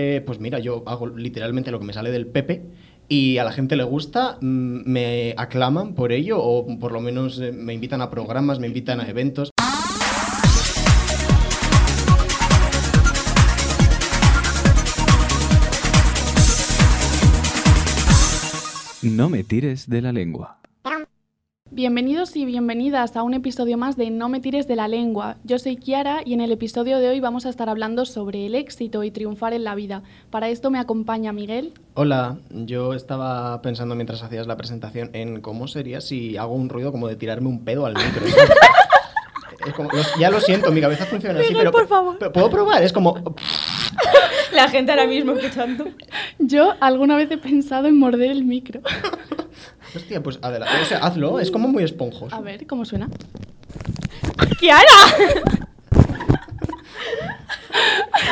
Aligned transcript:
Eh, 0.00 0.22
pues 0.24 0.38
mira, 0.38 0.60
yo 0.60 0.84
hago 0.86 1.08
literalmente 1.08 1.72
lo 1.72 1.80
que 1.80 1.84
me 1.84 1.92
sale 1.92 2.12
del 2.12 2.28
Pepe 2.28 2.62
y 3.08 3.38
a 3.38 3.44
la 3.44 3.50
gente 3.50 3.74
le 3.74 3.82
gusta, 3.82 4.38
mm, 4.40 4.88
me 4.88 5.34
aclaman 5.36 5.96
por 5.96 6.12
ello 6.12 6.40
o 6.40 6.78
por 6.78 6.92
lo 6.92 7.00
menos 7.00 7.40
eh, 7.40 7.50
me 7.50 7.74
invitan 7.74 8.00
a 8.00 8.08
programas, 8.08 8.60
me 8.60 8.68
invitan 8.68 9.00
a 9.00 9.08
eventos. 9.08 9.50
No 19.02 19.28
me 19.28 19.42
tires 19.42 19.88
de 19.88 20.00
la 20.00 20.12
lengua. 20.12 20.58
Bienvenidos 21.70 22.34
y 22.34 22.46
bienvenidas 22.46 23.14
a 23.16 23.22
un 23.22 23.34
episodio 23.34 23.76
más 23.76 23.96
de 23.96 24.10
No 24.10 24.28
me 24.30 24.40
tires 24.40 24.66
de 24.66 24.74
la 24.74 24.88
lengua. 24.88 25.36
Yo 25.44 25.58
soy 25.58 25.76
Kiara 25.76 26.22
y 26.24 26.32
en 26.32 26.40
el 26.40 26.50
episodio 26.50 26.98
de 26.98 27.08
hoy 27.10 27.20
vamos 27.20 27.44
a 27.44 27.50
estar 27.50 27.68
hablando 27.68 28.06
sobre 28.06 28.46
el 28.46 28.54
éxito 28.54 29.04
y 29.04 29.10
triunfar 29.10 29.52
en 29.52 29.64
la 29.64 29.74
vida. 29.74 30.02
Para 30.30 30.48
esto 30.48 30.70
me 30.70 30.78
acompaña 30.78 31.32
Miguel. 31.32 31.74
Hola, 31.94 32.38
yo 32.50 32.94
estaba 32.94 33.60
pensando 33.60 33.94
mientras 33.94 34.22
hacías 34.22 34.46
la 34.46 34.56
presentación 34.56 35.10
en 35.12 35.40
cómo 35.42 35.68
sería 35.68 36.00
si 36.00 36.36
hago 36.38 36.54
un 36.54 36.70
ruido 36.70 36.90
como 36.90 37.06
de 37.06 37.16
tirarme 37.16 37.48
un 37.48 37.64
pedo 37.64 37.84
al 37.86 37.94
micro. 37.94 38.24
Es 39.66 39.74
como- 39.74 39.90
ya 40.18 40.30
lo 40.30 40.40
siento, 40.40 40.70
mi 40.70 40.80
cabeza 40.80 41.04
funciona 41.04 41.40
así, 41.40 41.52
pero, 41.52 41.72
por 41.72 41.86
favor. 41.88 42.16
pero 42.18 42.32
¿puedo 42.32 42.48
probar? 42.48 42.82
Es 42.82 42.92
como... 42.92 43.34
La 44.52 44.68
gente 44.68 44.92
ahora 44.92 45.06
mismo 45.06 45.32
escuchando. 45.32 45.88
Yo 46.38 46.74
alguna 46.80 47.16
vez 47.16 47.30
he 47.32 47.36
pensado 47.38 47.88
en 47.88 47.98
morder 47.98 48.30
el 48.30 48.44
micro. 48.44 48.80
Hostia, 49.94 50.22
pues 50.22 50.38
adelante. 50.42 50.74
O 50.82 50.84
sea, 50.84 50.98
hazlo, 50.98 51.40
es 51.40 51.50
como 51.50 51.68
muy 51.68 51.82
esponjoso. 51.82 52.34
A 52.34 52.40
ver, 52.40 52.66
¿cómo 52.66 52.84
suena? 52.84 53.08
¡Kiara! 54.60 54.82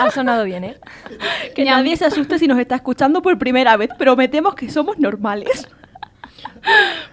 Ha 0.00 0.10
sonado 0.10 0.44
bien, 0.44 0.64
¿eh? 0.64 0.76
Que 1.54 1.64
Ñam. 1.64 1.78
nadie 1.78 1.96
se 1.96 2.04
asuste 2.04 2.38
si 2.38 2.46
nos 2.46 2.58
está 2.58 2.74
escuchando 2.76 3.22
por 3.22 3.38
primera 3.38 3.76
vez, 3.76 3.90
prometemos 3.98 4.54
que 4.54 4.70
somos 4.70 4.98
normales. 4.98 5.68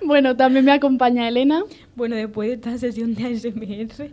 Bueno, 0.02 0.36
también 0.36 0.66
me 0.66 0.72
acompaña 0.72 1.28
Elena. 1.28 1.62
Bueno, 1.96 2.16
después 2.16 2.50
de 2.50 2.56
esta 2.56 2.76
sesión 2.80 3.14
de 3.14 3.26
ASMR, 3.26 4.12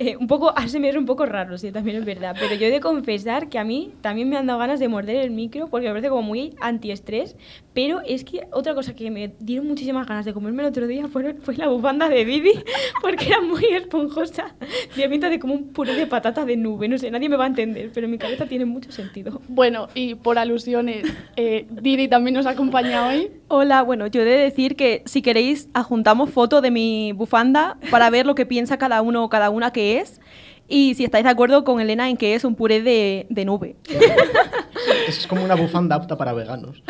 eh, 0.00 0.16
un 0.16 0.26
poco 0.26 0.52
ASMR 0.56 0.98
un 0.98 1.06
poco 1.06 1.26
raro, 1.26 1.56
sí, 1.58 1.70
también 1.70 1.98
es 1.98 2.04
verdad. 2.04 2.34
Pero 2.38 2.56
yo 2.56 2.66
he 2.66 2.70
de 2.70 2.80
confesar 2.80 3.48
que 3.48 3.58
a 3.58 3.64
mí 3.64 3.92
también 4.00 4.28
me 4.28 4.36
han 4.36 4.46
dado 4.46 4.58
ganas 4.58 4.80
de 4.80 4.88
morder 4.88 5.16
el 5.16 5.30
micro 5.30 5.68
porque 5.68 5.86
me 5.86 5.92
parece 5.92 6.08
como 6.08 6.22
muy 6.22 6.54
antiestrés. 6.60 7.36
Pero 7.72 8.00
es 8.04 8.24
que 8.24 8.48
otra 8.50 8.74
cosa 8.74 8.96
que 8.96 9.12
me 9.12 9.32
dieron 9.38 9.68
muchísimas 9.68 10.08
ganas 10.08 10.24
de 10.24 10.32
comerme 10.32 10.62
el 10.62 10.70
otro 10.70 10.88
día 10.88 11.06
fue, 11.06 11.34
fue 11.34 11.56
la 11.56 11.68
bufanda 11.68 12.08
de 12.08 12.24
Bibi 12.24 12.52
porque 13.02 13.26
era 13.26 13.40
muy 13.40 13.64
esponjosa. 13.64 14.56
Tenía 14.92 15.08
pinta 15.08 15.30
de 15.30 15.38
como 15.38 15.54
un 15.54 15.68
puré 15.68 15.94
de 15.94 16.08
patata 16.08 16.44
de 16.44 16.56
nube. 16.56 16.88
No 16.88 16.98
sé, 16.98 17.12
nadie 17.12 17.28
me 17.28 17.36
va 17.36 17.44
a 17.44 17.48
entender, 17.48 17.92
pero 17.94 18.06
en 18.06 18.10
mi 18.10 18.18
cabeza 18.18 18.46
tiene 18.46 18.64
mucho 18.64 18.90
sentido. 18.90 19.40
Bueno, 19.46 19.86
y 19.94 20.16
por 20.16 20.36
alusiones, 20.36 21.06
eh, 21.36 21.66
Didi 21.70 22.08
también 22.08 22.34
nos 22.34 22.46
acompaña 22.46 23.06
hoy. 23.06 23.30
Hola, 23.46 23.82
bueno, 23.82 24.08
yo 24.08 24.22
he 24.22 24.24
de 24.24 24.36
decir 24.36 24.74
que 24.74 25.02
si 25.06 25.22
queréis 25.22 25.68
adjuntamos 25.74 26.30
foto 26.30 26.60
de 26.60 26.72
mi 26.72 27.12
bufanda 27.20 27.76
para 27.90 28.08
ver 28.10 28.24
lo 28.26 28.34
que 28.34 28.46
piensa 28.46 28.78
cada 28.78 29.02
uno 29.02 29.22
o 29.22 29.28
cada 29.28 29.50
una 29.50 29.70
que 29.72 29.98
es. 30.00 30.20
Y 30.68 30.94
si 30.94 31.04
estáis 31.04 31.24
de 31.24 31.30
acuerdo 31.30 31.64
con 31.64 31.80
Elena 31.80 32.08
en 32.08 32.16
que 32.16 32.34
es 32.34 32.44
un 32.44 32.54
puré 32.54 32.80
de, 32.82 33.26
de 33.30 33.44
nube. 33.44 33.76
Es 35.06 35.26
como 35.26 35.44
una 35.44 35.54
bufanda 35.56 35.96
apta 35.96 36.16
para 36.16 36.32
veganos. 36.32 36.82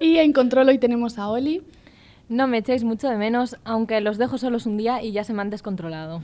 Y 0.00 0.18
en 0.18 0.32
control 0.32 0.68
hoy 0.68 0.78
tenemos 0.78 1.18
a 1.18 1.28
Oli. 1.28 1.62
No 2.28 2.46
me 2.46 2.58
echéis 2.58 2.84
mucho 2.84 3.08
de 3.08 3.16
menos, 3.16 3.56
aunque 3.64 4.00
los 4.00 4.16
dejo 4.18 4.38
solos 4.38 4.66
un 4.66 4.76
día 4.76 5.02
y 5.02 5.12
ya 5.12 5.24
se 5.24 5.32
me 5.34 5.42
han 5.42 5.50
descontrolado. 5.50 6.22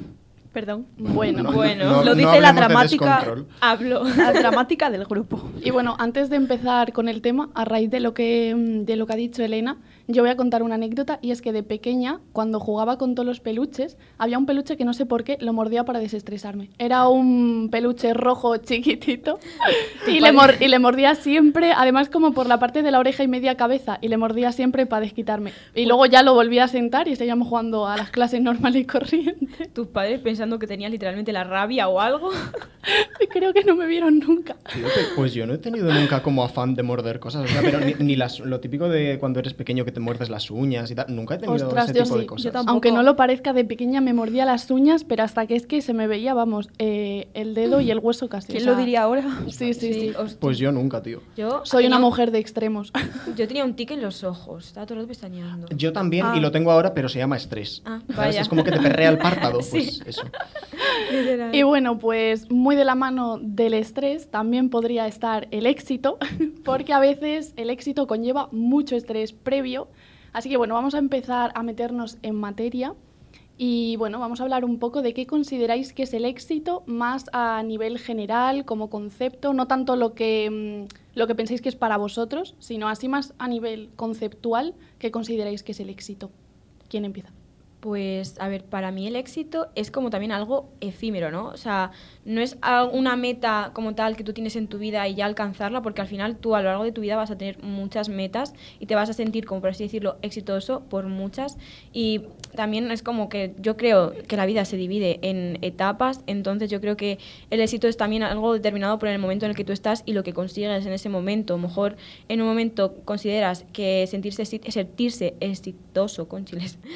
Perdón. 0.52 0.86
Bueno, 0.98 1.42
No, 1.42 1.52
bueno, 1.52 1.84
no- 1.84 1.98
lo 2.04 2.10
no 2.10 2.14
dice 2.14 2.40
la 2.40 2.52
de 2.52 2.60
dramática. 2.60 3.24
Hablo. 3.60 4.04
La 4.04 4.32
dramática 4.32 4.90
del 4.90 5.04
grupo. 5.06 5.42
Y 5.62 5.70
bueno, 5.70 5.96
antes 5.98 6.28
de 6.28 6.36
empezar 6.36 6.92
con 6.92 7.08
el 7.08 7.22
tema, 7.22 7.48
a 7.54 7.64
raíz 7.64 7.90
de 7.90 8.00
lo 8.00 8.12
que, 8.14 8.54
mm, 8.54 8.84
de 8.84 8.96
lo 8.96 9.06
que 9.06 9.12
ha 9.14 9.16
dicho 9.16 9.42
Elena, 9.42 9.78
yo 10.12 10.22
voy 10.22 10.30
a 10.30 10.36
contar 10.36 10.62
una 10.62 10.76
anécdota 10.76 11.18
y 11.22 11.30
es 11.30 11.42
que 11.42 11.52
de 11.52 11.62
pequeña, 11.62 12.20
cuando 12.32 12.60
jugaba 12.60 12.98
con 12.98 13.14
todos 13.14 13.26
los 13.26 13.40
peluches, 13.40 13.96
había 14.18 14.38
un 14.38 14.46
peluche 14.46 14.76
que 14.76 14.84
no 14.84 14.92
sé 14.94 15.06
por 15.06 15.24
qué 15.24 15.36
lo 15.40 15.52
mordía 15.52 15.84
para 15.84 15.98
desestresarme. 15.98 16.70
Era 16.78 17.08
un 17.08 17.68
peluche 17.70 18.14
rojo 18.14 18.56
chiquitito 18.58 19.38
y 20.06 20.20
le, 20.20 20.32
mor- 20.32 20.54
y 20.60 20.68
le 20.68 20.78
mordía 20.78 21.14
siempre, 21.14 21.72
además 21.74 22.08
como 22.08 22.32
por 22.32 22.46
la 22.46 22.58
parte 22.58 22.82
de 22.82 22.90
la 22.90 22.98
oreja 22.98 23.22
y 23.22 23.28
media 23.28 23.56
cabeza, 23.56 23.98
y 24.00 24.08
le 24.08 24.16
mordía 24.16 24.52
siempre 24.52 24.86
para 24.86 25.00
desquitarme. 25.02 25.52
Y 25.74 25.86
luego 25.86 26.06
ya 26.06 26.22
lo 26.22 26.34
volvía 26.34 26.64
a 26.64 26.68
sentar 26.68 27.08
y 27.08 27.16
seguíamos 27.16 27.48
jugando 27.48 27.86
a 27.86 27.96
las 27.96 28.10
clases 28.10 28.40
normales 28.40 28.82
y 28.82 28.84
corrientes. 28.84 29.72
Tus 29.72 29.86
padres 29.88 30.20
pensando 30.20 30.58
que 30.58 30.66
tenías 30.66 30.90
literalmente 30.90 31.32
la 31.32 31.44
rabia 31.44 31.88
o 31.88 32.00
algo. 32.00 32.30
Creo 33.30 33.52
que 33.52 33.64
no 33.64 33.76
me 33.76 33.86
vieron 33.86 34.18
nunca. 34.18 34.56
Pues 35.16 35.32
yo 35.32 35.46
no 35.46 35.54
he 35.54 35.58
tenido 35.58 35.92
nunca 35.92 36.22
como 36.22 36.44
afán 36.44 36.74
de 36.74 36.82
morder 36.82 37.20
cosas, 37.20 37.44
o 37.44 37.48
sea, 37.52 37.62
pero 37.62 37.80
ni, 37.80 37.94
ni 37.94 38.16
las, 38.16 38.40
lo 38.40 38.60
típico 38.60 38.88
de 38.88 39.18
cuando 39.18 39.38
eres 39.40 39.54
pequeño 39.54 39.84
que 39.84 39.92
te 39.92 40.00
muerdes 40.02 40.28
las 40.28 40.50
uñas 40.50 40.90
y 40.90 40.94
tal, 40.94 41.06
nunca 41.14 41.36
he 41.36 41.38
tenido 41.38 41.54
Ostras, 41.66 41.88
ese 41.90 41.98
yo 42.00 42.04
tipo 42.04 42.18
de 42.18 42.26
cosas. 42.26 42.52
yo. 42.52 42.60
Aunque 42.66 42.92
no 42.92 43.02
lo 43.02 43.16
parezca, 43.16 43.52
de 43.54 43.64
pequeña 43.64 44.00
me 44.02 44.12
mordía 44.12 44.44
las 44.44 44.70
uñas, 44.70 45.04
pero 45.04 45.22
hasta 45.22 45.46
que 45.46 45.56
es 45.56 45.66
que 45.66 45.80
se 45.80 45.94
me 45.94 46.06
veía, 46.06 46.34
vamos, 46.34 46.68
eh, 46.78 47.28
el 47.34 47.54
dedo 47.54 47.80
y 47.80 47.90
el 47.90 47.98
hueso 47.98 48.28
casi. 48.28 48.48
¿Quién 48.48 48.62
o 48.62 48.64
sea, 48.64 48.72
lo 48.72 48.78
diría 48.78 49.02
ahora? 49.02 49.24
Sí, 49.48 49.72
sí, 49.74 49.94
sí. 49.94 50.12
Pues 50.40 50.58
yo 50.58 50.70
nunca, 50.72 51.02
tío. 51.02 51.20
Yo 51.36 51.62
Soy 51.64 51.86
una 51.86 51.98
mujer 51.98 52.30
de 52.30 52.38
extremos. 52.38 52.92
Yo 53.36 53.46
tenía 53.48 53.64
un 53.64 53.74
tic 53.74 53.92
en 53.92 54.02
los 54.02 54.24
ojos, 54.24 54.66
estaba 54.66 54.84
todo 54.86 54.94
el 54.96 55.00
rato 55.04 55.08
pestañeando. 55.08 55.68
Yo 55.74 55.92
también, 55.92 56.26
Ah. 56.26 56.34
y 56.36 56.40
lo 56.40 56.50
tengo 56.50 56.70
ahora, 56.72 56.92
pero 56.94 57.08
se 57.08 57.18
llama 57.18 57.36
estrés. 57.36 57.82
Ah, 57.84 58.00
vaya. 58.16 58.40
Es 58.40 58.48
como 58.48 58.64
que 58.64 58.72
te 58.72 58.80
perrea 58.80 59.08
el 59.10 59.18
párpado, 59.18 59.58
pues 59.70 59.96
Sí. 59.96 60.00
eso. 60.06 60.22
Literal. 61.10 61.54
y 61.54 61.62
bueno, 61.62 61.98
pues 61.98 62.50
muy 62.50 62.74
de 62.76 62.84
la 62.84 62.94
mano 62.94 63.38
del 63.40 63.74
estrés 63.74 64.30
también 64.30 64.70
podría 64.70 65.06
estar 65.06 65.46
el 65.50 65.66
éxito, 65.66 66.18
porque 66.64 66.92
a 66.92 66.98
veces 67.00 67.52
el 67.56 67.70
éxito 67.70 68.06
conlleva 68.06 68.48
mucho 68.52 68.96
estrés 68.96 69.32
previo. 69.32 69.88
Así 70.32 70.48
que 70.48 70.56
bueno, 70.56 70.74
vamos 70.74 70.94
a 70.94 70.98
empezar 70.98 71.52
a 71.54 71.62
meternos 71.62 72.18
en 72.22 72.36
materia. 72.36 72.94
Y 73.58 73.96
bueno, 73.96 74.18
vamos 74.18 74.40
a 74.40 74.44
hablar 74.44 74.64
un 74.64 74.78
poco 74.78 75.02
de 75.02 75.12
qué 75.14 75.26
consideráis 75.26 75.92
que 75.92 76.04
es 76.04 76.14
el 76.14 76.24
éxito 76.24 76.82
más 76.86 77.26
a 77.32 77.62
nivel 77.62 77.98
general, 77.98 78.64
como 78.64 78.88
concepto, 78.90 79.52
no 79.52 79.66
tanto 79.66 79.94
lo 79.94 80.14
que, 80.14 80.50
mm, 80.50 81.18
lo 81.18 81.26
que 81.26 81.34
pensáis 81.34 81.60
que 81.60 81.68
es 81.68 81.76
para 81.76 81.96
vosotros, 81.96 82.56
sino 82.58 82.88
así 82.88 83.08
más 83.08 83.34
a 83.38 83.48
nivel 83.48 83.90
conceptual, 83.94 84.74
qué 84.98 85.10
consideráis 85.10 85.62
que 85.62 85.72
es 85.72 85.80
el 85.80 85.90
éxito. 85.90 86.30
¿Quién 86.88 87.04
empieza? 87.04 87.30
Pues, 87.82 88.36
a 88.38 88.46
ver, 88.46 88.62
para 88.62 88.92
mí 88.92 89.08
el 89.08 89.16
éxito 89.16 89.66
es 89.74 89.90
como 89.90 90.08
también 90.08 90.30
algo 90.30 90.70
efímero, 90.80 91.32
¿no? 91.32 91.46
O 91.46 91.56
sea, 91.56 91.90
no 92.24 92.40
es 92.40 92.56
una 92.92 93.16
meta 93.16 93.72
como 93.74 93.96
tal 93.96 94.16
que 94.16 94.22
tú 94.22 94.32
tienes 94.32 94.54
en 94.54 94.68
tu 94.68 94.78
vida 94.78 95.08
y 95.08 95.16
ya 95.16 95.26
alcanzarla, 95.26 95.82
porque 95.82 96.00
al 96.00 96.06
final 96.06 96.36
tú 96.36 96.54
a 96.54 96.62
lo 96.62 96.68
largo 96.68 96.84
de 96.84 96.92
tu 96.92 97.00
vida 97.00 97.16
vas 97.16 97.32
a 97.32 97.36
tener 97.36 97.60
muchas 97.60 98.08
metas 98.08 98.54
y 98.78 98.86
te 98.86 98.94
vas 98.94 99.10
a 99.10 99.14
sentir, 99.14 99.46
como 99.46 99.60
por 99.60 99.70
así 99.70 99.82
decirlo, 99.82 100.16
exitoso 100.22 100.84
por 100.88 101.06
muchas. 101.08 101.58
Y 101.92 102.20
también 102.54 102.90
es 102.90 103.02
como 103.02 103.28
que 103.28 103.54
yo 103.58 103.76
creo 103.76 104.12
que 104.28 104.36
la 104.36 104.46
vida 104.46 104.64
se 104.64 104.76
divide 104.76 105.18
en 105.22 105.58
etapas, 105.62 106.20
entonces 106.26 106.70
yo 106.70 106.80
creo 106.80 106.96
que 106.96 107.18
el 107.50 107.60
éxito 107.60 107.88
es 107.88 107.96
también 107.96 108.22
algo 108.22 108.52
determinado 108.52 108.98
por 108.98 109.08
el 109.08 109.18
momento 109.18 109.44
en 109.46 109.50
el 109.50 109.56
que 109.56 109.64
tú 109.64 109.72
estás 109.72 110.02
y 110.06 110.12
lo 110.12 110.22
que 110.22 110.32
consigues 110.32 110.86
en 110.86 110.92
ese 110.92 111.08
momento. 111.08 111.54
A 111.54 111.56
lo 111.56 111.62
mejor 111.62 111.96
en 112.28 112.42
un 112.42 112.48
momento 112.48 112.94
consideras 113.04 113.64
que 113.72 114.06
sentirse, 114.06 114.44
sentirse 114.44 115.34
exitoso 115.40 116.28
con 116.28 116.44
chiles 116.44 116.78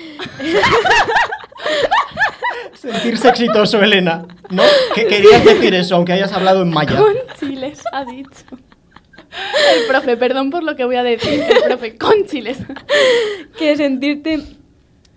Sentirse 2.75 3.28
exitoso, 3.28 3.83
Elena. 3.83 4.27
¿No? 4.50 4.62
Que 4.94 5.06
querías 5.06 5.44
decir 5.44 5.75
eso, 5.75 5.97
aunque 5.97 6.12
hayas 6.12 6.33
hablado 6.33 6.62
en 6.62 6.71
maya. 6.71 6.97
Con 6.97 7.15
chiles, 7.41 7.83
ha 7.93 8.05
dicho. 8.05 8.44
El 9.75 9.87
profe, 9.88 10.17
perdón 10.17 10.50
por 10.50 10.62
lo 10.62 10.77
que 10.77 10.84
voy 10.84 10.97
a 10.97 11.03
decir. 11.03 11.43
El 11.49 11.62
profe, 11.62 11.97
con 11.97 12.27
chiles. 12.27 12.59
que 13.59 13.77
sentirte 13.77 14.41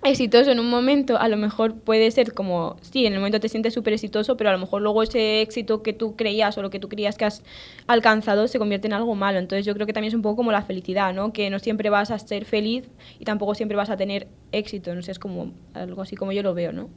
exitoso 0.03 0.51
en 0.51 0.59
un 0.59 0.69
momento 0.69 1.17
a 1.17 1.27
lo 1.27 1.37
mejor 1.37 1.75
puede 1.75 2.09
ser 2.11 2.33
como, 2.33 2.77
sí, 2.81 3.05
en 3.05 3.13
el 3.13 3.19
momento 3.19 3.39
te 3.39 3.49
sientes 3.49 3.73
súper 3.73 3.93
exitoso, 3.93 4.37
pero 4.37 4.49
a 4.49 4.53
lo 4.53 4.59
mejor 4.59 4.81
luego 4.81 5.03
ese 5.03 5.41
éxito 5.41 5.83
que 5.83 5.93
tú 5.93 6.15
creías 6.15 6.57
o 6.57 6.61
lo 6.61 6.69
que 6.69 6.79
tú 6.79 6.87
creías 6.87 7.17
que 7.17 7.25
has 7.25 7.43
alcanzado 7.87 8.47
se 8.47 8.59
convierte 8.59 8.87
en 8.87 8.93
algo 8.93 9.15
malo. 9.15 9.39
Entonces 9.39 9.65
yo 9.65 9.73
creo 9.73 9.85
que 9.85 9.93
también 9.93 10.09
es 10.09 10.15
un 10.15 10.21
poco 10.21 10.37
como 10.37 10.51
la 10.51 10.61
felicidad, 10.61 11.13
¿no? 11.13 11.33
Que 11.33 11.49
no 11.49 11.59
siempre 11.59 11.89
vas 11.89 12.11
a 12.11 12.19
ser 12.19 12.45
feliz 12.45 12.89
y 13.19 13.25
tampoco 13.25 13.55
siempre 13.55 13.75
vas 13.75 13.89
a 13.89 13.97
tener 13.97 14.27
éxito. 14.51 14.95
No 14.95 15.01
sé, 15.01 15.11
es 15.11 15.19
como 15.19 15.51
algo 15.73 16.01
así 16.01 16.15
como 16.15 16.31
yo 16.31 16.43
lo 16.43 16.53
veo, 16.53 16.71
¿no? 16.71 16.89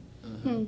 Hmm. 0.43 0.65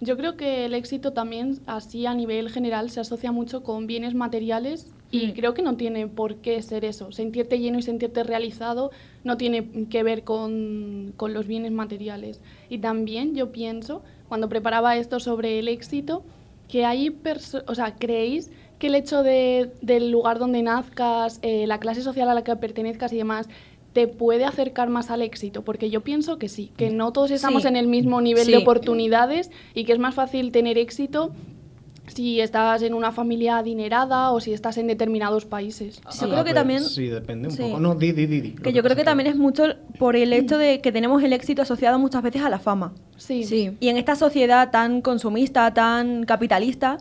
Yo 0.00 0.16
creo 0.16 0.36
que 0.36 0.64
el 0.64 0.74
éxito 0.74 1.12
también, 1.12 1.60
así 1.66 2.06
a 2.06 2.14
nivel 2.14 2.50
general, 2.50 2.90
se 2.90 3.00
asocia 3.00 3.30
mucho 3.30 3.62
con 3.62 3.86
bienes 3.86 4.14
materiales 4.14 4.94
y 5.12 5.32
creo 5.34 5.54
que 5.54 5.62
no 5.62 5.76
tiene 5.76 6.08
por 6.08 6.36
qué 6.36 6.60
ser 6.62 6.84
eso. 6.84 7.12
Sentirte 7.12 7.58
lleno 7.60 7.78
y 7.78 7.82
sentirte 7.82 8.24
realizado 8.24 8.90
no 9.24 9.36
tiene 9.36 9.68
que 9.90 10.02
ver 10.02 10.24
con, 10.24 11.12
con 11.16 11.34
los 11.34 11.46
bienes 11.46 11.70
materiales. 11.70 12.40
Y 12.68 12.78
también 12.78 13.34
yo 13.36 13.52
pienso, 13.52 14.02
cuando 14.28 14.48
preparaba 14.48 14.96
esto 14.96 15.20
sobre 15.20 15.58
el 15.58 15.68
éxito, 15.68 16.24
que 16.68 16.84
hay 16.86 17.10
personas, 17.10 17.66
o 17.68 17.74
sea, 17.74 17.94
creéis 17.96 18.50
que 18.78 18.86
el 18.88 18.94
hecho 18.94 19.22
de, 19.22 19.70
del 19.82 20.10
lugar 20.10 20.38
donde 20.38 20.62
nazcas, 20.62 21.38
eh, 21.42 21.66
la 21.66 21.78
clase 21.78 22.00
social 22.02 22.28
a 22.30 22.34
la 22.34 22.42
que 22.42 22.56
pertenezcas 22.56 23.12
y 23.12 23.16
demás, 23.18 23.48
te 23.92 24.08
puede 24.08 24.46
acercar 24.46 24.88
más 24.88 25.10
al 25.10 25.20
éxito, 25.20 25.62
porque 25.62 25.90
yo 25.90 26.00
pienso 26.00 26.38
que 26.38 26.48
sí, 26.48 26.72
que 26.78 26.88
no 26.88 27.12
todos 27.12 27.30
estamos 27.30 27.62
Sí. 27.62 27.68
en 27.68 27.76
el 27.76 27.86
mismo 27.88 28.22
nivel 28.22 28.46
Sí. 28.46 28.52
de 28.52 28.56
oportunidades 28.56 29.50
y 29.74 29.84
que 29.84 29.92
es 29.92 29.98
más 29.98 30.14
fácil 30.14 30.50
tener 30.50 30.78
éxito 30.78 31.30
si 32.08 32.40
estás 32.40 32.82
en 32.82 32.94
una 32.94 33.12
familia 33.12 33.58
adinerada 33.58 34.32
o 34.32 34.40
si 34.40 34.52
estás 34.52 34.76
en 34.76 34.86
determinados 34.88 35.44
países. 35.46 36.00
Yo 36.20 36.28
creo 36.28 36.44
que 36.44 36.52
también- 36.52 36.82
Sí, 36.82 37.06
depende 37.06 37.48
un 37.48 37.54
sí. 37.54 37.62
poco. 37.62 37.78
No, 37.80 37.94
di, 37.94 38.12
di, 38.12 38.26
di. 38.26 38.40
di, 38.40 38.50
Que 38.52 38.72
yo 38.72 38.82
creo 38.82 38.90
pasa 38.90 38.96
que 38.96 39.04
también 39.04 39.28
es 39.28 39.36
mucho 39.36 39.64
por 39.98 40.16
el 40.16 40.32
hecho 40.32 40.58
de 40.58 40.80
que 40.80 40.90
tenemos 40.92 41.22
el 41.22 41.32
éxito 41.32 41.62
asociado 41.62 41.98
muchas 41.98 42.22
veces 42.22 42.42
a 42.42 42.50
la 42.50 42.58
fama. 42.58 42.92
Sí. 43.16 43.44
Sí. 43.44 43.76
Y 43.80 43.88
en 43.88 43.96
esta 43.96 44.16
sociedad 44.16 44.70
tan 44.70 45.00
consumista, 45.00 45.72
tan 45.74 46.24
capitalista, 46.24 46.98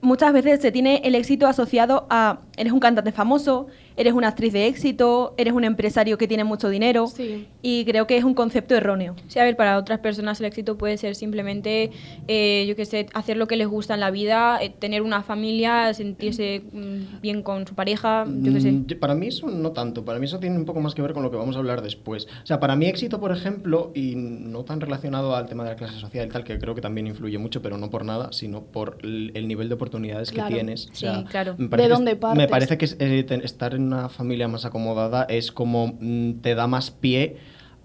muchas 0.00 0.32
veces 0.32 0.60
se 0.60 0.70
tiene 0.70 1.00
el 1.04 1.14
éxito 1.14 1.46
asociado 1.46 2.06
a 2.10 2.40
eres 2.56 2.72
un 2.72 2.80
cantante 2.80 3.10
famoso, 3.12 3.66
eres 3.98 4.14
una 4.14 4.28
actriz 4.28 4.52
de 4.52 4.66
éxito, 4.66 5.34
eres 5.36 5.52
un 5.52 5.64
empresario 5.64 6.16
que 6.16 6.26
tiene 6.26 6.44
mucho 6.44 6.68
dinero. 6.70 7.06
Sí. 7.08 7.46
Y 7.60 7.84
creo 7.84 8.06
que 8.06 8.16
es 8.16 8.24
un 8.24 8.32
concepto 8.34 8.74
erróneo. 8.74 9.14
Sí, 9.26 9.38
a 9.38 9.44
ver, 9.44 9.56
para 9.56 9.76
otras 9.76 9.98
personas 9.98 10.40
el 10.40 10.46
éxito 10.46 10.78
puede 10.78 10.96
ser 10.96 11.14
simplemente, 11.14 11.90
eh, 12.28 12.64
yo 12.68 12.76
qué 12.76 12.84
sé, 12.86 13.06
hacer 13.14 13.36
lo 13.36 13.46
que 13.46 13.56
les 13.56 13.66
gusta 13.68 13.94
en 13.94 14.00
la 14.00 14.10
vida, 14.10 14.58
eh, 14.62 14.70
tener 14.70 15.02
una 15.02 15.22
familia, 15.22 15.92
sentirse 15.94 16.62
mm, 16.72 17.20
bien 17.20 17.42
con 17.42 17.66
su 17.66 17.74
pareja, 17.74 18.24
yo 18.26 18.52
qué 18.52 18.60
sé. 18.60 18.72
Mm, 18.72 18.86
Para 19.00 19.14
mí 19.14 19.26
eso 19.26 19.48
no 19.50 19.72
tanto, 19.72 20.04
para 20.04 20.18
mí 20.18 20.24
eso 20.26 20.38
tiene 20.38 20.56
un 20.56 20.64
poco 20.64 20.80
más 20.80 20.94
que 20.94 21.02
ver 21.02 21.12
con 21.12 21.22
lo 21.22 21.30
que 21.30 21.36
vamos 21.36 21.56
a 21.56 21.58
hablar 21.58 21.82
después. 21.82 22.26
O 22.42 22.46
sea, 22.46 22.60
para 22.60 22.76
mí 22.76 22.86
éxito, 22.86 23.20
por 23.20 23.32
ejemplo, 23.32 23.90
y 23.94 24.14
no 24.16 24.64
tan 24.64 24.80
relacionado 24.80 25.34
al 25.34 25.46
tema 25.46 25.64
de 25.64 25.70
la 25.70 25.76
clase 25.76 25.98
social 25.98 26.26
y 26.28 26.30
tal, 26.30 26.44
que 26.44 26.58
creo 26.58 26.74
que 26.74 26.80
también 26.80 27.06
influye 27.06 27.38
mucho, 27.38 27.60
pero 27.62 27.76
no 27.78 27.90
por 27.90 28.04
nada, 28.04 28.32
sino 28.32 28.62
por 28.62 28.98
el, 29.02 29.32
el 29.34 29.48
nivel 29.48 29.68
de 29.68 29.74
oportunidades 29.74 30.30
Claro. 30.30 30.48
que 30.48 30.54
tienes. 30.54 30.86
O 30.86 30.94
Sí, 30.94 31.00
sea, 31.00 31.24
claro. 31.24 31.54
me 31.58 31.68
parece 31.68 31.88
¿De 31.88 31.92
que 31.92 31.94
dónde 31.96 32.10
es- 32.12 32.18
partes? 32.18 32.38
Me 32.38 32.48
parece 32.48 32.78
que 32.78 32.84
es, 32.84 32.96
eh, 33.00 33.24
ten- 33.26 33.42
estar 33.42 33.74
en 33.74 33.87
una 33.88 34.08
familia 34.08 34.46
más 34.48 34.64
acomodada 34.64 35.24
es 35.24 35.50
como 35.52 35.96
mm, 36.00 36.34
te 36.42 36.54
da 36.54 36.66
más 36.66 36.90
pie 36.90 37.36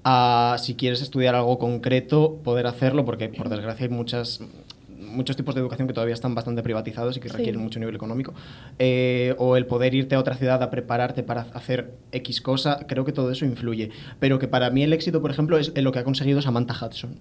a, 0.03 0.57
si 0.59 0.75
quieres 0.75 1.01
estudiar 1.01 1.33
algo 1.35 1.57
concreto, 1.59 2.39
poder 2.43 2.67
hacerlo, 2.67 3.05
porque 3.05 3.29
por 3.29 3.49
desgracia 3.49 3.85
hay 3.85 3.91
muchas 3.91 4.41
muchos 4.99 5.35
tipos 5.35 5.53
de 5.53 5.61
educación 5.61 5.87
que 5.87 5.93
todavía 5.93 6.15
están 6.15 6.33
bastante 6.33 6.63
privatizados 6.63 7.15
y 7.17 7.19
que 7.19 7.29
Sí. 7.29 7.37
requieren 7.37 7.61
mucho 7.61 7.77
nivel 7.79 7.93
económico, 7.93 8.33
eh, 8.79 9.35
o 9.37 9.57
el 9.57 9.67
poder 9.67 9.93
irte 9.93 10.15
a 10.15 10.19
otra 10.19 10.33
ciudad 10.35 10.63
a 10.63 10.71
prepararte 10.71 11.21
para 11.21 11.41
hacer 11.53 11.93
X 12.11 12.41
cosa, 12.41 12.79
creo 12.87 13.05
que 13.05 13.11
todo 13.11 13.29
eso 13.29 13.45
influye. 13.45 13.91
Pero 14.19 14.39
que 14.39 14.47
para 14.47 14.71
mí 14.71 14.81
el 14.81 14.91
éxito, 14.91 15.21
por 15.21 15.29
ejemplo, 15.29 15.59
es 15.59 15.71
lo 15.75 15.91
que 15.91 15.99
ha 15.99 16.03
conseguido 16.03 16.41
Samantha 16.41 16.73
Hudson. 16.83 17.19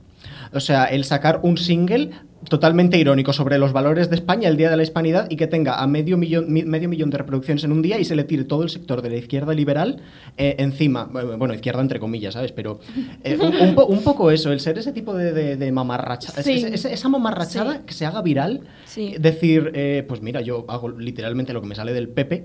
O 0.54 0.60
sea, 0.60 0.86
el 0.86 1.04
sacar 1.04 1.40
un 1.42 1.58
single 1.58 2.10
totalmente 2.48 2.98
irónico 2.98 3.32
sobre 3.32 3.58
los 3.58 3.72
valores 3.72 4.10
de 4.10 4.16
España, 4.16 4.48
el 4.48 4.56
Día 4.56 4.70
de 4.70 4.76
la 4.76 4.82
Hispanidad, 4.82 5.30
y 5.30 5.36
que 5.36 5.46
tenga 5.46 5.80
a 5.82 5.86
medio 5.86 6.16
millón, 6.16 6.52
mi- 6.52 6.64
medio 6.64 6.88
millón 6.88 7.10
de 7.10 7.18
reproducciones 7.18 7.64
en 7.64 7.72
un 7.72 7.82
día 7.82 7.98
y 7.98 8.04
se 8.04 8.16
le 8.16 8.24
tire 8.24 8.44
todo 8.44 8.62
el 8.62 8.68
sector 8.70 9.02
de 9.02 9.10
la 9.10 9.16
izquierda 9.16 9.52
liberal 9.54 10.00
eh, 10.36 10.56
encima. 10.58 11.04
Bueno, 11.04 11.54
izquierda 11.54 11.80
entre 11.80 12.00
comillas, 12.00 12.34
¿sabes? 12.34 12.52
Pero 12.52 12.80
eh, 13.24 13.38
un, 13.40 13.54
un 13.68 13.74
po- 13.74 13.86
un 13.86 14.02
poco 14.02 14.30
eso, 14.30 14.52
el 14.52 14.60
ser 14.60 14.78
ese 14.78 14.92
tipo 14.92 15.14
de, 15.14 15.32
de, 15.32 15.56
de 15.56 15.72
mamarracha- 15.72 16.32
es- 16.38 16.44
Sí. 16.44 16.52
es- 16.52 16.64
es- 16.64 16.84
esa 16.86 17.08
mamarrachada 17.08 17.74
Sí. 17.74 17.80
que 17.86 17.94
se 17.94 18.06
haga 18.06 18.22
viral. 18.22 18.60
Sí. 18.84 19.14
Decir, 19.18 19.70
eh, 19.74 20.04
pues 20.08 20.22
mira, 20.22 20.40
yo 20.40 20.64
hago 20.68 20.88
literalmente 20.90 21.52
lo 21.52 21.60
que 21.60 21.68
me 21.68 21.74
sale 21.74 21.92
del 21.92 22.08
Pepe 22.08 22.44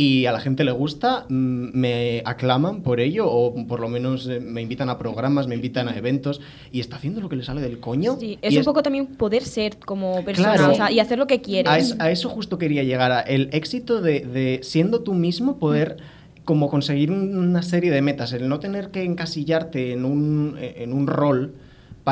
y 0.00 0.26
a 0.26 0.32
la 0.32 0.38
gente 0.38 0.62
le 0.62 0.70
gusta, 0.70 1.26
mm, 1.28 1.70
me 1.76 2.22
aclaman 2.24 2.82
por 2.82 3.00
ello 3.00 3.28
o 3.28 3.66
por 3.66 3.80
lo 3.80 3.88
menos 3.88 4.28
eh, 4.28 4.38
me 4.38 4.62
invitan 4.62 4.88
a 4.90 4.96
programas, 4.96 5.48
me 5.48 5.56
invitan 5.56 5.88
a 5.88 5.96
eventos 5.98 6.40
y 6.70 6.78
está 6.78 6.94
haciendo 6.96 7.20
lo 7.20 7.28
que 7.28 7.34
le 7.34 7.42
sale 7.42 7.60
del 7.60 7.80
coño. 7.80 8.16
Sí, 8.20 8.38
y 8.40 8.46
es 8.46 8.56
un 8.56 8.62
poco 8.64 8.82
también 8.84 9.06
poder 9.06 9.42
ser 9.42 9.76
como 9.78 10.24
persona 10.24 10.54
Claro. 10.54 10.72
o 10.72 10.74
sea, 10.76 10.92
y 10.92 11.00
hacer 11.00 11.18
lo 11.18 11.26
que 11.26 11.40
quieres. 11.42 11.70
a, 11.72 11.78
es- 11.78 11.96
a 11.98 12.12
eso 12.12 12.28
justo 12.28 12.58
quería 12.58 12.84
llegar, 12.84 13.10
a 13.10 13.20
el 13.22 13.48
éxito 13.52 14.00
de, 14.00 14.20
de 14.20 14.60
siendo 14.62 15.00
tú 15.00 15.14
mismo 15.14 15.58
poder 15.58 15.96
como 16.44 16.70
conseguir 16.70 17.10
un- 17.10 17.36
una 17.36 17.62
serie 17.62 17.90
de 17.90 18.00
metas, 18.00 18.32
el 18.32 18.48
no 18.48 18.60
tener 18.60 18.90
que 18.92 19.02
encasillarte 19.02 19.92
en 19.92 20.04
un, 20.04 20.56
en 20.60 20.92
un 20.92 21.08
rol 21.08 21.54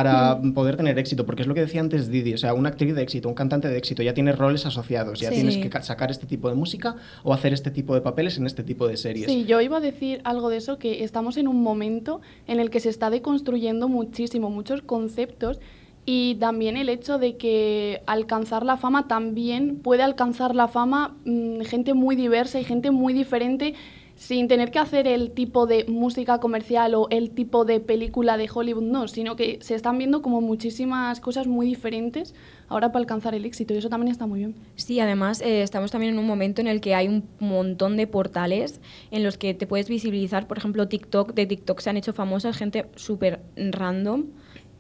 para 0.03 0.39
poder 0.55 0.77
tener 0.77 0.99
éxito, 0.99 1.25
porque 1.25 1.41
es 1.43 1.49
lo 1.49 1.55
que 1.55 1.63
decía 1.63 1.81
antes 1.81 2.11
Didi, 2.11 2.35
o 2.35 2.39
sea, 2.39 2.53
una 2.53 2.69
actriz 2.69 2.95
de 2.95 3.03
éxito, 3.03 3.29
un 3.31 3.35
cantante 3.35 3.69
de 3.69 3.79
éxito, 3.79 4.03
ya 4.03 4.13
tienes 4.13 4.37
roles 4.37 4.67
asociados, 4.67 5.19
ya 5.21 5.31
Sí. 5.31 5.37
tienes 5.37 5.57
que 5.57 5.71
ca- 5.71 5.81
sacar 5.83 6.11
este 6.11 6.27
tipo 6.27 6.51
de 6.51 6.55
música 6.55 6.97
o 7.23 7.33
hacer 7.33 7.55
este 7.55 7.71
tipo 7.71 7.95
de 7.95 8.03
papeles 8.03 8.37
en 8.37 8.45
este 8.47 8.63
tipo 8.63 8.87
de 8.87 8.99
series. 8.99 9.27
Sí, 9.27 9.47
yo 9.47 9.61
iba 9.63 9.79
a 9.79 9.81
decir 9.81 10.21
algo 10.25 10.51
de 10.51 10.59
eso, 10.59 10.79
que 10.79 11.03
estamos 11.03 11.39
en 11.39 11.49
un 11.49 11.63
momento 11.63 12.21
en 12.47 12.61
el 12.61 12.69
que 12.69 12.81
se 12.81 12.91
está 12.91 13.09
deconstruyendo 13.09 13.89
muchísimo, 13.89 14.51
muchos 14.51 14.83
conceptos 14.83 15.61
y 16.05 16.35
también 16.37 16.77
el 16.77 16.89
hecho 16.89 17.19
de 17.19 17.37
que 17.37 18.03
alcanzar 18.07 18.65
la 18.67 18.77
fama 18.77 19.09
también 19.09 19.77
puede 19.77 20.03
alcanzar 20.03 20.55
la 20.55 20.69
fama 20.69 21.17
mm, 21.25 21.63
gente 21.63 21.95
muy 21.95 22.17
diversa 22.17 22.61
y 22.61 22.65
gente 22.65 22.91
muy 22.91 23.15
diferente 23.15 23.75
sin 24.17 24.49
tener 24.49 24.71
que 24.71 24.79
hacer 24.79 25.07
el 25.07 25.31
tipo 25.31 25.67
de 25.67 25.85
música 25.85 26.41
comercial 26.41 26.95
o 26.95 27.07
el 27.11 27.31
tipo 27.31 27.65
de 27.67 27.81
película 27.81 28.39
de 28.39 28.49
Hollywood, 28.53 28.83
no, 28.83 29.09
sino 29.09 29.37
que 29.37 29.59
se 29.61 29.75
están 29.75 29.99
viendo 29.99 30.23
como 30.23 30.41
muchísimas 30.41 31.21
cosas 31.21 31.47
muy 31.47 31.67
diferentes 31.67 32.35
ahora 32.69 32.93
para 32.93 33.01
alcanzar 33.01 33.35
el 33.35 33.45
éxito 33.45 33.75
y 33.75 33.77
eso 33.77 33.91
también 33.91 34.11
está 34.11 34.27
muy 34.27 34.41
bien. 34.41 34.55
Sí, 34.75 34.99
además 35.01 35.43
eh, 35.43 35.63
estamos 35.63 35.91
también 35.91 36.15
en 36.15 36.19
un 36.19 36.27
momento 36.27 36.63
en 36.63 36.67
el 36.67 36.81
que 36.81 36.95
hay 36.95 37.09
un 37.09 37.25
montón 37.39 37.99
de 37.99 38.07
portales 38.07 38.81
en 39.11 39.23
los 39.23 39.37
que 39.37 39.53
te 39.53 39.67
puedes 39.67 39.89
visibilizar, 39.89 40.49
por 40.49 40.57
ejemplo, 40.57 40.89
TikTok, 40.89 41.35
de 41.35 41.47
TikTok 41.47 41.81
se 41.81 41.91
han 41.91 41.99
hecho 41.99 42.15
famosas 42.15 42.57
gente 42.57 42.87
súper 42.97 43.41
random, 43.57 44.25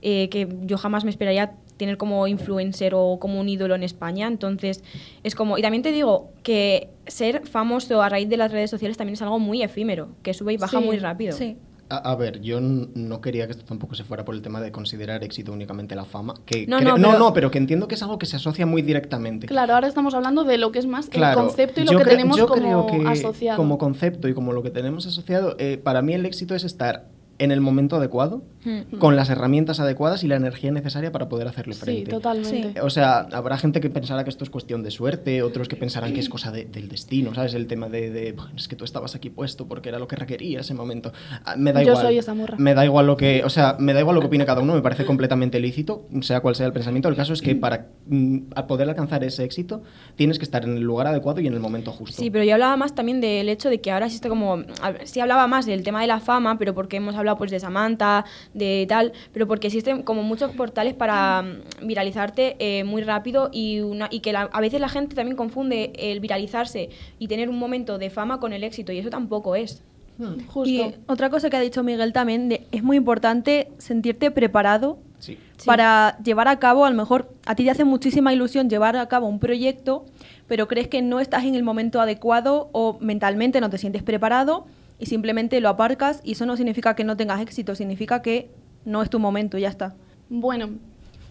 eh, 0.00 0.30
que 0.30 0.48
yo 0.62 0.78
jamás 0.78 1.04
me 1.04 1.10
esperaría 1.10 1.56
tener 1.76 1.96
como 1.96 2.26
influencer 2.26 2.92
o 2.94 3.18
como 3.20 3.40
un 3.40 3.48
ídolo 3.48 3.74
en 3.74 3.82
España, 3.82 4.26
entonces 4.26 4.82
es 5.22 5.34
como, 5.34 5.58
y 5.58 5.62
también 5.62 5.82
te 5.82 5.92
digo 5.92 6.30
que 6.42 6.88
ser 7.06 7.46
famoso 7.46 8.02
a 8.02 8.08
raíz 8.08 8.28
de 8.28 8.36
las 8.36 8.50
redes 8.52 8.70
sociales 8.70 8.96
también 8.96 9.14
es 9.14 9.22
algo 9.22 9.38
muy 9.38 9.62
efímero, 9.62 10.08
que 10.22 10.34
sube 10.34 10.52
y 10.54 10.56
baja 10.56 10.78
Sí, 10.80 10.84
muy 10.84 10.98
rápido. 10.98 11.36
Sí. 11.36 11.56
A, 11.88 11.98
a 11.98 12.16
ver, 12.16 12.40
yo 12.40 12.58
no 12.60 13.20
quería 13.20 13.46
que 13.46 13.52
esto 13.52 13.64
tampoco 13.64 13.94
se 13.94 14.02
fuera 14.02 14.24
por 14.24 14.34
el 14.34 14.42
tema 14.42 14.60
de 14.60 14.72
considerar 14.72 15.22
éxito 15.22 15.52
únicamente 15.52 15.94
la 15.94 16.04
fama. 16.04 16.34
Que 16.44 16.66
No, 16.66 16.80
no, 16.80 16.96
no, 16.98 17.06
pero- 17.10 17.18
no, 17.20 17.32
pero 17.32 17.50
que 17.52 17.58
entiendo 17.58 17.86
que 17.86 17.94
es 17.94 18.02
algo 18.02 18.18
que 18.18 18.26
se 18.26 18.34
asocia 18.34 18.66
muy 18.66 18.82
directamente. 18.82 19.46
Claro, 19.46 19.74
ahora 19.74 19.86
estamos 19.86 20.12
hablando 20.14 20.42
de 20.42 20.58
lo 20.58 20.72
que 20.72 20.80
es 20.80 20.86
más 20.86 21.08
Claro, 21.08 21.38
el 21.42 21.46
concepto 21.46 21.80
y 21.80 21.84
lo 21.84 21.96
que 21.98 22.04
tenemos 22.04 22.36
yo 22.36 22.48
como 22.48 22.86
creo 22.88 23.02
que 23.04 23.08
asociado. 23.08 23.56
Como 23.56 23.78
concepto 23.78 24.26
y 24.26 24.34
como 24.34 24.52
lo 24.52 24.64
que 24.64 24.70
tenemos 24.70 25.06
asociado, 25.06 25.54
eh, 25.60 25.78
para 25.78 26.02
mí 26.02 26.12
el 26.14 26.26
éxito 26.26 26.56
es 26.56 26.64
estar 26.64 27.06
en 27.38 27.50
el 27.52 27.60
momento 27.60 27.96
adecuado, 27.96 28.42
Hmm. 28.64 28.98
con 28.98 29.14
las 29.14 29.30
herramientas 29.30 29.78
adecuadas 29.78 30.24
y 30.24 30.26
la 30.26 30.34
energía 30.34 30.72
necesaria 30.72 31.12
para 31.12 31.28
poder 31.28 31.46
hacerle 31.46 31.74
Sí, 31.74 31.80
frente. 31.80 32.10
totalmente. 32.10 32.72
Sí. 32.72 32.78
O 32.82 32.90
sea, 32.90 33.20
habrá 33.32 33.58
gente 33.58 33.80
que 33.80 33.90
pensará 33.90 34.24
que 34.24 34.30
esto 34.30 34.42
es 34.42 34.50
cuestión 34.50 34.82
de 34.82 34.90
suerte, 34.90 35.42
otros 35.42 35.68
que 35.68 35.76
pensarán 35.76 36.12
que 36.12 36.18
es 36.18 36.28
cosa 36.28 36.50
de- 36.50 36.64
del 36.64 36.88
destino, 36.88 37.32
¿sabes? 37.32 37.54
El 37.54 37.68
tema 37.68 37.88
de, 37.88 38.10
de, 38.10 38.32
"Bueno, 38.32 38.50
es 38.56 38.66
que 38.66 38.74
tú 38.74 38.84
estabas 38.84 39.14
aquí 39.14 39.30
puesto 39.30 39.68
porque 39.68 39.90
era 39.90 40.00
lo 40.00 40.08
que 40.08 40.16
requería 40.16 40.60
ese 40.60 40.74
momento. 40.74 41.12
Ah, 41.44 41.54
Me 41.56 41.72
da 41.72 41.82
Yo 41.82 41.90
igual. 41.92 42.06
soy 42.06 42.18
esa 42.18 42.34
morra. 42.34 42.56
Me 42.58 42.74
da 42.74 42.84
igual 42.84 43.06
lo 43.06 43.16
que, 43.16 43.44
o 43.44 43.50
sea, 43.50 43.76
me 43.78 43.92
da 43.92 44.00
igual 44.00 44.16
lo 44.16 44.20
que 44.20 44.26
opine 44.26 44.44
cada 44.46 44.60
uno, 44.60 44.74
me 44.74 44.82
parece 44.82 45.04
completamente 45.04 45.60
lícito, 45.60 46.08
sea 46.22 46.40
cual 46.40 46.56
sea 46.56 46.66
el 46.66 46.72
pensamiento. 46.72 47.08
El 47.08 47.14
caso 47.16 47.32
es 47.34 47.42
que 47.42 47.54
para 47.54 47.88
mm, 48.08 48.38
a 48.56 48.66
poder 48.66 48.88
alcanzar 48.88 49.22
ese 49.24 49.44
éxito 49.44 49.82
tienes 50.16 50.38
que 50.38 50.44
estar 50.44 50.64
en 50.64 50.76
el 50.76 50.82
lugar 50.82 51.06
adecuado 51.06 51.40
y 51.40 51.46
en 51.46 51.54
el 51.54 51.60
momento 51.60 51.92
justo. 51.92 52.20
Sí, 52.20 52.30
pero 52.30 52.42
yo 52.44 52.54
hablaba 52.54 52.76
más 52.76 52.94
también 52.94 53.20
del 53.20 53.48
hecho 53.48 53.68
de 53.70 53.80
que 53.80 53.90
ahora 53.92 54.06
existe 54.06 54.28
como... 54.28 54.58
sí 55.04 55.20
hablaba 55.20 55.46
más 55.46 55.66
del 55.66 55.82
tema 55.84 56.00
de 56.00 56.06
la 56.08 56.18
fama, 56.20 56.58
pero 56.58 56.74
porque 56.74 56.96
hemos 56.96 57.14
hablado 57.14 57.25
pues 57.34 57.50
de 57.50 57.58
Samantha, 57.58 58.24
de 58.54 58.86
tal, 58.88 59.12
pero 59.32 59.48
porque 59.48 59.66
existen 59.66 60.04
como 60.04 60.22
muchos 60.22 60.52
portales 60.52 60.94
para 60.94 61.42
mm, 61.42 61.86
viralizarte 61.88 62.54
eh, 62.60 62.84
muy 62.84 63.02
rápido 63.02 63.50
y, 63.52 63.80
una, 63.80 64.06
y 64.12 64.20
que 64.20 64.32
la- 64.32 64.48
a 64.52 64.60
veces 64.60 64.80
la 64.80 64.88
gente 64.88 65.16
también 65.16 65.36
confunde 65.36 65.92
el 65.98 66.20
viralizarse 66.20 66.90
y 67.18 67.26
tener 67.26 67.48
un 67.48 67.58
momento 67.58 67.98
de 67.98 68.10
fama 68.10 68.38
con 68.38 68.52
el 68.52 68.62
éxito 68.62 68.92
y 68.92 68.98
eso 68.98 69.10
tampoco 69.10 69.56
es. 69.56 69.82
Hmm, 70.18 70.46
Justo. 70.46 70.68
Y 70.70 70.94
otra 71.08 71.28
cosa 71.28 71.50
que 71.50 71.56
ha 71.56 71.60
dicho 71.60 71.82
Miguel 71.82 72.12
también, 72.12 72.48
de- 72.48 72.66
es 72.70 72.82
muy 72.84 72.96
importante 72.96 73.68
sentirte 73.78 74.30
preparado 74.30 74.98
sí. 75.18 75.36
Sí. 75.58 75.66
para 75.66 76.16
llevar 76.22 76.48
a 76.48 76.58
cabo, 76.58 76.84
a 76.86 76.90
lo 76.90 76.96
mejor 76.96 77.32
a 77.44 77.54
ti 77.54 77.64
te 77.64 77.70
hace 77.70 77.84
muchísima 77.84 78.32
ilusión 78.32 78.70
llevar 78.70 78.96
a 78.96 79.08
cabo 79.08 79.26
un 79.26 79.38
proyecto, 79.38 80.04
pero 80.48 80.68
crees 80.68 80.88
que 80.88 81.02
no 81.02 81.18
estás 81.20 81.44
en 81.44 81.54
el 81.54 81.62
momento 81.62 82.00
adecuado 82.00 82.68
o 82.72 82.96
mentalmente 83.00 83.60
no 83.60 83.68
te 83.68 83.78
sientes 83.78 84.02
preparado 84.02 84.66
y 84.98 85.06
simplemente 85.06 85.60
lo 85.60 85.68
aparcas 85.68 86.20
y 86.24 86.32
eso 86.32 86.46
no 86.46 86.56
significa 86.56 86.94
que 86.94 87.04
no 87.04 87.16
tengas 87.16 87.40
éxito, 87.40 87.74
significa 87.74 88.22
que 88.22 88.50
no 88.84 89.02
es 89.02 89.10
tu 89.10 89.18
momento, 89.18 89.58
ya 89.58 89.68
está. 89.68 89.94
Bueno, 90.28 90.70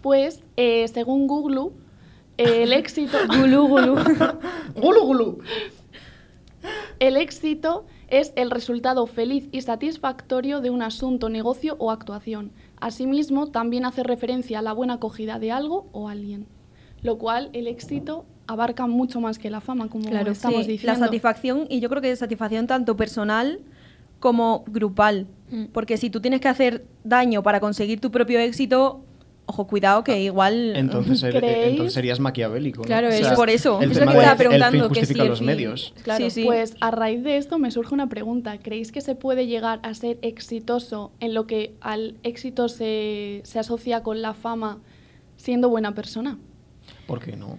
pues 0.02 0.40
eh, 0.56 0.86
según 0.88 1.26
Google, 1.26 1.72
eh, 2.38 2.62
el 2.62 2.72
éxito. 2.72 3.18
Gulu, 3.28 3.66
gulu. 3.66 3.96
¡Gulu, 4.74 5.00
gulu! 5.06 5.38
El 6.98 7.16
éxito 7.16 7.86
es 8.08 8.32
el 8.36 8.50
resultado 8.50 9.06
feliz 9.06 9.48
y 9.52 9.62
satisfactorio 9.62 10.60
de 10.60 10.70
un 10.70 10.82
asunto, 10.82 11.28
negocio 11.28 11.76
o 11.78 11.90
actuación. 11.90 12.52
Asimismo, 12.80 13.48
también 13.48 13.84
hace 13.84 14.02
referencia 14.02 14.58
a 14.58 14.62
la 14.62 14.72
buena 14.72 14.94
acogida 14.94 15.38
de 15.38 15.52
algo 15.52 15.88
o 15.92 16.08
alguien. 16.08 16.46
Lo 17.02 17.18
cual, 17.18 17.50
el 17.52 17.66
éxito 17.66 18.26
abarca 18.46 18.86
mucho 18.86 19.20
más 19.20 19.38
que 19.38 19.50
la 19.50 19.60
fama, 19.60 19.88
como 19.88 20.08
Claro, 20.08 20.30
estamos 20.32 20.64
Sí, 20.66 20.72
diciendo. 20.72 20.98
La 21.00 21.06
satisfacción, 21.06 21.66
y 21.68 21.80
yo 21.80 21.88
creo 21.88 22.00
que 22.02 22.10
es 22.10 22.18
satisfacción 22.18 22.66
tanto 22.66 22.96
personal 22.96 23.60
como 24.20 24.64
grupal. 24.68 25.26
Mm. 25.50 25.66
Porque 25.72 25.96
si 25.96 26.10
tú 26.10 26.20
tienes 26.20 26.40
que 26.40 26.48
hacer 26.48 26.84
daño 27.04 27.42
para 27.42 27.60
conseguir 27.60 28.00
tu 28.00 28.10
propio 28.10 28.38
éxito, 28.40 29.02
ojo, 29.46 29.66
cuidado 29.66 30.02
que 30.02 30.20
igual... 30.22 30.74
Entonces, 30.74 31.22
er- 31.22 31.88
serías 31.90 32.18
maquiavélico. 32.18 32.78
¿no? 32.82 32.84
Claro, 32.86 33.08
O 33.08 33.10
es 33.10 33.18
sea, 33.26 33.34
por 33.36 33.50
eso. 33.50 33.80
El 33.80 33.90
Es 33.92 33.96
lo 33.96 34.00
tema 34.00 34.12
que 34.12 34.18
estaba 34.18 34.34
de 34.36 34.44
el 34.44 34.50
fin 34.50 34.58
preguntando, 34.58 34.88
que 34.88 34.94
sí, 34.94 35.00
justifica 35.00 35.24
los 35.24 35.38
fin. 35.38 35.46
medios. 35.46 35.94
Claro. 36.02 36.24
Sí, 36.24 36.30
sí. 36.30 36.44
Pues 36.44 36.74
a 36.80 36.90
raíz 36.90 37.22
de 37.22 37.36
esto 37.36 37.58
me 37.58 37.70
surge 37.70 37.94
una 37.94 38.08
pregunta. 38.08 38.58
¿Creéis 38.58 38.90
que 38.90 39.00
se 39.00 39.14
puede 39.14 39.46
llegar 39.46 39.78
a 39.82 39.94
ser 39.94 40.18
exitoso 40.22 41.12
en 41.20 41.34
lo 41.34 41.46
que 41.46 41.74
al 41.80 42.16
éxito 42.22 42.68
se, 42.68 43.42
se 43.44 43.58
asocia 43.58 44.02
con 44.02 44.22
la 44.22 44.34
fama 44.34 44.78
siendo 45.36 45.68
buena 45.68 45.94
persona? 45.94 46.38
¿Por 47.06 47.20
qué 47.20 47.36
no? 47.36 47.58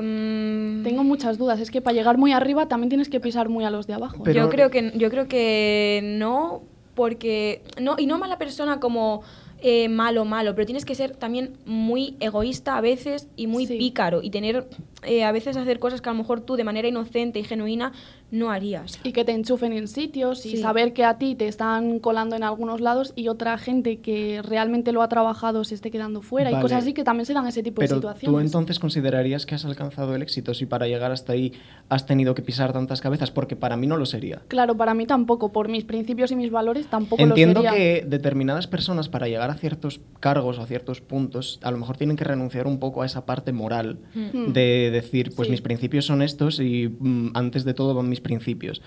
Mm, 0.00 0.82
Tengo 0.84 1.04
muchas 1.04 1.38
dudas. 1.38 1.60
Es 1.60 1.70
que 1.70 1.80
para 1.80 1.94
llegar 1.94 2.18
muy 2.18 2.32
arriba 2.32 2.66
también 2.68 2.88
tienes 2.88 3.08
que 3.08 3.20
pisar 3.20 3.48
muy 3.48 3.64
a 3.64 3.70
los 3.70 3.86
de 3.86 3.94
abajo. 3.94 4.22
Pero- 4.24 4.44
yo 4.44 4.48
creo 4.50 4.70
que 4.70 4.92
yo 4.96 5.10
creo 5.10 5.28
que 5.28 6.00
no 6.18 6.62
porque 6.94 7.62
no 7.80 7.94
y 7.98 8.06
no 8.06 8.18
mala 8.18 8.38
persona 8.38 8.80
como 8.80 9.22
eh, 9.60 9.88
malo 9.88 10.24
malo 10.24 10.54
pero 10.54 10.66
tienes 10.66 10.84
que 10.84 10.94
ser 10.94 11.16
también 11.16 11.54
muy 11.66 12.16
egoísta 12.20 12.76
a 12.76 12.80
veces 12.80 13.26
y 13.36 13.46
muy 13.48 13.66
Sí. 13.66 13.76
pícaro 13.76 14.22
y 14.22 14.30
tener 14.30 14.68
eh, 15.02 15.24
a 15.24 15.32
veces 15.32 15.56
hacer 15.56 15.78
cosas 15.80 16.00
que 16.00 16.08
a 16.08 16.12
lo 16.12 16.18
mejor 16.18 16.40
tú 16.40 16.54
de 16.56 16.62
manera 16.64 16.86
inocente 16.86 17.40
y 17.40 17.44
genuina 17.44 17.92
no 18.30 18.50
harías 18.50 18.98
Y 19.04 19.12
que 19.12 19.24
te 19.24 19.32
enchufen 19.32 19.72
en 19.72 19.88
sitios 19.88 20.44
y 20.46 20.50
Sí. 20.50 20.56
saber 20.58 20.92
que 20.92 21.04
a 21.04 21.18
ti 21.18 21.34
te 21.34 21.48
están 21.48 21.98
colando 21.98 22.36
en 22.36 22.42
algunos 22.42 22.80
lados 22.80 23.12
y 23.16 23.28
otra 23.28 23.56
gente 23.58 24.00
que 24.00 24.42
realmente 24.42 24.92
lo 24.92 25.02
ha 25.02 25.08
trabajado 25.08 25.64
se 25.64 25.74
esté 25.74 25.90
quedando 25.90 26.20
fuera. 26.22 26.50
Vale. 26.50 26.60
Y 26.60 26.62
cosas 26.62 26.82
así 26.82 26.92
que 26.92 27.04
también 27.04 27.26
se 27.26 27.32
dan 27.34 27.46
ese 27.46 27.62
tipo 27.62 27.80
de 27.80 27.88
Pero 27.88 27.96
situaciones. 27.96 28.30
tú 28.30 28.38
entonces 28.46 28.78
considerarías 28.78 29.46
que 29.46 29.54
has 29.54 29.64
alcanzado 29.64 30.14
el 30.14 30.22
éxito 30.22 30.52
si 30.54 30.66
para 30.66 30.86
llegar 30.86 31.10
hasta 31.12 31.32
ahí 31.32 31.52
has 31.88 32.04
tenido 32.06 32.34
que 32.34 32.42
pisar 32.42 32.72
tantas 32.72 33.00
cabezas, 33.00 33.30
porque 33.30 33.56
para 33.56 33.76
mí 33.76 33.86
no 33.86 33.96
lo 33.96 34.04
sería. 34.06 34.42
Claro, 34.48 34.76
para 34.76 34.94
mí 34.94 35.06
tampoco. 35.06 35.52
Por 35.52 35.68
mis 35.68 35.84
principios 35.84 36.30
y 36.32 36.36
mis 36.36 36.50
valores 36.50 36.86
tampoco 36.88 37.22
Entiendo 37.22 37.62
lo 37.62 37.68
sería. 37.70 38.00
que 38.00 38.06
determinadas 38.06 38.66
personas 38.66 39.08
para 39.08 39.28
llegar 39.28 39.50
a 39.50 39.54
ciertos 39.54 40.00
cargos 40.20 40.58
o 40.58 40.62
a 40.62 40.66
ciertos 40.66 41.00
puntos, 41.00 41.58
a 41.62 41.70
lo 41.70 41.78
mejor 41.78 41.96
tienen 41.96 42.16
que 42.16 42.24
renunciar 42.24 42.66
un 42.66 42.78
poco 42.78 43.02
a 43.02 43.06
esa 43.06 43.24
parte 43.24 43.52
moral 43.52 43.98
Mm. 44.14 44.52
de 44.52 44.90
decir, 44.92 45.32
pues 45.34 45.46
Sí. 45.46 45.52
mis 45.52 45.62
principios 45.62 46.04
son 46.06 46.22
estos 46.22 46.60
y 46.60 46.88
mm, 46.88 47.30
antes 47.34 47.64
de 47.64 47.72
todo 47.74 47.94
van 47.94 48.08
mis 48.08 48.17
principios. 48.20 48.82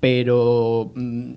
Pero, 0.00 0.92
mm, 0.94 1.32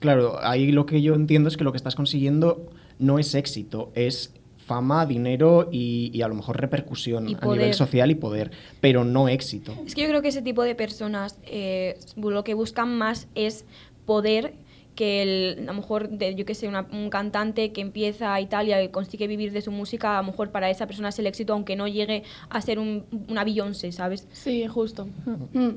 claro, 0.00 0.38
ahí 0.42 0.72
lo 0.72 0.86
que 0.86 1.02
yo 1.02 1.14
entiendo 1.14 1.48
es 1.48 1.56
que 1.56 1.64
lo 1.64 1.72
que 1.72 1.76
estás 1.78 1.94
consiguiendo 1.94 2.70
no 2.98 3.18
es 3.18 3.34
éxito, 3.34 3.90
es 3.94 4.32
fama, 4.56 5.04
dinero 5.04 5.68
y, 5.70 6.10
y 6.14 6.22
a 6.22 6.28
lo 6.28 6.34
mejor 6.34 6.58
repercusión 6.58 7.28
Y 7.28 7.34
a 7.34 7.46
nivel 7.46 7.74
social 7.74 8.10
y 8.10 8.14
poder, 8.14 8.50
pero 8.80 9.04
no 9.04 9.28
éxito. 9.28 9.74
Es 9.86 9.94
que 9.94 10.02
yo 10.02 10.08
creo 10.08 10.22
que 10.22 10.28
ese 10.28 10.40
tipo 10.42 10.62
de 10.62 10.74
personas 10.74 11.38
eh, 11.44 11.98
lo 12.16 12.44
que 12.44 12.54
buscan 12.54 12.96
más 12.96 13.28
es 13.34 13.66
poder 14.06 14.54
que 14.94 15.22
el, 15.22 15.58
a 15.68 15.72
lo 15.72 15.74
mejor, 15.74 16.08
de, 16.08 16.34
yo 16.36 16.46
que 16.46 16.54
sé, 16.54 16.68
una- 16.68 16.86
un 16.92 17.10
cantante 17.10 17.72
que 17.72 17.80
empieza 17.80 18.40
y 18.40 18.46
tal 18.46 18.68
y 18.68 18.88
consigue 18.88 19.26
vivir 19.26 19.50
de 19.52 19.60
su 19.60 19.72
música, 19.72 20.18
a 20.18 20.22
lo 20.22 20.28
mejor 20.28 20.50
para 20.50 20.70
esa 20.70 20.86
persona 20.86 21.08
es 21.08 21.18
el 21.18 21.26
éxito, 21.26 21.52
aunque 21.52 21.74
no 21.74 21.88
llegue 21.88 22.22
a 22.48 22.60
ser 22.62 22.78
un, 22.78 23.04
una 23.28 23.42
Beyoncé, 23.44 23.90
¿sabes? 23.92 24.28
Sí, 24.32 24.66
justo. 24.68 25.08
Mm. 25.52 25.72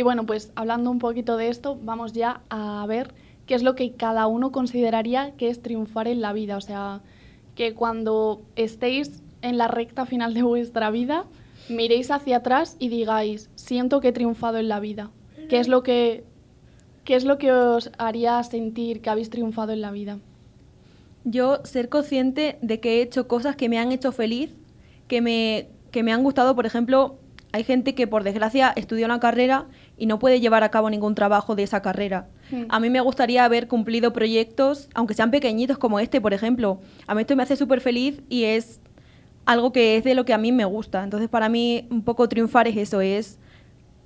Y 0.00 0.02
bueno, 0.02 0.24
pues 0.24 0.50
hablando 0.54 0.90
un 0.90 0.98
poquito 0.98 1.36
de 1.36 1.48
esto, 1.48 1.78
vamos 1.82 2.14
ya 2.14 2.40
a 2.48 2.86
ver 2.88 3.12
qué 3.44 3.54
es 3.54 3.62
lo 3.62 3.74
que 3.74 3.92
cada 3.92 4.26
uno 4.28 4.50
consideraría 4.50 5.32
que 5.36 5.50
es 5.50 5.60
triunfar 5.60 6.08
en 6.08 6.22
la 6.22 6.32
vida. 6.32 6.56
O 6.56 6.62
sea, 6.62 7.02
que 7.54 7.74
cuando 7.74 8.40
estéis 8.56 9.22
en 9.42 9.58
la 9.58 9.68
recta 9.68 10.06
final 10.06 10.32
de 10.32 10.42
vuestra 10.42 10.90
vida, 10.90 11.26
miréis 11.68 12.10
hacia 12.10 12.38
atrás 12.38 12.76
y 12.78 12.88
digáis, 12.88 13.50
siento 13.56 14.00
que 14.00 14.08
he 14.08 14.12
triunfado 14.12 14.56
en 14.56 14.68
la 14.68 14.80
vida. 14.80 15.10
¿Qué 15.50 15.58
es 15.58 15.68
lo 15.68 15.82
que, 15.82 16.24
qué 17.04 17.14
es 17.14 17.26
lo 17.26 17.36
que 17.36 17.52
os 17.52 17.92
haría 17.98 18.42
sentir 18.42 19.02
que 19.02 19.10
habéis 19.10 19.28
triunfado 19.28 19.72
en 19.72 19.82
la 19.82 19.90
vida? 19.90 20.18
Yo 21.24 21.60
ser 21.64 21.90
consciente 21.90 22.56
de 22.62 22.80
que 22.80 23.00
he 23.00 23.02
hecho 23.02 23.28
cosas 23.28 23.54
que 23.54 23.68
me 23.68 23.78
han 23.78 23.92
hecho 23.92 24.12
feliz, 24.12 24.54
que 25.08 25.20
me, 25.20 25.68
que 25.90 26.02
me 26.02 26.14
han 26.14 26.22
gustado. 26.22 26.56
Por 26.56 26.64
ejemplo, 26.64 27.18
hay 27.52 27.64
gente 27.64 27.94
que 27.94 28.06
por 28.06 28.22
desgracia 28.22 28.72
estudia 28.76 29.06
una 29.06 29.20
carrera 29.20 29.66
y 30.00 30.06
no 30.06 30.18
puede 30.18 30.40
llevar 30.40 30.64
a 30.64 30.70
cabo 30.70 30.88
ningún 30.88 31.14
trabajo 31.14 31.54
de 31.54 31.62
esa 31.62 31.82
carrera. 31.82 32.26
A 32.70 32.80
mí 32.80 32.88
me 32.88 33.02
gustaría 33.02 33.44
haber 33.44 33.68
cumplido 33.68 34.14
proyectos, 34.14 34.88
aunque 34.94 35.12
sean 35.12 35.30
pequeñitos 35.30 35.76
como 35.76 36.00
este, 36.00 36.22
por 36.22 36.32
ejemplo. 36.32 36.80
A 37.06 37.14
mí 37.14 37.20
esto 37.20 37.36
me 37.36 37.42
hace 37.42 37.54
súper 37.54 37.82
feliz 37.82 38.22
y 38.30 38.44
es 38.44 38.80
algo 39.44 39.72
que 39.72 39.96
es 39.96 40.04
de 40.04 40.14
lo 40.14 40.24
que 40.24 40.32
a 40.32 40.38
mí 40.38 40.52
me 40.52 40.64
gusta. 40.64 41.04
Entonces, 41.04 41.28
para 41.28 41.50
mí, 41.50 41.86
un 41.90 42.02
poco 42.02 42.28
triunfar 42.30 42.66
es 42.66 42.78
eso, 42.78 43.02
es 43.02 43.38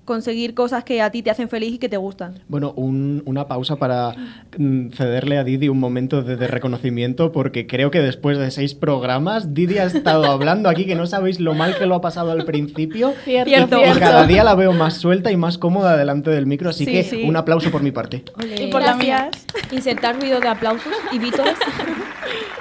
conseguir 0.04 0.54
cosas 0.54 0.84
que 0.84 1.00
a 1.02 1.11
ti 1.11 1.23
te 1.23 1.30
hacen 1.30 1.49
feliz 1.49 1.73
y 1.75 1.78
que 1.78 1.88
te 1.88 1.96
gustan. 1.96 2.40
Bueno, 2.49 2.73
un- 2.76 3.23
una 3.26 3.46
pausa 3.49 3.76
para 3.76 4.14
mm, 4.58 4.90
cederle 4.90 5.38
a 5.38 5.44
Didi 5.44 5.68
un 5.68 5.80
momento 5.80 6.23
de, 6.23 6.37
de 6.37 6.46
reconocimiento, 6.46 7.32
porque 7.32 7.66
creo 7.66 7.90
que 7.90 8.00
después 8.00 8.38
de 8.38 8.50
seis 8.50 8.75
programas, 8.75 9.54
Didi 9.54 9.78
ha 9.78 9.84
estado 9.84 10.26
hablando 10.26 10.68
aquí 10.68 10.84
que 10.87 10.94
no 10.94 11.06
sabéis 11.06 11.40
lo 11.40 11.54
mal 11.54 11.76
que 11.78 11.87
lo 11.87 11.94
ha 11.94 12.00
pasado 12.00 12.32
al 12.32 12.44
principio. 12.44 13.14
Cierto, 13.25 13.50
Cierto. 13.50 13.78
Y 13.80 13.99
cada 13.99 14.26
día 14.26 14.44
la 14.44 14.54
veo 14.54 14.73
más 14.73 14.94
suelta 14.94 15.30
y 15.32 15.37
más 15.37 15.58
cómoda 15.58 15.96
delante 15.96 16.30
del 16.30 16.46
micro, 16.46 16.70
así 16.70 16.84
Sí, 16.84 16.92
que 16.92 17.04
sí. 17.04 17.23
un 17.26 17.37
aplauso 17.37 17.70
por 17.70 17.82
mi 17.82 17.90
parte. 17.90 18.25
Y 18.58 18.66
por 18.68 18.82
la 18.82 18.94
mía. 18.94 19.30
Insertar 19.70 20.18
ruido 20.20 20.40
de 20.40 20.49
aplausos 20.49 20.92
y 21.12 21.18
vítores. 21.18 21.54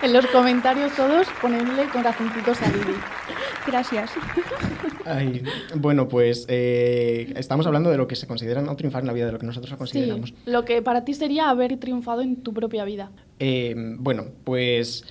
En 0.01 0.12
los 0.12 0.27
comentarios 0.27 0.91
todos 0.97 1.27
ponedle 1.41 1.85
corazoncitos 1.93 2.62
a 2.62 2.65
Didi. 2.65 2.93
Gracias. 3.67 4.12
Ay, 5.05 5.43
bueno, 5.75 6.08
pues 6.08 6.46
eh, 6.50 7.34
estamos 7.38 7.65
hablando 7.67 7.89
de 7.89 7.98
lo 7.98 8.08
que 8.08 8.15
se 8.15 8.27
considera 8.27 8.62
no 8.62 8.75
triunfar 8.75 9.01
en 9.01 9.08
la 9.08 9.13
vida, 9.13 9.25
de 9.27 9.32
lo 9.34 9.39
que 9.39 9.46
nosotros 9.46 9.72
Sí, 9.72 9.77
consideramos. 9.77 10.34
lo 10.46 10.65
que 10.65 10.82
para 10.82 11.05
ti 11.05 11.13
sería 11.13 11.50
haber 11.50 11.77
triunfado 11.77 12.22
en 12.22 12.38
tu 12.38 12.53
propia 12.53 12.84
vida. 12.86 13.12
Eh, 13.39 13.74
bueno, 14.00 14.25
pues 14.43 15.05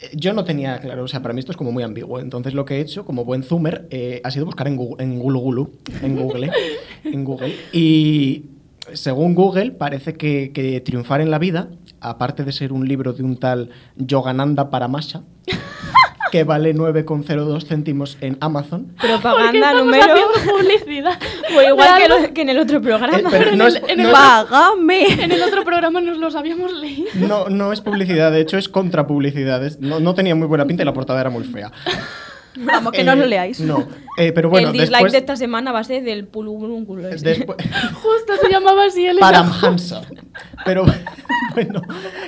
eh, 0.00 0.10
yo 0.14 0.32
no 0.32 0.44
tenía 0.44 0.78
claro, 0.80 1.04
o 1.04 1.08
sea, 1.08 1.22
para 1.22 1.34
mí 1.34 1.40
esto 1.40 1.52
es 1.52 1.56
como 1.58 1.72
muy 1.72 1.82
ambiguo. 1.82 2.20
Entonces 2.20 2.54
lo 2.54 2.64
que 2.64 2.76
he 2.76 2.80
hecho, 2.80 3.04
como 3.04 3.24
buen 3.24 3.42
zoomer, 3.42 3.86
eh, 3.90 4.20
ha 4.24 4.30
sido 4.30 4.46
buscar 4.46 4.66
en 4.68 4.76
Google, 4.76 5.02
en 5.04 5.18
Gulu 5.18 5.40
Gulu, 5.40 5.70
en 6.02 6.16
Google, 6.16 6.50
en 7.04 7.24
Google. 7.24 7.54
Y 7.72 8.44
según 8.92 9.34
Google, 9.34 9.72
parece 9.72 10.14
que, 10.14 10.52
que 10.52 10.80
triunfar 10.80 11.20
en 11.20 11.30
la 11.30 11.38
vida, 11.38 11.70
aparte 12.00 12.44
de 12.44 12.52
ser 12.52 12.72
un 12.72 12.86
libro 12.86 13.12
de 13.14 13.22
un 13.22 13.36
tal 13.38 13.70
Yogananda 13.96 14.68
Paramasha, 14.70 15.22
que 16.34 16.42
vale 16.42 16.74
9,02 16.74 17.64
céntimos 17.68 18.18
en 18.20 18.36
Amazon. 18.40 18.86
¿Por 18.86 18.94
qué 19.02 19.06
Propaganda 19.06 19.72
número. 19.74 20.14
publicidad? 20.58 21.16
O 21.56 21.62
igual 21.62 21.96
que, 21.96 22.04
algo- 22.06 22.18
lo- 22.26 22.34
que 22.34 22.42
en 22.42 22.48
el 22.48 22.58
otro 22.58 22.82
programa. 22.82 23.16
Eh, 23.20 23.24
pero 23.30 23.54
no 23.54 23.68
es, 23.68 23.76
en 23.76 24.02
no 24.02 24.08
el-. 24.08 25.20
En 25.20 25.30
el 25.30 25.42
otro 25.44 25.62
programa 25.62 26.00
nos 26.00 26.18
los 26.18 26.34
habíamos 26.34 26.72
leído. 26.72 27.06
no- 27.14 27.48
no 27.48 27.72
es 27.72 27.80
publicidad, 27.80 28.32
de 28.32 28.40
hecho 28.40 28.58
es 28.58 28.68
contrapublicidad. 28.68 29.64
Es- 29.64 29.78
No, 29.78 30.00
no 30.00 30.16
tenía 30.16 30.34
muy 30.34 30.48
buena 30.48 30.64
pinta 30.66 30.82
y 30.82 30.86
la 30.86 30.92
portada 30.92 31.20
era 31.20 31.30
muy 31.30 31.44
fea. 31.44 31.70
Vamos, 32.56 32.92
que 32.92 33.02
Eh, 33.02 33.04
no 33.04 33.14
lo 33.14 33.26
leáis. 33.26 33.60
No, 33.60 33.86
eh, 34.16 34.32
pero 34.32 34.48
bueno, 34.48 34.68
el 34.68 34.72
dislike 34.72 34.90
después, 34.90 35.12
de 35.12 35.18
esta 35.18 35.36
semana 35.36 35.72
va 35.72 35.80
a 35.80 35.84
ser 35.84 36.04
del 36.04 36.24
después 36.24 37.58
Justo 37.94 38.36
se 38.40 38.48
llamaba 38.48 38.84
así 38.84 39.04
el 39.06 39.18
Paramhansa. 39.18 40.02
Pero 40.64 40.84
bueno, 41.54 41.82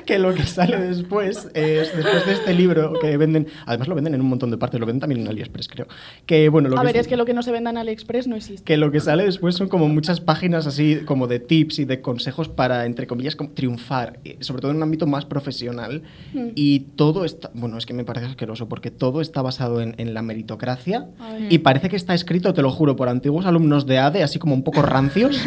que 0.04 0.18
lo 0.18 0.34
que 0.34 0.44
sale 0.44 0.78
después 0.78 1.48
es 1.54 1.96
después 1.96 2.26
de 2.26 2.32
este 2.32 2.54
libro 2.54 2.94
que 3.00 3.16
venden, 3.16 3.46
además 3.66 3.88
lo 3.88 3.94
venden 3.94 4.14
en 4.14 4.20
un 4.20 4.28
montón 4.28 4.50
de 4.50 4.58
partes, 4.58 4.80
lo 4.80 4.86
venden 4.86 5.00
también 5.00 5.20
en 5.22 5.28
AliExpress, 5.28 5.68
creo. 5.68 5.86
Que 6.26 6.48
bueno, 6.48 6.68
lo 6.68 6.76
A 6.76 6.80
que 6.80 6.86
ver, 6.86 6.96
es 6.96 7.08
que 7.08 7.16
lo 7.16 7.24
que 7.24 7.34
no 7.34 7.42
se 7.42 7.52
venda 7.52 7.70
en 7.70 7.78
AliExpress 7.78 8.26
no 8.26 8.36
existe. 8.36 8.64
que 8.64 8.76
lo 8.76 8.90
que 8.90 9.00
sale 9.00 9.24
después 9.24 9.54
son 9.54 9.68
como 9.68 9.88
muchas 9.88 10.20
páginas 10.20 10.66
así 10.66 11.00
como 11.04 11.26
de 11.26 11.38
tips 11.40 11.78
y 11.78 11.84
de 11.84 12.00
consejos 12.00 12.48
para, 12.48 12.86
entre 12.86 13.06
comillas, 13.06 13.36
como 13.36 13.50
triunfar, 13.50 14.18
eh, 14.24 14.38
sobre 14.40 14.60
todo 14.60 14.70
en 14.72 14.78
un 14.78 14.82
ámbito 14.82 15.06
más 15.06 15.24
profesional. 15.24 16.02
Hmm. 16.32 16.48
Y 16.54 16.80
todo 16.96 17.24
está, 17.24 17.50
bueno, 17.54 17.78
es 17.78 17.86
que 17.86 17.94
me 17.94 18.04
parece 18.04 18.26
asqueroso 18.26 18.68
porque 18.68 18.90
todo 18.90 19.20
está 19.20 19.42
basado 19.42 19.80
en, 19.80 19.94
en 19.98 20.14
la 20.14 20.22
meritocracia 20.22 21.06
Ay. 21.18 21.48
y 21.50 21.58
parece 21.76 21.88
que 21.90 21.96
está 21.96 22.14
escrito, 22.14 22.52
te 22.54 22.62
lo 22.62 22.70
juro, 22.70 22.96
por 22.96 23.08
antiguos 23.08 23.46
alumnos 23.46 23.86
de 23.86 23.98
ADE, 23.98 24.22
así 24.22 24.38
como 24.38 24.54
un 24.54 24.62
poco 24.62 24.82
rancios. 24.82 25.38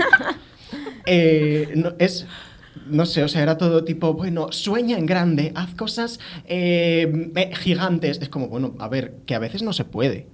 Eh, 1.06 1.72
no, 1.76 1.94
es... 1.98 2.28
No 2.88 3.06
sé, 3.06 3.24
o 3.24 3.28
sea, 3.28 3.42
era 3.44 3.58
todo 3.58 3.84
tipo, 3.84 4.14
bueno, 4.14 4.52
sueña 4.52 4.98
en 4.98 5.06
grande, 5.06 5.52
haz 5.56 5.74
cosas 5.76 6.20
eh, 6.46 7.32
eh, 7.36 7.52
gigantes. 7.56 8.20
Es 8.22 8.30
como, 8.30 8.48
bueno, 8.48 8.76
a 8.80 8.88
ver, 8.88 9.16
que 9.26 9.36
a 9.36 9.40
veces 9.40 9.62
no 9.64 9.74
se 9.74 9.86
puede. 9.86 10.28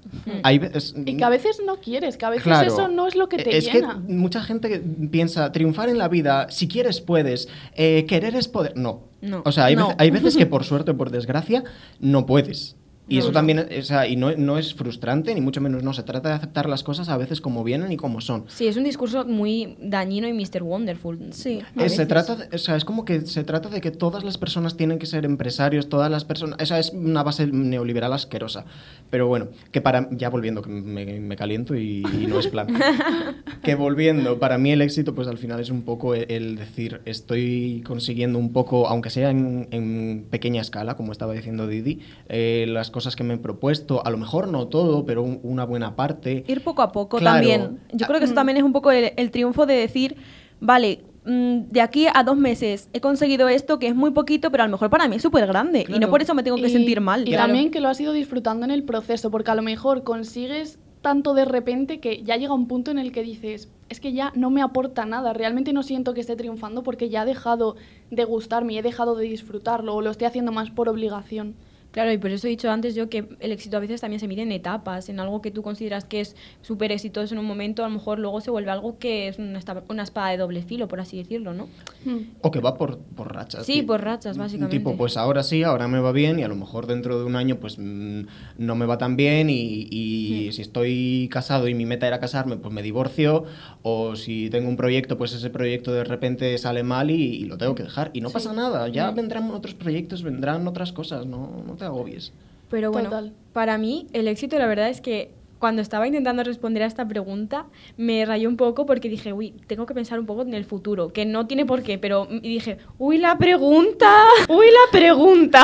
Hay 0.44 0.60
veces, 0.60 0.94
Y 1.06 1.18
que 1.18 1.24
a 1.24 1.30
veces 1.30 1.62
no 1.66 1.78
quieres, 1.82 2.18
que 2.18 2.26
a 2.26 2.30
veces 2.30 2.44
Claro. 2.44 2.68
eso 2.72 2.88
no 2.88 3.08
es 3.08 3.16
lo 3.16 3.28
que 3.30 3.38
te 3.38 3.58
es 3.58 3.66
llena. 3.72 4.02
que 4.06 4.14
mucha 4.14 4.42
gente 4.42 4.82
piensa, 5.12 5.52
triunfar 5.52 5.90
en 5.90 5.98
la 5.98 6.08
vida, 6.08 6.48
si 6.50 6.68
quieres 6.68 7.02
puedes, 7.02 7.48
eh, 7.76 8.06
querer 8.08 8.36
es 8.36 8.48
poder. 8.48 8.74
No. 8.78 9.04
No. 9.22 9.42
O 9.46 9.52
sea, 9.52 9.66
hay, 9.66 9.76
No. 9.76 9.88
veces, 9.88 9.96
hay 10.00 10.12
veces 10.12 10.38
que 10.38 10.46
por 10.56 10.64
suerte 10.66 10.92
o 10.92 10.98
por 10.98 11.10
desgracia 11.10 11.64
no 12.00 12.26
puedes. 12.26 12.76
Y 13.08 13.16
No, 13.16 13.20
eso 13.20 13.28
no. 13.30 13.34
también, 13.34 13.60
o 13.60 13.82
sea, 13.84 14.08
y 14.08 14.16
no, 14.16 14.32
no 14.36 14.58
es 14.58 14.74
frustrante, 14.74 15.34
ni 15.36 15.42
mucho 15.42 15.62
menos 15.62 15.84
no. 15.84 15.94
Se 15.94 16.02
trata 16.04 16.30
de 16.30 16.36
aceptar 16.36 16.68
las 16.68 16.82
cosas 16.84 17.08
a 17.10 17.18
veces 17.18 17.40
como 17.40 17.64
vienen 17.64 17.92
y 17.92 17.98
como 17.98 18.20
son. 18.20 18.46
Sí, 18.48 18.68
es 18.68 18.78
un 18.78 18.84
discurso 18.84 19.26
muy 19.26 19.76
dañino 19.80 20.28
y 20.28 20.34
Mr. 20.34 20.64
Wonderful. 20.64 21.20
Sí. 21.32 21.60
Eh, 21.78 21.90
se 21.90 22.06
trata, 22.08 22.36
de- 22.36 22.56
o 22.56 22.58
sea, 22.58 22.76
es 22.76 22.84
como 22.84 23.06
que 23.06 23.22
se 23.22 23.44
trata 23.44 23.70
de 23.70 23.80
que 23.80 23.92
todas 23.92 24.24
las 24.24 24.38
personas 24.40 24.76
tienen 24.76 24.98
que 24.98 25.06
ser 25.06 25.24
empresarios, 25.26 25.88
todas 25.88 26.10
las 26.10 26.26
personas, 26.26 26.60
esa 26.60 26.80
es 26.80 26.92
una 26.94 27.22
base 27.22 27.46
neoliberal 27.48 28.12
asquerosa. 28.14 28.66
Pero 29.12 29.28
bueno, 29.28 29.50
que 29.72 29.82
para, 29.82 30.10
ya 30.12 30.30
volviendo, 30.30 30.64
que 30.64 30.70
me, 30.70 31.20
me 31.20 31.36
caliento 31.36 31.76
y, 31.76 32.04
y 32.20 32.26
no 32.28 32.40
es 32.40 32.48
plan. 32.48 32.68
que 33.64 33.76
volviendo, 33.76 34.40
para 34.40 34.58
mí 34.58 34.72
el 34.72 34.82
éxito 34.82 35.14
pues 35.14 35.28
al 35.28 35.38
final 35.38 35.60
es 35.60 35.70
un 35.70 35.84
poco 35.84 36.16
el, 36.16 36.26
el 36.30 36.56
decir, 36.56 37.02
estoy 37.06 37.84
consiguiendo 37.86 38.40
un 38.40 38.52
poco, 38.52 38.88
aunque 38.88 39.10
sea 39.10 39.30
en, 39.30 39.68
en 39.72 40.26
pequeña 40.30 40.62
escala, 40.62 40.96
como 40.96 41.12
estaba 41.12 41.34
diciendo 41.34 41.68
Didi, 41.68 42.00
eh, 42.30 42.66
las 42.68 42.90
cosas 42.96 43.18
que 43.18 43.26
me 43.26 43.34
he 43.34 43.38
propuesto, 43.38 44.02
a 44.06 44.10
lo 44.10 44.18
mejor 44.18 44.48
no 44.48 44.70
todo, 44.70 45.06
pero 45.06 45.22
un- 45.22 45.42
una 45.44 45.66
buena 45.66 45.98
parte. 45.98 46.46
Ir 46.48 46.64
poco 46.64 46.82
a 46.82 46.94
poco 46.94 47.18
Claro. 47.18 47.36
también. 47.36 47.80
Yo 47.92 48.08
creo 48.08 48.20
que 48.20 48.26
eso 48.26 48.34
también 48.34 48.56
es 48.58 48.64
un 48.64 48.72
poco 48.72 48.90
el, 48.90 49.12
el 49.18 49.32
triunfo 49.32 49.66
de 49.66 49.74
decir, 49.74 50.16
vale, 50.62 51.04
mm, 51.26 51.72
de 51.72 51.82
aquí 51.82 52.08
a 52.14 52.24
dos 52.24 52.38
meses 52.38 52.88
he 52.94 53.02
conseguido 53.02 53.50
esto 53.50 53.80
que 53.80 53.88
es 53.88 53.96
muy 53.96 54.12
poquito, 54.12 54.50
pero 54.50 54.64
a 54.64 54.68
lo 54.68 54.72
mejor 54.72 54.90
para 54.90 55.10
mí 55.10 55.18
es 55.18 55.22
súper 55.22 55.46
grande. 55.46 55.86
Y 55.90 56.00
no 56.00 56.10
por 56.10 56.22
eso 56.22 56.34
me 56.34 56.42
tengo 56.44 56.56
que 56.56 56.68
Y- 56.68 56.70
sentir 56.70 57.02
mal. 57.02 57.28
Y 57.28 57.34
también 57.34 57.70
que 57.70 57.82
lo 57.82 57.90
has 57.90 58.00
ido 58.00 58.14
disfrutando 58.14 58.64
en 58.64 58.72
el 58.72 58.84
proceso, 58.84 59.30
porque 59.30 59.52
a 59.52 59.56
lo 59.56 59.62
mejor 59.62 60.04
consigues 60.04 60.80
tanto 61.02 61.34
de 61.34 61.44
repente 61.46 62.00
que 62.00 62.24
ya 62.24 62.38
llega 62.38 62.54
un 62.54 62.68
punto 62.68 62.90
en 62.92 62.98
el 62.98 63.12
que 63.12 63.22
dices, 63.24 63.70
es 63.90 64.00
que 64.00 64.14
ya 64.14 64.32
no 64.36 64.50
me 64.50 64.62
aporta 64.64 65.06
nada, 65.06 65.34
realmente 65.34 65.72
no 65.74 65.84
siento 65.84 66.14
que 66.16 66.22
esté 66.22 66.36
triunfando 66.36 66.82
porque 66.82 67.10
ya 67.10 67.22
ha 67.22 67.26
dejado 67.26 67.76
de 68.10 68.24
gustarme 68.24 68.74
y 68.74 68.78
he 68.80 68.82
dejado 68.82 69.16
de 69.16 69.26
disfrutarlo 69.26 69.94
o 69.94 70.02
lo 70.02 70.10
estoy 70.10 70.26
haciendo 70.26 70.52
más 70.52 70.72
por 70.72 70.90
obligación. 70.90 71.54
Claro, 71.96 72.12
y 72.12 72.18
por 72.18 72.30
eso 72.30 72.48
he 72.48 72.50
dicho 72.50 72.70
antes 72.70 72.94
yo 72.94 73.08
que 73.08 73.26
el 73.40 73.54
éxito 73.54 73.78
a 73.78 73.80
veces 73.80 74.02
también 74.02 74.20
se 74.20 74.28
mide 74.28 74.42
en 74.42 74.52
etapas, 74.52 75.08
en 75.08 75.18
algo 75.22 75.42
que 75.42 75.50
tú 75.50 75.62
consideras 75.62 76.04
que 76.04 76.20
es 76.20 76.36
súper 76.62 76.92
exitoso 76.92 77.34
en 77.34 77.40
un 77.40 77.46
momento, 77.46 77.86
a 77.86 77.88
lo 77.88 77.94
mejor 77.94 78.20
luego 78.20 78.42
se 78.42 78.52
vuelve 78.52 78.70
algo 78.70 79.00
que 79.00 79.30
es 79.30 79.40
una, 79.40 79.62
una 79.88 80.04
espada 80.04 80.32
de 80.32 80.36
doble 80.36 80.62
filo, 80.62 80.90
por 80.90 81.00
así 81.00 81.16
decirlo, 81.16 81.54
¿no? 81.54 81.70
Hmm. 82.04 82.32
O 82.42 82.52
que 82.52 82.60
va 82.60 82.76
por, 82.78 82.98
por 82.98 83.34
rachas. 83.34 83.66
Sí, 83.66 83.82
por 83.82 84.04
rachas, 84.04 84.38
básicamente. 84.38 84.78
Tipo, 84.78 84.98
pues 84.98 85.16
ahora 85.16 85.42
sí, 85.42 85.64
ahora 85.64 85.88
me 85.88 86.00
va 86.00 86.12
bien 86.12 86.38
y 86.38 86.44
a 86.44 86.50
lo 86.50 86.58
mejor 86.58 86.86
dentro 86.86 87.18
de 87.18 87.24
un 87.24 87.38
año 87.38 87.62
pues 87.62 87.78
mm, 87.80 88.24
no 88.58 88.76
me 88.76 88.86
va 88.86 88.98
tan 88.98 89.16
bien 89.16 89.50
y, 89.50 89.88
y 89.90 90.52
si 90.52 90.64
estoy 90.64 91.30
casado 91.32 91.70
y 91.70 91.76
mi 91.76 91.86
meta 91.86 92.08
era 92.08 92.20
casarme, 92.20 92.58
pues 92.58 92.74
me 92.74 92.82
divorcio 92.82 93.46
o 93.84 94.18
si 94.18 94.50
tengo 94.50 94.68
un 94.68 94.76
proyecto, 94.76 95.18
pues 95.18 95.32
ese 95.32 95.50
proyecto 95.50 95.94
de 95.94 96.04
repente 96.04 96.58
sale 96.58 96.84
mal 96.84 97.10
y, 97.10 97.24
y 97.24 97.46
lo 97.46 97.58
tengo 97.58 97.74
que 97.74 97.84
dejar. 97.84 98.12
Y 98.12 98.20
no 98.20 98.32
pasa 98.32 98.52
nada, 98.52 98.90
ya 98.90 99.12
vendrán 99.12 99.50
otros 99.52 99.76
proyectos, 99.76 100.24
vendrán 100.24 100.68
otras 100.68 100.92
cosas, 100.92 101.26
no, 101.26 101.64
no 101.66 101.85
te 101.86 101.98
agobies. 101.98 102.34
Pero 102.70 102.92
bueno, 102.92 103.10
Total. 103.10 103.34
para 103.54 103.78
mí 103.78 104.08
el 104.14 104.28
éxito 104.28 104.58
la 104.58 104.68
verdad 104.68 104.90
es 104.90 105.02
que 105.02 105.32
cuando 105.60 105.82
estaba 105.82 106.06
intentando 106.06 106.44
responder 106.44 106.84
a 106.84 106.86
esta 106.86 107.08
pregunta 107.08 107.66
me 107.98 108.26
rayó 108.26 108.50
un 108.50 108.58
poco 108.58 108.86
porque 108.86 109.10
dije, 109.10 109.34
uy, 109.34 109.52
tengo 109.68 109.86
que 109.86 109.94
pensar 109.94 110.20
un 110.20 110.26
poco 110.26 110.42
en 110.42 110.54
el 110.54 110.66
futuro, 110.66 111.14
que 111.14 111.26
no 111.26 111.48
tiene 111.48 111.66
por 111.66 111.82
qué, 111.82 111.98
pero 111.98 112.28
y 112.30 112.42
dije, 112.42 112.78
uy, 112.98 113.18
la 113.18 113.38
pregunta, 113.38 114.12
uy, 114.50 114.66
la 114.68 114.92
pregunta. 114.92 115.64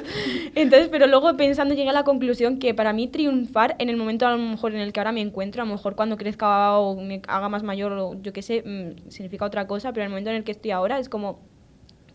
Entonces, 0.54 0.88
pero 0.88 1.06
luego 1.06 1.36
pensando 1.36 1.74
llegué 1.74 1.90
a 1.90 1.92
la 1.92 2.04
conclusión 2.04 2.58
que 2.58 2.74
para 2.74 2.92
mí 2.92 3.08
triunfar 3.08 3.76
en 3.78 3.88
el 3.88 3.96
momento 3.96 4.26
a 4.26 4.32
lo 4.32 4.38
mejor 4.38 4.74
en 4.74 4.80
el 4.80 4.92
que 4.92 5.00
ahora 5.00 5.12
me 5.12 5.20
encuentro, 5.20 5.62
a 5.62 5.66
lo 5.66 5.72
mejor 5.72 5.96
cuando 5.96 6.16
crezca 6.16 6.78
o 6.78 7.00
me 7.00 7.20
haga 7.28 7.48
más 7.48 7.62
mayor 7.62 7.92
o 7.92 8.20
yo 8.20 8.32
qué 8.32 8.42
sé, 8.42 8.62
mm, 8.64 9.10
significa 9.10 9.44
otra 9.44 9.66
cosa, 9.66 9.92
pero 9.92 10.02
en 10.02 10.06
el 10.06 10.10
momento 10.10 10.30
en 10.30 10.36
el 10.36 10.44
que 10.44 10.52
estoy 10.52 10.70
ahora 10.70 10.98
es 10.98 11.08
como 11.08 11.40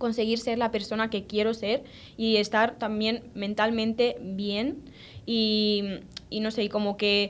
conseguir 0.02 0.40
ser 0.40 0.58
la 0.58 0.72
persona 0.72 1.12
que 1.12 1.26
quiero 1.28 1.54
ser 1.54 1.84
y 2.18 2.38
estar 2.38 2.80
también 2.80 3.22
mentalmente 3.36 4.18
bien 4.20 4.80
y, 5.28 5.84
y 6.32 6.40
no 6.40 6.50
sé, 6.50 6.68
como 6.70 6.98
que 6.98 7.30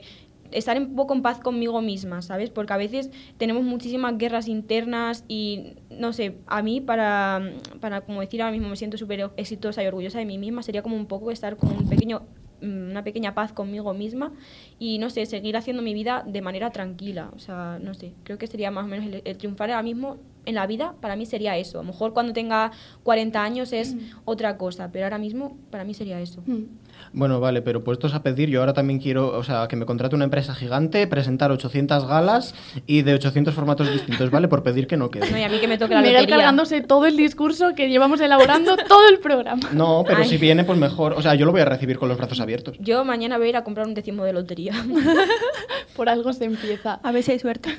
estar 0.52 0.78
un 0.78 0.96
poco 0.96 1.12
en 1.12 1.20
paz 1.20 1.38
conmigo 1.38 1.82
misma, 1.82 2.22
¿sabes? 2.22 2.48
Porque 2.48 2.72
a 2.72 2.78
veces 2.78 3.10
tenemos 3.36 3.62
muchísimas 3.62 4.16
guerras 4.16 4.48
internas 4.48 5.24
y, 5.28 5.74
no 5.90 6.14
sé, 6.14 6.36
a 6.46 6.62
mí 6.62 6.80
para, 6.80 7.52
para 7.80 8.00
como 8.00 8.22
decir 8.22 8.40
ahora 8.40 8.52
mismo 8.52 8.70
me 8.70 8.76
siento 8.76 8.96
súper 8.96 9.30
exitosa 9.36 9.82
y 9.82 9.86
orgullosa 9.86 10.18
de 10.18 10.24
mí 10.24 10.38
misma, 10.38 10.62
sería 10.62 10.82
como 10.82 10.96
un 10.96 11.06
poco 11.06 11.30
estar 11.30 11.58
con 11.58 11.72
un 11.72 11.88
pequeño 11.88 12.22
una 12.62 13.04
pequeña 13.04 13.34
paz 13.34 13.52
conmigo 13.52 13.92
misma 13.94 14.32
y 14.78 14.98
no 14.98 15.10
sé, 15.10 15.26
seguir 15.26 15.56
haciendo 15.56 15.82
mi 15.82 15.94
vida 15.94 16.24
de 16.26 16.42
manera 16.42 16.70
tranquila. 16.70 17.30
O 17.34 17.38
sea, 17.38 17.78
no 17.82 17.94
sé, 17.94 18.12
creo 18.24 18.38
que 18.38 18.46
sería 18.46 18.70
más 18.70 18.84
o 18.84 18.88
menos 18.88 19.06
el, 19.06 19.22
el 19.24 19.36
triunfar 19.36 19.70
ahora 19.70 19.82
mismo 19.82 20.18
en 20.44 20.54
la 20.54 20.66
vida, 20.66 20.94
para 21.00 21.16
mí 21.16 21.26
sería 21.26 21.56
eso. 21.56 21.78
A 21.78 21.82
lo 21.82 21.88
mejor 21.88 22.12
cuando 22.12 22.32
tenga 22.32 22.72
40 23.02 23.42
años 23.42 23.72
es 23.72 23.96
otra 24.24 24.56
cosa, 24.56 24.90
pero 24.92 25.06
ahora 25.06 25.18
mismo 25.18 25.56
para 25.70 25.84
mí 25.84 25.94
sería 25.94 26.20
eso. 26.20 26.42
Hmm. 26.46 26.64
Bueno, 27.12 27.40
vale, 27.40 27.62
pero 27.62 27.84
puestos 27.84 28.14
a 28.14 28.22
pedir, 28.22 28.48
yo 28.48 28.60
ahora 28.60 28.72
también 28.72 28.98
quiero, 28.98 29.36
o 29.36 29.42
sea, 29.44 29.68
que 29.68 29.76
me 29.76 29.86
contrate 29.86 30.14
una 30.16 30.24
empresa 30.24 30.54
gigante, 30.54 31.06
presentar 31.06 31.50
800 31.50 32.06
galas 32.06 32.54
y 32.86 33.02
de 33.02 33.14
800 33.14 33.54
formatos 33.54 33.90
distintos, 33.92 34.30
¿vale? 34.30 34.48
Por 34.48 34.62
pedir 34.62 34.86
que 34.86 34.96
no 34.96 35.04
No, 35.06 35.10
quede. 35.10 35.40
y 35.40 35.42
a 35.44 35.48
mí 35.48 35.58
que 35.58 35.68
me 35.68 35.78
toque 35.78 35.94
la 35.94 36.00
Miguel 36.00 36.14
lotería. 36.16 36.36
cargándose 36.36 36.80
todo 36.80 37.06
el 37.06 37.16
discurso 37.16 37.74
que 37.74 37.88
llevamos 37.88 38.20
elaborando 38.20 38.76
todo 38.88 39.08
el 39.08 39.18
programa. 39.18 39.68
No, 39.72 40.04
pero 40.06 40.18
Ay. 40.22 40.28
si 40.28 40.36
viene, 40.38 40.64
pues 40.64 40.78
mejor. 40.78 41.12
O 41.14 41.22
sea, 41.22 41.34
yo 41.34 41.44
lo 41.46 41.52
voy 41.52 41.60
a 41.60 41.64
recibir 41.64 41.98
con 41.98 42.08
los 42.08 42.18
brazos 42.18 42.40
abiertos. 42.40 42.76
Yo 42.80 43.04
mañana 43.04 43.36
voy 43.38 43.46
a 43.46 43.50
ir 43.50 43.56
a 43.56 43.64
comprar 43.64 43.86
un 43.86 43.94
décimo 43.94 44.24
de 44.24 44.32
lotería. 44.32 44.72
Por 45.96 46.08
algo 46.08 46.32
se 46.32 46.44
empieza. 46.44 46.94
A 47.02 47.12
ver 47.12 47.22
si 47.22 47.32
hay 47.32 47.38
suerte. 47.38 47.70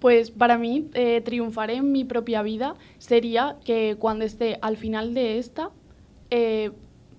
Pues 0.00 0.30
para 0.30 0.58
mí, 0.58 0.88
eh, 0.94 1.20
triunfar 1.24 1.70
en 1.70 1.92
mi 1.92 2.04
propia 2.04 2.42
vida 2.42 2.74
sería 2.98 3.56
que 3.64 3.96
cuando 3.98 4.24
esté 4.24 4.58
al 4.62 4.76
final 4.76 5.14
de 5.14 5.38
esta, 5.38 5.70
eh, 6.30 6.70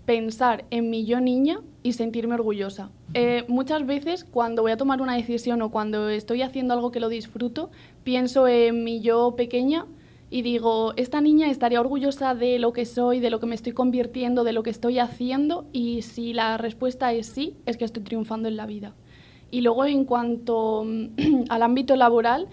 pensar 0.06 0.66
en 0.70 0.90
mi 0.90 1.06
yo 1.06 1.22
niña 1.22 1.62
y 1.82 1.94
sentirme 1.94 2.36
orgullosa. 2.36 2.90
Eh, 3.14 3.46
muchas 3.48 3.86
veces 3.86 4.26
cuando 4.26 4.62
voy 4.62 4.72
a 4.72 4.78
tomar 4.78 5.02
una 5.02 5.16
decisión 5.16 5.62
o 5.62 5.72
cuando 5.72 6.10
estoy 6.10 6.42
haciendo 6.42 6.74
algo 6.74 6.92
que 6.92 7.00
lo 7.00 7.10
disfruto, 7.10 7.70
pienso 8.04 8.48
en 8.48 8.84
mi 8.84 9.02
yo 9.02 9.36
pequeña 9.36 9.86
y 10.30 10.42
digo, 10.42 10.94
esta 10.96 11.22
niña 11.22 11.50
estaría 11.52 11.80
orgullosa 11.80 12.34
de 12.34 12.58
lo 12.58 12.74
que 12.74 12.86
soy, 12.86 13.20
de 13.20 13.30
lo 13.30 13.40
que 13.40 13.46
me 13.46 13.56
estoy 13.56 13.74
convirtiendo, 13.74 14.44
de 14.44 14.54
lo 14.54 14.64
que 14.64 14.72
estoy 14.72 14.98
haciendo 15.00 15.66
y 15.72 16.02
si 16.02 16.34
la 16.34 16.58
respuesta 16.58 17.14
es 17.14 17.28
sí, 17.28 17.56
es 17.66 17.78
que 17.78 17.86
estoy 17.86 18.04
triunfando 18.04 18.48
en 18.48 18.58
la 18.58 18.66
vida. 18.66 18.96
Y 19.52 19.62
luego 19.62 19.86
en 19.86 20.06
cuanto 20.06 20.84
mm, 20.86 21.44
al 21.50 21.62
ámbito 21.62 21.96
laboral, 21.96 22.48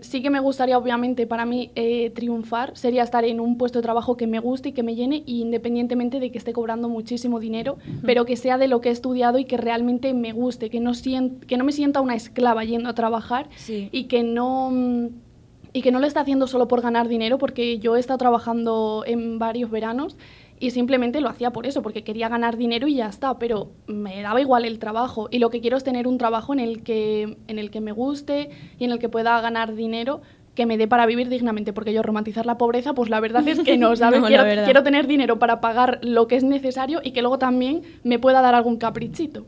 sí 0.00 0.22
que 0.22 0.30
me 0.30 0.40
gustaría, 0.40 0.78
obviamente, 0.78 1.26
para 1.26 1.44
mí 1.44 1.70
eh, 1.74 2.10
triunfar 2.10 2.76
sería 2.76 3.02
estar 3.02 3.24
en 3.24 3.40
un 3.40 3.58
puesto 3.58 3.78
de 3.80 3.82
trabajo 3.82 4.16
que 4.16 4.26
me 4.26 4.38
guste 4.38 4.68
y 4.68 4.72
que 4.72 4.82
me 4.82 4.94
llene, 4.94 5.22
y 5.26 5.42
independientemente 5.42 6.20
de 6.20 6.30
que 6.30 6.38
esté 6.38 6.52
cobrando 6.52 6.88
muchísimo 6.88 7.40
dinero, 7.40 7.76
pero 8.04 8.24
que 8.24 8.36
sea 8.36 8.58
de 8.58 8.68
lo 8.68 8.80
que 8.80 8.90
he 8.90 8.92
estudiado 8.92 9.38
y 9.38 9.44
que 9.44 9.56
realmente 9.56 10.14
me 10.14 10.32
guste, 10.32 10.70
que 10.70 10.80
no, 10.80 10.92
que 11.46 11.56
no 11.56 11.64
me 11.64 11.72
sienta 11.72 12.00
una 12.00 12.14
esclava 12.14 12.64
yendo 12.64 12.88
a 12.88 12.94
trabajar 12.94 13.48
Sí. 13.56 13.88
y 13.92 14.04
que 14.04 14.22
no... 14.22 14.70
mm, 14.72 15.06
y 15.72 15.82
que 15.82 15.90
no 15.92 16.00
lo 16.00 16.06
está 16.06 16.20
haciendo 16.20 16.46
solo 16.46 16.68
por 16.68 16.80
ganar 16.80 17.06
dinero, 17.06 17.36
porque 17.36 17.78
yo 17.78 17.96
he 17.96 18.00
estado 18.00 18.16
trabajando 18.16 19.04
en 19.06 19.38
varios 19.38 19.70
veranos 19.70 20.16
y 20.58 20.70
simplemente 20.70 21.20
lo 21.20 21.28
hacía 21.28 21.50
por 21.50 21.66
eso, 21.66 21.82
porque 21.82 22.02
quería 22.02 22.28
ganar 22.28 22.56
dinero 22.56 22.86
y 22.86 22.96
ya 22.96 23.08
está, 23.08 23.38
pero 23.38 23.72
me 23.86 24.22
daba 24.22 24.40
igual 24.40 24.64
el 24.64 24.78
trabajo. 24.78 25.28
Y 25.30 25.38
lo 25.38 25.50
que 25.50 25.60
quiero 25.60 25.76
es 25.76 25.84
tener 25.84 26.06
un 26.06 26.18
trabajo 26.18 26.52
en 26.52 26.60
el 26.60 26.82
que, 26.82 27.36
en 27.46 27.58
el 27.58 27.70
que 27.70 27.80
me 27.80 27.92
guste 27.92 28.50
y 28.78 28.84
en 28.84 28.92
el 28.92 28.98
que 28.98 29.08
pueda 29.08 29.40
ganar 29.40 29.74
dinero 29.74 30.22
que 30.54 30.64
me 30.64 30.78
dé 30.78 30.88
para 30.88 31.04
vivir 31.04 31.28
dignamente, 31.28 31.72
porque 31.72 31.92
yo 31.92 32.02
romantizar 32.02 32.46
la 32.46 32.56
pobreza, 32.56 32.94
pues 32.94 33.10
la 33.10 33.20
verdad 33.20 33.46
es 33.46 33.60
que 33.60 33.76
no, 33.76 33.94
¿sabes? 33.96 34.22
No, 34.22 34.26
quiero, 34.26 34.44
quiero 34.64 34.82
tener 34.82 35.06
dinero 35.06 35.38
para 35.38 35.60
pagar 35.60 36.00
lo 36.02 36.26
que 36.26 36.36
es 36.36 36.44
necesario 36.44 37.00
y 37.04 37.12
que 37.12 37.20
luego 37.20 37.38
también 37.38 37.82
me 38.02 38.18
pueda 38.18 38.40
dar 38.40 38.54
algún 38.54 38.78
caprichito. 38.78 39.46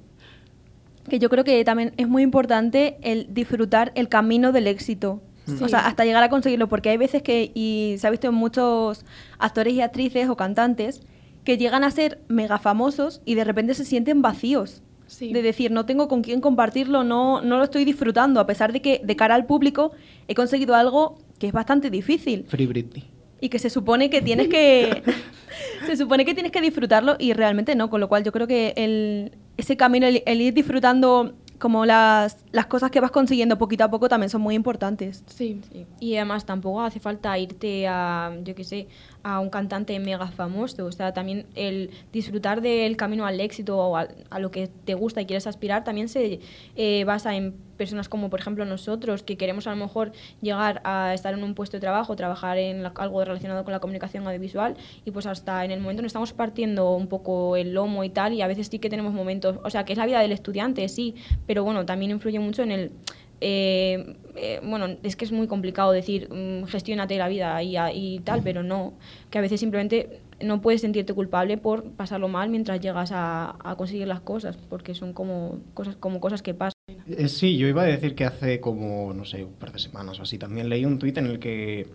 Que 1.09 1.18
yo 1.18 1.31
creo 1.31 1.42
que 1.42 1.64
también 1.64 1.94
es 1.97 2.07
muy 2.07 2.23
importante 2.23 2.99
el 3.01 3.33
disfrutar 3.33 3.92
el 3.94 4.11
camino 4.11 4.53
del 4.53 4.66
éxito. 4.66 5.23
Sí. 5.57 5.65
O 5.65 5.69
sea, 5.69 5.87
hasta 5.87 6.05
llegar 6.05 6.23
a 6.23 6.29
conseguirlo, 6.29 6.69
porque 6.69 6.91
hay 6.91 6.97
veces 6.97 7.23
que, 7.23 7.51
y 7.55 7.97
se 7.99 8.07
ha 8.07 8.11
visto 8.11 8.29
en 8.29 8.35
muchos 8.35 9.05
actores 9.39 9.73
y 9.75 9.81
actrices 9.81 10.29
o 10.29 10.37
cantantes, 10.37 11.01
que 11.45 11.57
llegan 11.57 11.83
a 11.85 11.91
ser 11.91 12.21
mega 12.29 12.59
famosos 12.59 13.23
y 13.25 13.35
de 13.35 13.45
repente 13.45 13.75
se 13.75 13.85
sienten 13.85 14.21
vacíos. 14.21 14.83
Sí. 15.07 15.33
De 15.33 15.41
decir, 15.41 15.71
no 15.71 15.87
tengo 15.87 16.07
con 16.07 16.23
quién 16.23 16.43
compartirlo, 16.43 17.03
no, 17.03 17.41
no 17.41 17.57
lo 17.57 17.65
estoy 17.65 17.87
disfrutando, 17.87 18.41
a 18.41 18.47
pesar 18.47 18.75
de 18.75 18.83
que 18.83 19.01
de 19.03 19.17
cara 19.17 19.35
al 19.35 19.47
público 19.47 19.93
he 20.29 20.35
conseguido 20.35 20.75
algo 20.75 21.17
que 21.39 21.47
es 21.47 21.53
bastante 21.55 21.89
difícil 21.89 22.45
Free 22.47 22.67
Britney. 22.67 23.05
y 23.41 23.49
que 23.49 23.59
se 23.59 23.71
supone 23.71 24.11
que 24.11 24.21
tienes 24.21 24.49
que 24.49 25.03
se 25.87 25.97
supone 25.97 26.27
que 26.27 26.35
tienes 26.35 26.53
que 26.53 26.61
disfrutarlo 26.61 27.17
y 27.19 27.33
realmente 27.33 27.75
no 27.75 27.89
con 27.89 28.03
lo 28.03 28.09
cual 28.11 28.23
yo 28.23 28.33
creo 28.33 28.47
que 28.47 28.75
el, 28.77 29.33
ese 29.57 29.79
camino 29.79 30.07
el, 30.07 30.23
el 30.27 30.41
ir 30.43 30.53
disfrutando 30.53 31.33
como 31.59 31.85
las, 31.87 32.44
las 32.53 32.66
cosas 32.66 32.90
que 32.90 33.01
vas 33.01 33.11
consiguiendo 33.11 33.59
poquito 33.59 33.85
a 33.85 33.90
poco 33.90 34.09
también 34.09 34.31
son 34.31 34.40
muy 34.40 34.55
importantes 34.55 35.25
Sí. 35.27 35.61
Sí. 35.73 35.87
Y 36.01 36.16
además 36.16 36.44
tampoco 36.47 36.83
hace 36.83 37.01
falta 37.01 37.37
irte 37.38 37.87
a, 37.88 38.33
yo 38.42 38.55
qué 38.55 38.64
sé, 38.64 38.88
a 39.29 39.41
un 39.41 39.51
cantante 39.51 39.99
mega 39.99 40.27
famoso. 40.29 40.87
O 40.87 40.93
sea, 40.93 41.12
también 41.12 41.47
el 41.55 41.91
disfrutar 42.12 42.61
del 42.62 42.97
camino 42.97 43.27
al 43.27 43.41
éxito 43.41 43.79
o 43.79 43.97
a, 43.97 44.09
lo 44.38 44.51
que 44.51 44.69
te 44.69 44.95
gusta 44.95 45.21
y 45.21 45.27
quieres 45.27 45.47
aspirar 45.47 45.85
también 45.85 46.09
se 46.09 46.41
eh, 46.77 47.05
basa 47.05 47.37
en 47.37 47.55
personas 47.77 48.09
como, 48.09 48.31
por 48.31 48.41
ejemplo, 48.41 48.64
nosotros, 48.64 49.23
que 49.23 49.37
queremos 49.37 49.67
a 49.67 49.71
lo 49.71 49.77
mejor 49.77 50.12
llegar 50.41 50.81
a 50.85 51.14
estar 51.14 51.35
en 51.35 51.45
un 51.45 51.55
puesto 51.55 51.77
de 51.77 51.81
trabajo, 51.81 52.17
trabajar 52.17 52.59
en 52.59 52.85
algo 52.85 53.25
relacionado 53.25 53.64
con 53.64 53.73
la 53.73 53.81
comunicación 53.81 54.27
audiovisual 54.27 54.77
y 55.05 55.11
pues 55.11 55.27
hasta 55.27 55.64
en 55.64 55.71
el 55.71 55.81
momento 55.81 56.03
nos 56.03 56.11
estamos 56.11 56.33
partiendo 56.33 56.95
un 56.95 57.07
poco 57.07 57.57
el 57.57 57.75
lomo 57.75 58.03
y 58.05 58.11
tal 58.11 58.33
y 58.33 58.43
a 58.43 58.47
veces 58.47 58.67
sí 58.69 58.79
que 58.79 58.91
tenemos 58.91 59.12
momentos, 59.12 59.59
o 59.62 59.71
sea, 59.71 59.85
que 59.85 59.93
es 59.93 59.99
la 59.99 60.07
vida 60.07 60.21
del 60.21 60.33
estudiante, 60.33 60.88
sí, 60.88 61.14
pero 61.47 61.62
bueno, 61.62 61.87
también 61.87 62.11
influye 62.11 62.41
mucho 62.41 62.62
en 62.62 62.73
el 62.73 62.93
eh, 63.40 64.16
eh, 64.37 64.61
bueno, 64.64 64.87
es 65.03 65.16
que 65.16 65.24
es 65.24 65.33
muy 65.33 65.46
complicado 65.46 65.92
decir 65.92 66.29
mm, 66.31 66.64
gestiónate 66.64 67.16
la 67.18 67.29
vida 67.29 67.62
y, 67.62 68.20
tal, 68.20 68.42
pero 68.42 68.62
no, 68.62 68.94
que 69.31 69.38
a 69.38 69.40
veces 69.40 69.61
simplemente 69.61 70.20
no 70.40 70.61
puedes 70.61 70.81
sentirte 70.81 71.14
culpable 71.14 71.57
por 71.57 71.90
pasarlo 71.92 72.29
mal 72.29 72.51
mientras 72.51 72.81
llegas 72.81 73.11
a, 73.12 73.57
conseguir 73.77 74.09
las 74.09 74.20
cosas, 74.20 74.57
porque 74.57 74.94
son 74.94 75.12
como 75.12 75.61
cosas, 75.74 75.96
como 75.96 76.20
cosas 76.20 76.42
que 76.42 76.55
pasan. 76.55 76.74
Eh, 77.07 77.29
sí, 77.29 77.57
yo 77.57 77.66
iba 77.68 77.83
a 77.83 77.87
decir 77.87 78.14
que 78.14 78.24
hace 78.24 78.61
como, 78.61 79.12
no 79.14 79.24
sé, 79.24 79.44
un 79.44 79.55
par 79.55 79.72
de 79.72 79.79
semanas 79.79 80.18
o 80.20 80.22
así, 80.22 80.38
también 80.38 80.68
leí 80.68 80.85
un 80.85 80.98
tuit 80.98 81.16
en 81.18 81.27
el 81.27 81.38
que 81.38 81.87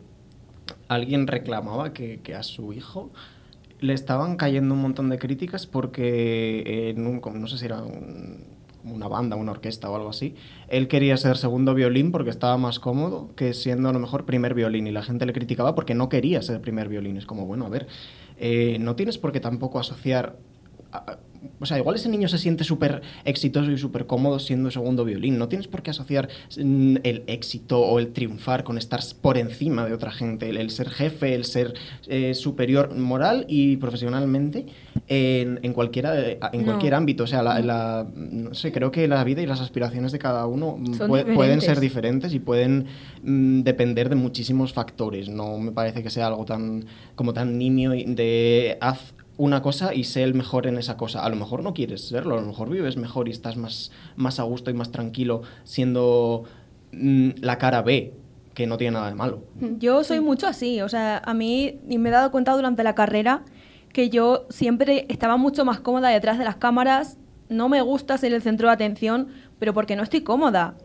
alguien 0.87 1.27
reclamaba 1.27 1.93
que, 1.93 2.19
a 2.35 2.43
su 2.43 2.73
hijo 2.73 3.11
le 3.79 3.93
estaban 3.93 4.37
cayendo 4.37 4.73
un 4.75 4.81
montón 4.81 5.09
de 5.09 5.19
críticas 5.19 5.67
porque 5.67 6.89
en 6.89 7.03
no 7.03 7.47
sé 7.47 7.57
si 7.57 7.65
era 7.65 7.81
un- 7.81 8.52
una 8.85 9.07
banda, 9.07 9.35
una 9.35 9.51
orquesta 9.51 9.89
o 9.89 9.95
algo 9.95 10.09
así, 10.09 10.35
él 10.67 10.87
quería 10.87 11.17
ser 11.17 11.37
segundo 11.37 11.73
violín 11.73 12.11
porque 12.11 12.29
estaba 12.29 12.57
más 12.57 12.79
cómodo 12.79 13.29
que 13.35 13.53
siendo 13.53 13.89
a 13.89 13.93
lo 13.93 13.99
mejor 13.99 14.25
primer 14.25 14.53
violín 14.53 14.87
y 14.87 14.91
la 14.91 15.03
gente 15.03 15.25
le 15.25 15.33
criticaba 15.33 15.75
porque 15.75 15.95
no 15.95 16.09
quería 16.09 16.41
ser 16.41 16.61
primer 16.61 16.89
violín. 16.89 17.17
Es 17.17 17.25
como, 17.25 17.45
bueno, 17.45 17.65
a 17.65 17.69
ver, 17.69 17.87
eh, 18.37 18.77
no 18.79 18.95
tienes 18.95 19.17
por 19.17 19.31
qué 19.31 19.39
tampoco 19.39 19.79
asociar 19.79 20.37
o 21.59 21.65
sea, 21.65 21.77
igual 21.77 21.95
ese 21.95 22.07
niño 22.09 22.27
se 22.29 22.37
siente 22.37 22.63
súper 22.63 23.01
exitoso 23.25 23.69
y 23.71 23.77
súper 23.77 24.05
cómodo 24.05 24.39
siendo 24.39 24.71
segundo 24.71 25.03
violín. 25.05 25.37
No 25.37 25.47
tienes 25.49 25.67
por 25.67 25.81
qué 25.81 25.91
asociar 25.91 26.29
mm, 26.57 26.97
el 27.03 27.23
éxito 27.27 27.79
o 27.81 27.99
el 27.99 28.13
triunfar 28.13 28.63
con 28.63 28.77
estar 28.77 29.01
por 29.21 29.37
encima 29.37 29.85
de 29.85 29.93
otra 29.93 30.11
gente. 30.11 30.49
El, 30.49 30.57
el 30.57 30.69
ser 30.69 30.89
jefe, 30.89 31.35
el 31.35 31.45
ser 31.45 31.73
eh, 32.07 32.33
superior 32.33 32.95
moral 32.95 33.45
y 33.49 33.77
profesionalmente 33.77 34.65
en, 35.07 35.59
en 35.63 35.73
cualquiera 35.73 36.17
en 36.29 36.39
No. 36.59 36.65
cualquier 36.65 36.93
ámbito. 36.95 37.23
O 37.23 37.27
sea, 37.27 37.43
la, 37.43 37.59
la- 37.59 38.07
no 38.15 38.53
sé, 38.53 38.71
creo 38.71 38.91
que 38.91 39.07
la 39.07 39.23
vida 39.23 39.41
y 39.41 39.45
las 39.45 39.59
aspiraciones 39.59 40.11
de 40.11 40.19
cada 40.19 40.45
uno 40.47 40.77
pueden 41.35 41.61
ser 41.61 41.79
diferentes. 41.79 42.33
y 42.33 42.39
pueden 42.39 42.85
mm, 43.23 43.61
depender 43.63 44.09
de 44.09 44.15
muchísimos 44.15 44.71
factores. 44.73 45.27
No 45.29 45.57
me 45.57 45.71
parece 45.71 46.03
que 46.03 46.09
sea 46.09 46.27
algo 46.27 46.45
tan 46.45 46.85
como 47.15 47.33
tan 47.33 47.57
nimio 47.57 47.93
y 47.93 48.05
de 48.05 48.77
haz 48.81 49.13
una 49.37 49.61
cosa 49.61 49.93
y 49.93 50.03
sé 50.03 50.23
el 50.23 50.33
mejor 50.33 50.67
en 50.67 50.77
esa 50.77 50.95
cosa. 50.97 51.23
A 51.25 51.29
lo 51.29 51.35
mejor 51.35 51.63
no 51.63 51.73
quieres 51.73 52.07
serlo, 52.07 52.37
a 52.37 52.41
lo 52.41 52.45
mejor 52.47 52.69
vives 52.69 52.97
mejor 52.97 53.27
y 53.27 53.31
estás 53.31 53.57
más, 53.57 53.91
más 54.15 54.39
a 54.39 54.43
gusto 54.43 54.69
y 54.69 54.73
más 54.73 54.91
tranquilo 54.91 55.41
siendo 55.63 56.43
mm, 56.91 57.29
la 57.41 57.57
cara 57.57 57.81
B, 57.81 58.13
que 58.53 58.67
no 58.67 58.77
tiene 58.77 58.93
nada 58.95 59.09
de 59.09 59.15
malo. 59.15 59.43
Yo 59.79 60.03
soy 60.03 60.19
mucho 60.19 60.45
así, 60.47 60.81
o 60.81 60.89
sea, 60.89 61.17
a 61.25 61.33
mí 61.33 61.79
y 61.89 61.97
me 61.97 62.09
he 62.09 62.11
dado 62.11 62.29
cuenta 62.31 62.53
durante 62.55 62.83
la 62.83 62.93
carrera 62.93 63.41
que 63.91 64.09
yo 64.09 64.45
siempre 64.49 65.05
estaba 65.09 65.37
mucho 65.37 65.65
más 65.65 65.79
cómoda 65.79 66.09
detrás 66.09 66.37
de 66.37 66.43
las 66.45 66.55
cámaras, 66.57 67.17
no 67.49 67.69
me 67.69 67.81
gusta 67.81 68.17
ser 68.17 68.33
el 68.33 68.41
centro 68.41 68.67
de 68.67 68.73
atención, 68.73 69.27
pero 69.59 69.73
porque 69.73 69.95
no 69.95 70.03
estoy 70.03 70.21
cómoda. 70.21 70.75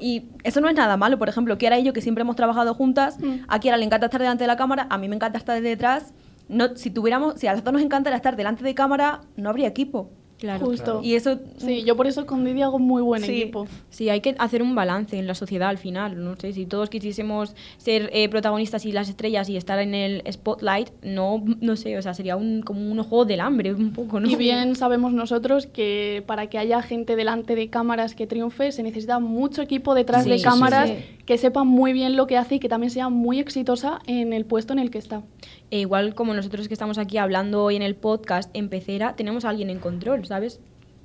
Y 0.00 0.26
eso 0.44 0.60
no 0.60 0.68
es 0.68 0.74
nada 0.76 0.96
malo, 0.96 1.18
por 1.18 1.28
ejemplo, 1.28 1.58
Kiara 1.58 1.76
y 1.78 1.82
yo 1.84 1.92
que 1.92 2.00
siempre 2.00 2.22
hemos 2.22 2.36
trabajado 2.36 2.74
juntas, 2.74 3.18
Mm. 3.18 3.44
a 3.48 3.58
Kiara 3.58 3.76
le 3.76 3.84
encanta 3.84 4.06
estar 4.06 4.20
delante 4.20 4.44
de 4.44 4.48
la 4.48 4.56
cámara, 4.56 4.86
a 4.88 4.98
mí 4.98 5.08
me 5.08 5.16
encanta 5.16 5.38
estar 5.38 5.60
detrás. 5.60 6.12
No, 6.50 6.76
si 6.76 6.90
tuviéramos, 6.90 7.40
si 7.40 7.46
a 7.46 7.52
las 7.54 7.64
dos 7.64 7.72
nos 7.72 7.82
encantara 7.82 8.16
estar 8.16 8.36
delante 8.36 8.62
de 8.64 8.74
cámara, 8.74 9.22
no 9.36 9.48
habría 9.50 9.68
equipo. 9.68 10.10
Claro. 10.38 10.64
Justo. 10.64 11.00
Y 11.04 11.16
eso 11.16 11.38
Sí, 11.58 11.82
yo 11.84 11.98
por 11.98 12.06
eso 12.06 12.24
con 12.24 12.46
Didi 12.46 12.62
hago 12.62 12.78
muy 12.78 13.02
buen 13.02 13.22
Sí. 13.22 13.42
equipo. 13.42 13.66
Sí, 13.90 14.08
hay 14.08 14.22
que 14.22 14.34
hacer 14.38 14.62
un 14.62 14.74
balance 14.74 15.18
en 15.18 15.26
la 15.26 15.34
sociedad 15.34 15.68
al 15.68 15.76
final. 15.76 16.24
No 16.24 16.34
sé, 16.36 16.54
si 16.54 16.64
todos 16.64 16.88
quisiésemos 16.88 17.54
ser 17.76 18.08
eh, 18.14 18.26
protagonistas 18.30 18.86
y 18.86 18.92
las 18.92 19.10
estrellas 19.10 19.50
y 19.50 19.58
estar 19.58 19.78
en 19.80 19.94
el 19.94 20.22
spotlight, 20.32 20.88
no, 21.02 21.44
no 21.60 21.76
sé, 21.76 21.98
o 21.98 22.00
sea, 22.00 22.14
sería 22.14 22.36
un, 22.36 22.62
como 22.62 22.80
un 22.90 23.02
juego 23.02 23.26
del 23.26 23.40
hambre, 23.40 23.74
un 23.74 23.92
poco, 23.92 24.18
¿no? 24.18 24.30
Y 24.30 24.36
bien 24.36 24.76
sabemos 24.76 25.12
nosotros 25.12 25.66
que 25.66 26.24
para 26.26 26.46
que 26.46 26.56
haya 26.56 26.80
gente 26.80 27.16
delante 27.16 27.54
de 27.54 27.68
cámaras 27.68 28.14
que 28.14 28.26
triunfe 28.26 28.72
se 28.72 28.82
necesita 28.82 29.18
mucho 29.18 29.60
equipo 29.60 29.92
detrás 29.94 30.24
Sí, 30.24 30.30
de 30.30 30.38
sí, 30.38 30.44
cámaras 30.44 30.88
sí. 30.88 30.96
que 31.26 31.36
sepa 31.36 31.64
muy 31.64 31.92
bien 31.92 32.16
lo 32.16 32.26
que 32.26 32.38
hace 32.38 32.54
y 32.54 32.60
que 32.60 32.70
también 32.70 32.90
sea 32.90 33.10
muy 33.10 33.40
exitosa 33.40 33.98
en 34.06 34.32
el 34.32 34.46
puesto 34.46 34.72
en 34.72 34.78
el 34.78 34.90
que 34.90 34.96
está. 34.96 35.22
E 35.70 35.80
igual 35.80 36.14
como 36.14 36.34
nosotros 36.34 36.66
que 36.68 36.74
estamos 36.74 36.98
aquí 36.98 37.16
hablando 37.18 37.62
hoy 37.64 37.76
en 37.76 37.82
el 37.82 37.94
podcast 37.94 38.50
en 38.54 38.68
Pecera, 38.68 39.14
tenemos 39.14 39.44
a 39.44 39.50
alguien 39.50 39.70
en 39.70 39.78
control, 39.78 40.26
¿sabes? 40.26 40.60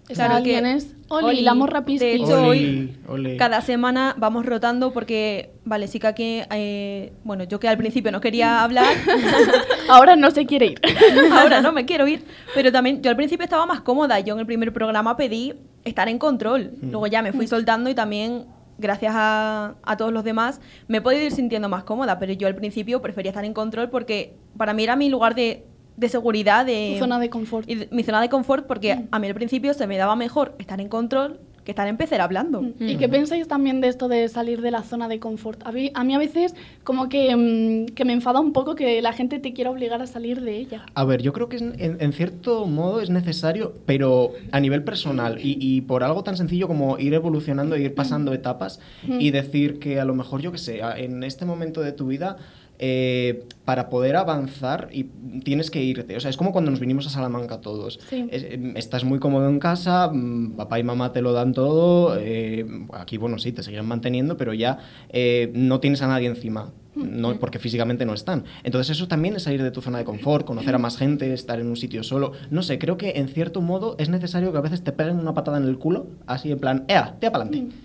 Claro 0.07 0.43
que- 0.43 0.57
es 0.57 0.95
Oli, 1.07 1.25
Oli, 1.27 1.41
la 1.41 1.53
morra 1.55 1.81
de 1.81 2.13
hecho, 2.13 2.47
Oli, 2.47 2.95
ole. 3.07 3.37
Cada 3.37 3.61
semana 3.61 4.13
vamos 4.17 4.45
rotando 4.45 4.91
porque, 4.91 5.51
vale, 5.65 5.87
sí 5.87 5.99
que 5.99 6.07
aquí, 6.07 6.41
eh, 6.51 7.11
bueno, 7.23 7.43
yo 7.43 7.59
que 7.59 7.67
al 7.67 7.77
principio 7.77 8.11
no 8.11 8.21
quería 8.21 8.63
hablar, 8.63 8.85
Ahora 9.89 10.15
no 10.15 10.31
se 10.31 10.45
quiere 10.45 10.67
ir. 10.67 10.81
ahora 11.31 11.61
no 11.61 11.71
me 11.71 11.85
quiero 11.85 12.07
ir, 12.07 12.23
pero 12.53 12.71
también 12.71 13.01
yo 13.01 13.09
al 13.09 13.15
principio 13.15 13.43
estaba 13.43 13.65
más 13.65 13.81
cómoda. 13.81 14.19
Yo 14.19 14.33
en 14.33 14.39
el 14.39 14.45
primer 14.45 14.73
programa 14.73 15.15
pedí 15.17 15.53
estar 15.83 16.07
en 16.09 16.17
control. 16.17 16.71
Luego 16.81 17.07
ya 17.07 17.21
me 17.21 17.33
fui 17.33 17.47
soltando 17.47 17.89
y 17.89 17.95
también, 17.95 18.45
gracias 18.77 19.13
a, 19.15 19.75
a 19.83 19.97
todos 19.97 20.11
los 20.11 20.23
demás, 20.23 20.59
me 20.87 20.97
he 20.97 21.01
podido 21.01 21.23
ir 21.23 21.31
sintiendo 21.31 21.69
más 21.69 21.83
cómoda. 21.83 22.19
Pero 22.19 22.33
yo 22.33 22.47
al 22.47 22.55
principio 22.55 23.01
prefería 23.01 23.31
estar 23.31 23.45
en 23.45 23.53
control 23.53 23.89
porque 23.89 24.35
para 24.57 24.73
mí 24.73 24.83
era 24.83 24.95
mi 24.95 25.09
lugar 25.09 25.35
de, 25.35 25.65
de 25.97 26.09
seguridad, 26.09 26.65
de 26.65 26.91
Tu 26.93 26.99
zona 26.99 27.19
de 27.19 27.29
confort. 27.29 27.69
y 27.69 27.75
de- 27.75 27.87
mi 27.91 28.03
zona 28.03 28.21
de 28.21 28.29
confort, 28.29 28.67
porque 28.67 29.05
a 29.11 29.19
mí 29.19 29.27
al 29.27 29.33
principio 29.35 29.73
se 29.73 29.87
me 29.87 29.97
daba 29.97 30.15
mejor 30.15 30.55
estar 30.59 30.79
en 30.81 30.89
control 30.89 31.39
que 31.65 31.71
estar 31.71 31.87
en 31.87 31.97
hablando. 32.21 32.63
¿Y 32.79 32.95
qué 32.95 33.09
pensáis 33.09 33.47
también 33.47 33.81
de 33.81 33.87
esto 33.89 34.07
de 34.07 34.29
salir 34.29 34.61
de 34.61 34.71
la 34.71 34.83
zona 34.83 35.07
de 35.09 35.19
confort? 35.19 35.61
A 35.65 35.71
mí 35.71 35.91
a, 35.93 36.03
mí 36.03 36.13
a 36.13 36.19
veces 36.19 36.55
como 36.83 37.09
que, 37.09 37.35
mm, 37.35 37.93
que 37.95 38.05
me 38.05 38.13
enfada 38.13 38.39
un 38.39 38.53
poco 38.53 38.75
que 38.75 39.01
la 39.01 39.11
gente 39.11 39.39
te 39.39 39.51
quiera 39.53 39.71
obligar 39.71 40.01
a 40.01 40.07
salir 40.07 40.41
de 40.41 40.57
ella. 40.57 40.85
A 40.93 41.03
ver, 41.03 41.21
yo 41.21 41.33
creo 41.33 41.49
que 41.49 41.57
es- 41.57 41.61
en, 41.63 41.97
en 41.99 42.13
cierto 42.13 42.67
modo 42.67 43.01
es 43.01 43.09
necesario, 43.09 43.73
pero 43.85 44.31
a 44.51 44.59
nivel 44.59 44.83
personal 44.83 45.39
y, 45.43 45.57
y 45.59 45.81
por 45.81 46.03
algo 46.03 46.23
tan 46.23 46.37
sencillo 46.37 46.67
como 46.67 46.97
ir 46.99 47.13
evolucionando, 47.15 47.75
e 47.75 47.81
ir 47.81 47.95
pasando 47.95 48.31
etapas 48.33 48.79
y 49.19 49.31
decir 49.31 49.79
que 49.79 49.99
a 49.99 50.05
lo 50.05 50.13
mejor, 50.13 50.41
yo 50.41 50.51
que 50.51 50.59
sé, 50.59 50.81
en 50.97 51.23
este 51.23 51.45
momento 51.45 51.81
de 51.81 51.91
tu 51.91 52.05
vida, 52.07 52.37
eh, 52.79 53.43
para 53.65 53.89
poder 53.89 54.15
avanzar 54.15 54.89
y 54.91 55.05
tienes 55.43 55.71
que 55.71 55.81
irte. 55.83 56.15
O 56.15 56.19
sea, 56.19 56.29
es 56.29 56.37
como 56.37 56.51
cuando 56.51 56.71
nos 56.71 56.79
vinimos 56.79 57.07
a 57.07 57.09
Salamanca 57.09 57.61
todos. 57.61 57.99
Sí. 58.09 58.27
Es- 58.31 58.43
em, 58.43 58.75
estás 58.77 59.03
muy 59.03 59.19
cómodo 59.19 59.47
en 59.49 59.59
casa, 59.59 60.09
mm, 60.11 60.51
papá 60.57 60.79
y 60.79 60.83
mamá 60.83 61.11
te 61.11 61.21
lo 61.21 61.33
dan 61.33 61.53
todo, 61.53 62.17
eh, 62.19 62.65
aquí, 62.93 63.17
bueno, 63.17 63.37
sí, 63.39 63.51
te 63.51 63.63
seguirán 63.63 63.87
manteniendo, 63.87 64.37
pero 64.37 64.53
ya 64.53 64.79
eh, 65.09 65.51
no 65.55 65.79
tienes 65.79 66.01
a 66.01 66.07
nadie 66.07 66.27
encima. 66.27 66.71
No, 66.95 67.37
porque 67.39 67.59
físicamente 67.59 68.05
no 68.05 68.13
están. 68.13 68.45
Entonces 68.63 68.95
eso 68.95 69.09
también 69.09 69.35
es 69.35 69.43
salir 69.43 69.61
de 69.61 69.69
tu 69.69 69.81
zona 69.81 69.97
de 69.97 70.05
confort, 70.05 70.45
conocer 70.45 70.73
a 70.75 70.77
más 70.77 70.97
gente, 70.97 71.33
estar 71.33 71.59
en 71.59 71.67
un 71.67 71.75
sitio 71.75 72.03
solo. 72.03 72.31
No 72.51 72.63
sé, 72.63 72.79
creo 72.79 72.95
que 72.95 73.11
en 73.17 73.27
cierto 73.27 73.59
modo 73.59 73.97
es 73.99 74.07
necesario 74.07 74.53
que 74.53 74.59
a 74.59 74.61
veces 74.61 74.81
te 74.81 74.93
peguen 74.93 75.19
una 75.19 75.33
patada 75.33 75.57
en 75.57 75.65
el 75.65 75.77
culo, 75.77 76.07
así 76.25 76.53
en 76.53 76.59
plan, 76.59 76.85
¡ea! 76.87 77.17
¡Tira 77.19 77.33
para 77.33 77.43
adelante! 77.43 77.75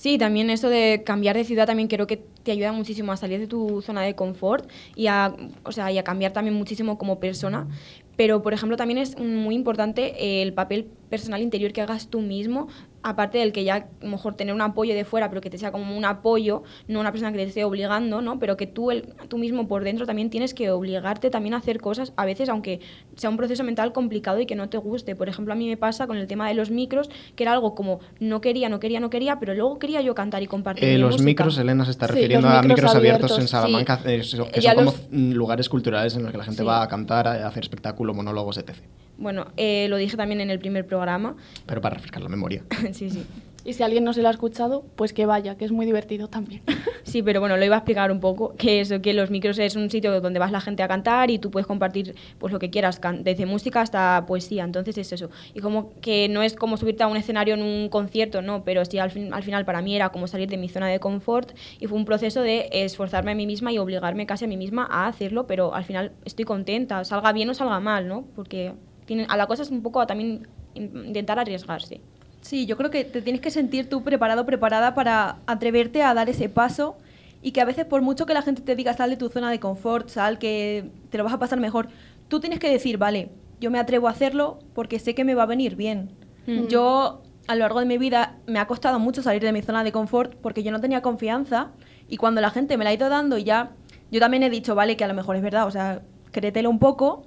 Sí, 0.00 0.16
también 0.16 0.48
eso 0.48 0.70
de 0.70 1.02
cambiar 1.04 1.36
de 1.36 1.44
ciudad 1.44 1.66
también 1.66 1.86
creo 1.86 2.06
que 2.06 2.16
te 2.16 2.52
ayuda 2.52 2.72
muchísimo 2.72 3.12
a 3.12 3.18
salir 3.18 3.38
de 3.38 3.46
tu 3.46 3.82
zona 3.82 4.00
de 4.00 4.14
confort 4.14 4.66
y 4.96 5.08
a, 5.08 5.36
o 5.62 5.72
sea, 5.72 5.92
y 5.92 5.98
a 5.98 6.04
cambiar 6.04 6.32
también 6.32 6.56
muchísimo 6.56 6.96
como 6.96 7.20
persona. 7.20 7.68
Pero, 8.16 8.40
por 8.40 8.54
ejemplo, 8.54 8.78
también 8.78 8.96
es 8.96 9.18
muy 9.18 9.54
importante 9.54 10.40
el 10.40 10.54
papel 10.54 10.86
personal 11.10 11.42
interior 11.42 11.74
que 11.74 11.82
hagas 11.82 12.08
tú 12.08 12.22
mismo, 12.22 12.68
aparte 13.02 13.38
del 13.38 13.52
que 13.52 13.64
ya 13.64 13.88
mejor 14.02 14.34
tener 14.34 14.54
un 14.54 14.60
apoyo 14.60 14.94
de 14.94 15.04
fuera, 15.04 15.28
pero 15.28 15.40
que 15.40 15.50
te 15.50 15.58
sea 15.58 15.72
como 15.72 15.96
un 15.96 16.04
apoyo, 16.04 16.62
no 16.88 17.00
una 17.00 17.12
persona 17.12 17.32
que 17.32 17.38
te 17.38 17.44
esté 17.44 17.64
obligando, 17.64 18.20
¿no? 18.20 18.38
Pero 18.38 18.56
que 18.56 18.66
tú, 18.66 18.90
el, 18.90 19.02
tú 19.28 19.38
mismo 19.38 19.66
por 19.68 19.84
dentro 19.84 20.06
también 20.06 20.30
tienes 20.30 20.52
que 20.54 20.70
obligarte 20.70 21.30
también 21.30 21.54
a 21.54 21.58
hacer 21.58 21.80
cosas, 21.80 22.12
a 22.16 22.24
veces 22.26 22.48
aunque 22.48 22.80
sea 23.16 23.30
un 23.30 23.36
proceso 23.36 23.64
mental 23.64 23.92
complicado 23.92 24.38
y 24.40 24.46
que 24.46 24.54
no 24.54 24.68
te 24.68 24.78
guste. 24.78 25.16
Por 25.16 25.28
ejemplo, 25.28 25.52
a 25.52 25.56
mí 25.56 25.66
me 25.68 25.76
pasa 25.76 26.06
con 26.06 26.16
el 26.16 26.26
tema 26.26 26.48
de 26.48 26.54
los 26.54 26.70
micros, 26.70 27.10
que 27.36 27.44
era 27.44 27.52
algo 27.52 27.74
como 27.74 28.00
no 28.18 28.40
quería, 28.40 28.68
no 28.68 28.80
quería, 28.80 29.00
no 29.00 29.10
quería, 29.10 29.38
pero 29.40 29.54
luego 29.54 29.78
quería 29.78 30.00
yo 30.02 30.14
cantar 30.14 30.42
y 30.42 30.46
compartir. 30.46 30.84
Eh, 30.84 30.92
mi 30.92 30.98
los 30.98 31.12
música. 31.12 31.24
micros, 31.24 31.58
Elena 31.58 31.84
se 31.84 31.90
está 31.92 32.06
refiriendo 32.06 32.48
a 32.48 32.62
micros 32.62 32.68
micros 32.76 32.94
abiertos, 32.94 33.38
en 33.38 33.48
Salamanca, 33.48 33.96
sí. 34.02 34.02
eh, 34.10 34.16
que 34.18 34.60
son 34.62 34.84
los- 34.84 34.94
como 34.94 35.08
mm, 35.10 35.32
lugares 35.32 35.68
culturales 35.68 36.14
en 36.16 36.22
los 36.22 36.32
que 36.32 36.38
la 36.38 36.44
gente 36.44 36.60
Sí. 36.62 36.66
va 36.66 36.82
a 36.82 36.88
cantar, 36.88 37.26
a 37.28 37.46
hacer 37.46 37.62
espectáculo, 37.62 38.14
monólogos, 38.14 38.58
etc. 38.58 38.76
Bueno, 39.20 39.46
eh, 39.56 39.86
lo 39.88 39.96
dije 39.98 40.16
también 40.16 40.40
en 40.40 40.50
el 40.50 40.58
primer 40.58 40.86
programa. 40.86 41.36
Pero 41.66 41.80
para 41.80 41.94
refrescar 41.94 42.22
la 42.22 42.28
memoria. 42.28 42.64
sí, 42.92 43.10
sí. 43.10 43.24
Y 43.62 43.74
si 43.74 43.82
alguien 43.82 44.04
no 44.04 44.14
se 44.14 44.22
lo 44.22 44.28
ha 44.28 44.30
escuchado, 44.30 44.86
pues 44.96 45.12
que 45.12 45.26
vaya, 45.26 45.58
que 45.58 45.66
es 45.66 45.70
muy 45.72 45.84
divertido 45.86 46.26
también. 46.28 46.62
Sí, 47.02 47.22
pero 47.22 47.40
bueno, 47.40 47.56
lo 47.56 47.64
iba 47.64 47.74
a 47.74 47.78
explicar 47.78 48.12
un 48.12 48.20
poco, 48.20 48.54
que 48.56 48.80
eso, 48.82 49.00
que 49.02 49.14
los 49.14 49.30
micros 49.30 49.58
es 49.58 49.74
un 49.74 49.90
sitio 49.90 50.20
donde 50.20 50.38
vas 50.38 50.52
la 50.52 50.60
gente 50.60 50.82
a 50.82 50.86
cantar 50.86 51.30
y 51.30 51.38
tú 51.40 51.50
puedes 51.50 51.66
compartir 51.66 52.14
pues 52.38 52.52
lo 52.52 52.58
que 52.60 52.70
quieras, 52.70 53.00
desde 53.20 53.46
música 53.46 53.80
hasta 53.80 54.24
poesía, 54.26 54.62
entonces 54.64 54.96
es 54.98 55.10
eso. 55.12 55.28
Y 55.54 55.60
como 55.60 55.98
que 56.02 56.28
no 56.28 56.42
es 56.42 56.54
como 56.54 56.76
subirte 56.76 57.02
a 57.02 57.08
un 57.08 57.16
escenario 57.16 57.54
en 57.54 57.62
un 57.62 57.88
concierto, 57.88 58.42
no, 58.42 58.64
pero 58.64 58.84
sí 58.84 58.98
al, 58.98 59.10
fin- 59.10 59.32
al 59.32 59.42
final 59.42 59.64
para 59.64 59.80
mí 59.82 59.96
era 59.96 60.10
como 60.10 60.28
salir 60.28 60.48
de 60.50 60.58
mi 60.58 60.68
zona 60.68 60.86
de 60.88 61.00
confort 61.00 61.50
y 61.80 61.86
fue 61.86 61.98
un 61.98 62.04
proceso 62.04 62.42
de 62.42 62.68
esforzarme 62.70 63.32
a 63.32 63.34
mí 63.34 63.46
misma 63.46 63.72
y 63.72 63.78
obligarme 63.78 64.26
casi 64.26 64.44
a 64.44 64.48
mí 64.48 64.58
misma 64.58 64.86
a 64.88 65.08
hacerlo, 65.08 65.46
pero 65.48 65.74
al 65.74 65.84
final 65.84 66.12
estoy 66.26 66.44
contenta, 66.44 67.02
salga 67.04 67.32
bien 67.32 67.48
o 67.50 67.54
salga 67.54 67.80
mal, 67.80 68.06
¿no? 68.06 68.24
Porque 68.36 68.72
tiene, 69.10 69.26
a 69.28 69.36
la 69.36 69.48
cosa 69.48 69.64
es 69.64 69.70
un 69.70 69.82
poco 69.82 70.00
a 70.00 70.06
también 70.06 70.46
in- 70.74 71.02
intentar 71.06 71.36
arriesgarse. 71.40 72.00
Sí, 72.42 72.64
yo 72.64 72.76
creo 72.76 72.90
que 72.90 73.02
te 73.04 73.22
tienes 73.22 73.40
que 73.42 73.50
sentir 73.50 73.88
tú 73.88 74.04
preparado, 74.04 74.46
preparada 74.46 74.94
para 74.94 75.38
atreverte 75.48 76.04
a 76.04 76.14
dar 76.14 76.28
ese 76.30 76.48
paso 76.48 76.96
y 77.42 77.50
que 77.50 77.60
a 77.60 77.64
veces 77.64 77.86
por 77.86 78.02
mucho 78.02 78.24
que 78.24 78.34
la 78.34 78.42
gente 78.42 78.62
te 78.62 78.76
diga 78.76 78.94
sal 78.94 79.10
de 79.10 79.16
tu 79.16 79.28
zona 79.28 79.50
de 79.50 79.58
confort, 79.58 80.08
sal 80.10 80.38
que 80.38 80.92
te 81.10 81.18
lo 81.18 81.24
vas 81.24 81.32
a 81.32 81.40
pasar 81.40 81.58
mejor, 81.58 81.88
tú 82.28 82.38
tienes 82.38 82.60
que 82.60 82.70
decir, 82.70 82.98
vale, 82.98 83.30
yo 83.60 83.72
me 83.72 83.80
atrevo 83.80 84.06
a 84.06 84.12
hacerlo 84.12 84.60
porque 84.74 85.00
sé 85.00 85.16
que 85.16 85.24
me 85.24 85.34
va 85.34 85.42
a 85.42 85.46
venir 85.46 85.74
bien. 85.74 86.12
Mm. 86.46 86.68
Yo 86.68 87.22
a 87.48 87.54
lo 87.56 87.60
largo 87.62 87.80
de 87.80 87.86
mi 87.86 87.98
vida 87.98 88.36
me 88.46 88.60
ha 88.60 88.68
costado 88.68 89.00
mucho 89.00 89.22
salir 89.22 89.42
de 89.42 89.50
mi 89.52 89.60
zona 89.62 89.82
de 89.82 89.90
confort 89.90 90.36
porque 90.36 90.62
yo 90.62 90.70
no 90.70 90.80
tenía 90.80 91.02
confianza 91.02 91.72
y 92.08 92.16
cuando 92.16 92.40
la 92.40 92.50
gente 92.50 92.76
me 92.78 92.84
la 92.84 92.90
ha 92.90 92.94
ido 92.94 93.08
dando 93.08 93.38
y 93.38 93.42
ya, 93.42 93.72
yo 94.12 94.20
también 94.20 94.44
he 94.44 94.50
dicho, 94.50 94.76
vale, 94.76 94.96
que 94.96 95.02
a 95.02 95.08
lo 95.08 95.14
mejor 95.14 95.34
es 95.34 95.42
verdad, 95.42 95.66
o 95.66 95.70
sea, 95.72 96.02
créetelo 96.30 96.70
un 96.70 96.78
poco 96.78 97.26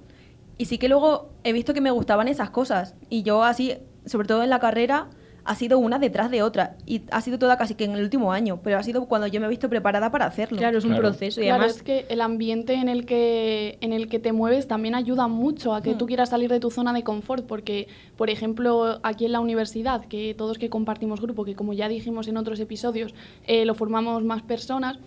y 0.58 0.66
sí 0.66 0.78
que 0.78 0.90
luego 0.90 1.30
he 1.44 1.54
visto 1.54 1.74
que 1.74 1.82
me 1.82 1.92
gustaban 1.92 2.28
esas 2.28 2.50
cosas. 2.50 2.96
Y 3.10 3.24
yo 3.24 3.44
así, 3.44 3.76
sobre 4.06 4.28
todo 4.28 4.44
en 4.44 4.50
la 4.50 4.60
carrera, 4.60 5.08
ha 5.46 5.56
sido 5.56 5.78
una 5.78 6.00
detrás 6.00 6.32
de 6.32 6.42
otra. 6.42 6.78
Y 6.86 7.02
ha 7.12 7.20
sido 7.20 7.38
toda 7.38 7.58
casi 7.58 7.76
que 7.76 7.84
en 7.84 7.92
el 7.92 8.04
último 8.04 8.32
año. 8.32 8.62
Pero 8.64 8.78
ha 8.78 8.84
sido 8.84 9.06
cuando 9.08 9.28
yo 9.28 9.42
me 9.42 9.48
he 9.48 9.50
visto 9.50 9.68
preparada 9.68 10.10
para 10.10 10.26
hacerlo. 10.26 10.58
Claro, 10.58 10.78
es 10.78 10.86
un 10.86 10.92
Claro. 10.92 11.10
proceso 11.10 11.42
y 11.42 11.46
claro, 11.46 11.64
además... 11.64 11.78
es 11.78 11.84
que 11.84 12.06
el 12.08 12.22
ambiente 12.22 12.76
en 12.76 12.88
el 12.88 13.06
que, 13.06 13.78
en 13.82 13.92
el 13.92 14.08
que 14.08 14.20
te 14.20 14.32
mueves 14.32 14.70
también 14.70 14.96
ayuda 14.96 15.28
mucho 15.28 15.74
a 15.76 15.82
que 15.82 15.96
tú 15.96 16.06
quieras 16.06 16.30
salir 16.30 16.50
de 16.50 16.62
tu 16.62 16.72
zona 16.72 16.94
de 16.94 17.04
confort, 17.04 17.46
porque, 17.46 17.90
por 18.16 18.30
ejemplo, 18.30 19.00
aquí 19.04 19.26
en 19.26 19.34
la 19.34 19.42
universidad, 19.42 20.06
que 20.06 20.34
todos 20.34 20.58
que 20.58 20.70
compartimos 20.70 21.20
grupo, 21.20 21.44
que 21.44 21.56
como 21.56 21.74
ya 21.74 21.90
dijimos 21.90 22.30
en 22.30 22.38
otros 22.38 22.60
episodios, 22.62 23.14
eh, 23.46 23.66
lo 23.66 23.76
formamos 23.76 24.24
más 24.24 24.44
personas, 24.44 24.98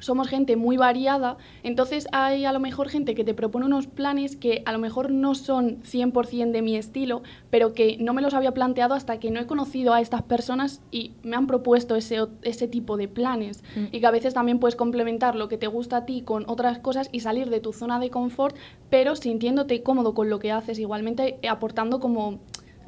somos 0.00 0.28
gente 0.28 0.56
muy 0.56 0.76
variada, 0.76 1.36
entonces 1.62 2.08
hay 2.12 2.44
a 2.44 2.52
lo 2.52 2.60
mejor 2.60 2.88
gente 2.88 3.14
que 3.14 3.24
te 3.24 3.34
propone 3.34 3.66
unos 3.66 3.86
planes 3.86 4.36
que 4.36 4.62
a 4.66 4.72
lo 4.72 4.78
mejor 4.78 5.10
no 5.10 5.34
son 5.34 5.82
100% 5.82 6.50
de 6.50 6.62
mi 6.62 6.76
estilo, 6.76 7.22
pero 7.50 7.72
que 7.72 7.96
no 7.98 8.12
me 8.12 8.22
los 8.22 8.34
había 8.34 8.52
planteado 8.52 8.94
hasta 8.94 9.20
que 9.20 9.30
no 9.30 9.40
he 9.40 9.46
conocido 9.46 9.94
a 9.94 10.00
estas 10.00 10.22
personas 10.22 10.82
y 10.90 11.12
me 11.22 11.36
han 11.36 11.46
propuesto 11.46 11.96
ese, 11.96 12.18
ese 12.42 12.68
tipo 12.68 12.96
de 12.96 13.08
planes. 13.08 13.62
Mm. 13.76 13.84
Y 13.92 14.00
que 14.00 14.06
a 14.06 14.10
veces 14.10 14.34
también 14.34 14.58
puedes 14.58 14.76
complementar 14.76 15.36
lo 15.36 15.48
que 15.48 15.56
te 15.56 15.66
gusta 15.66 15.98
a 15.98 16.06
ti 16.06 16.22
con 16.22 16.44
otras 16.48 16.78
cosas 16.78 17.08
y 17.12 17.20
salir 17.20 17.50
de 17.50 17.60
tu 17.60 17.72
zona 17.72 17.98
de 17.98 18.10
confort, 18.10 18.56
pero 18.88 19.16
sintiéndote 19.16 19.82
cómodo 19.82 20.14
con 20.14 20.30
lo 20.30 20.38
que 20.38 20.52
haces, 20.52 20.78
igualmente 20.78 21.38
aportando 21.48 22.00
como 22.00 22.40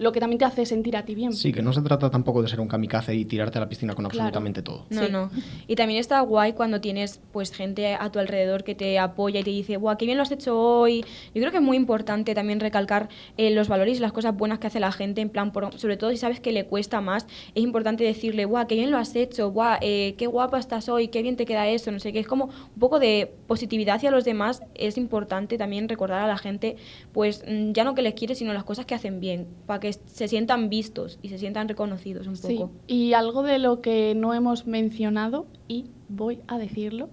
lo 0.03 0.13
que 0.13 0.21
también 0.21 0.39
te 0.39 0.45
hace 0.45 0.67
sentir 0.67 0.97
a 0.97 1.05
ti 1.05 1.15
bien. 1.15 1.33
Sí, 1.33 1.53
que 1.53 1.63
no 1.63 1.73
se 1.73 1.81
trata 1.83 2.11
tampoco 2.11 2.43
de 2.43 2.49
ser 2.49 2.61
un 2.61 2.69
kamikaze 2.69 3.15
y 3.15 3.25
tirarte 3.25 3.59
a 3.59 3.63
la 3.63 3.69
piscina 3.69 3.95
con 3.95 4.05
Claro. 4.05 4.15
absolutamente 4.27 4.63
todo. 4.63 4.87
No, 4.91 5.07
Sí. 5.07 5.13
no. 5.13 5.31
Y 5.67 5.75
también 5.77 6.01
está 6.01 6.21
guay 6.21 6.53
cuando 6.53 6.81
tienes 6.81 7.21
pues 7.33 7.53
gente 7.53 7.95
a 7.95 8.11
tu 8.11 8.19
alrededor 8.19 8.65
que 8.65 8.75
te 8.75 8.99
apoya 8.99 9.41
y 9.41 9.43
te 9.45 9.51
dice, 9.51 9.77
¡buah, 9.77 9.97
qué 9.97 10.05
bien 10.07 10.17
lo 10.19 10.23
has 10.23 10.31
hecho 10.33 10.59
hoy! 10.59 11.03
Yo 11.35 11.41
creo 11.41 11.51
que 11.51 11.57
es 11.59 11.63
muy 11.63 11.77
importante 11.77 12.35
también 12.35 12.61
recalcar 12.61 13.09
eh, 13.37 13.51
los 13.51 13.69
valores 13.69 13.99
y 13.99 14.01
las 14.01 14.13
cosas 14.13 14.37
buenas 14.37 14.59
que 14.59 14.67
hace 14.67 14.81
la 14.81 14.93
gente, 14.93 15.21
en 15.21 15.29
plan, 15.31 15.53
por- 15.53 15.79
sobre 15.79 15.97
todo 15.97 16.11
si 16.11 16.17
sabes 16.17 16.41
que 16.41 16.53
le 16.53 16.67
cuesta 16.67 17.01
más, 17.01 17.27
es 17.55 17.63
importante 17.63 18.05
decirle, 18.05 18.45
¡buah, 18.45 18.67
qué 18.67 18.75
bien 18.75 18.91
lo 18.91 18.99
has 18.99 19.15
hecho! 19.17 19.51
¡buah, 19.51 19.79
eh, 19.81 20.15
qué 20.19 20.27
guapa 20.27 20.59
estás 20.59 20.89
hoy! 20.89 21.09
¡Qué 21.09 21.23
bien 21.23 21.37
te 21.37 21.47
queda 21.47 21.69
eso! 21.69 21.91
No 21.93 21.99
sé 22.01 22.13
qué. 22.13 22.19
Es 22.21 22.27
como 22.27 22.47
un 22.47 22.79
poco 22.81 22.99
de 22.99 23.33
positividad 23.47 23.97
hacia 23.97 24.11
los 24.11 24.25
demás. 24.25 24.63
Es 24.75 24.97
importante 24.99 25.59
también 25.59 25.89
recordar 25.89 26.21
a 26.23 26.27
la 26.27 26.39
gente, 26.39 26.77
pues 27.13 27.45
mm, 27.49 27.73
ya 27.73 27.85
no 27.85 27.95
que 27.95 28.03
les 28.03 28.15
quieres, 28.15 28.39
sino 28.39 28.53
las 28.53 28.65
cosas 28.65 28.87
que 28.87 28.95
hacen 28.95 29.21
bien, 29.21 29.47
para 29.67 29.81
que 29.81 29.89
se 30.07 30.29
sientan 30.29 30.69
vistos 30.69 31.19
y 31.23 31.29
se 31.29 31.39
sientan 31.39 31.69
reconocidos 31.69 32.27
un 32.27 32.37
Sí, 32.37 32.55
poco. 32.57 32.73
y 32.87 33.13
algo 33.15 33.43
de 33.43 33.59
lo 33.59 33.81
que 33.81 34.15
no 34.15 34.35
hemos 34.35 34.67
mencionado, 34.67 35.47
y 35.69 35.87
voy 36.09 36.41
a 36.49 36.59
decirlo, 36.59 37.09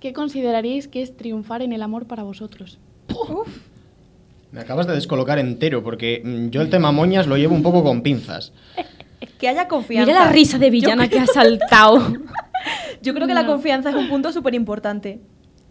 ¿qué 0.00 0.12
consideraríais 0.12 0.88
que 0.88 1.02
es 1.02 1.16
triunfar 1.16 1.62
en 1.62 1.72
el 1.72 1.82
amor 1.82 2.06
para 2.06 2.22
vosotros? 2.22 2.78
Me 4.52 4.60
acabas 4.60 4.86
de 4.86 4.94
descolocar 4.94 5.38
entero 5.38 5.82
porque 5.84 6.22
mm, 6.24 6.48
yo 6.48 6.60
el 6.62 6.70
tema 6.70 6.90
moñas 6.92 7.26
lo 7.26 7.36
llevo 7.36 7.54
un 7.54 7.62
poco 7.62 7.82
con 7.84 8.02
pinzas. 8.02 8.52
Que 9.38 9.48
haya 9.48 9.68
confianza. 9.68 10.10
Mira 10.10 10.24
la 10.24 10.32
risa 10.32 10.58
de 10.58 10.70
villana 10.70 11.08
que 11.08 11.18
ha 11.18 11.26
saltado. 11.26 11.98
Yo 13.02 13.12
creo 13.14 13.26
que 13.26 13.34
la 13.34 13.46
confianza 13.46 13.90
es 13.90 13.96
un 13.96 14.08
punto 14.08 14.32
súper 14.32 14.54
importante. 14.54 15.20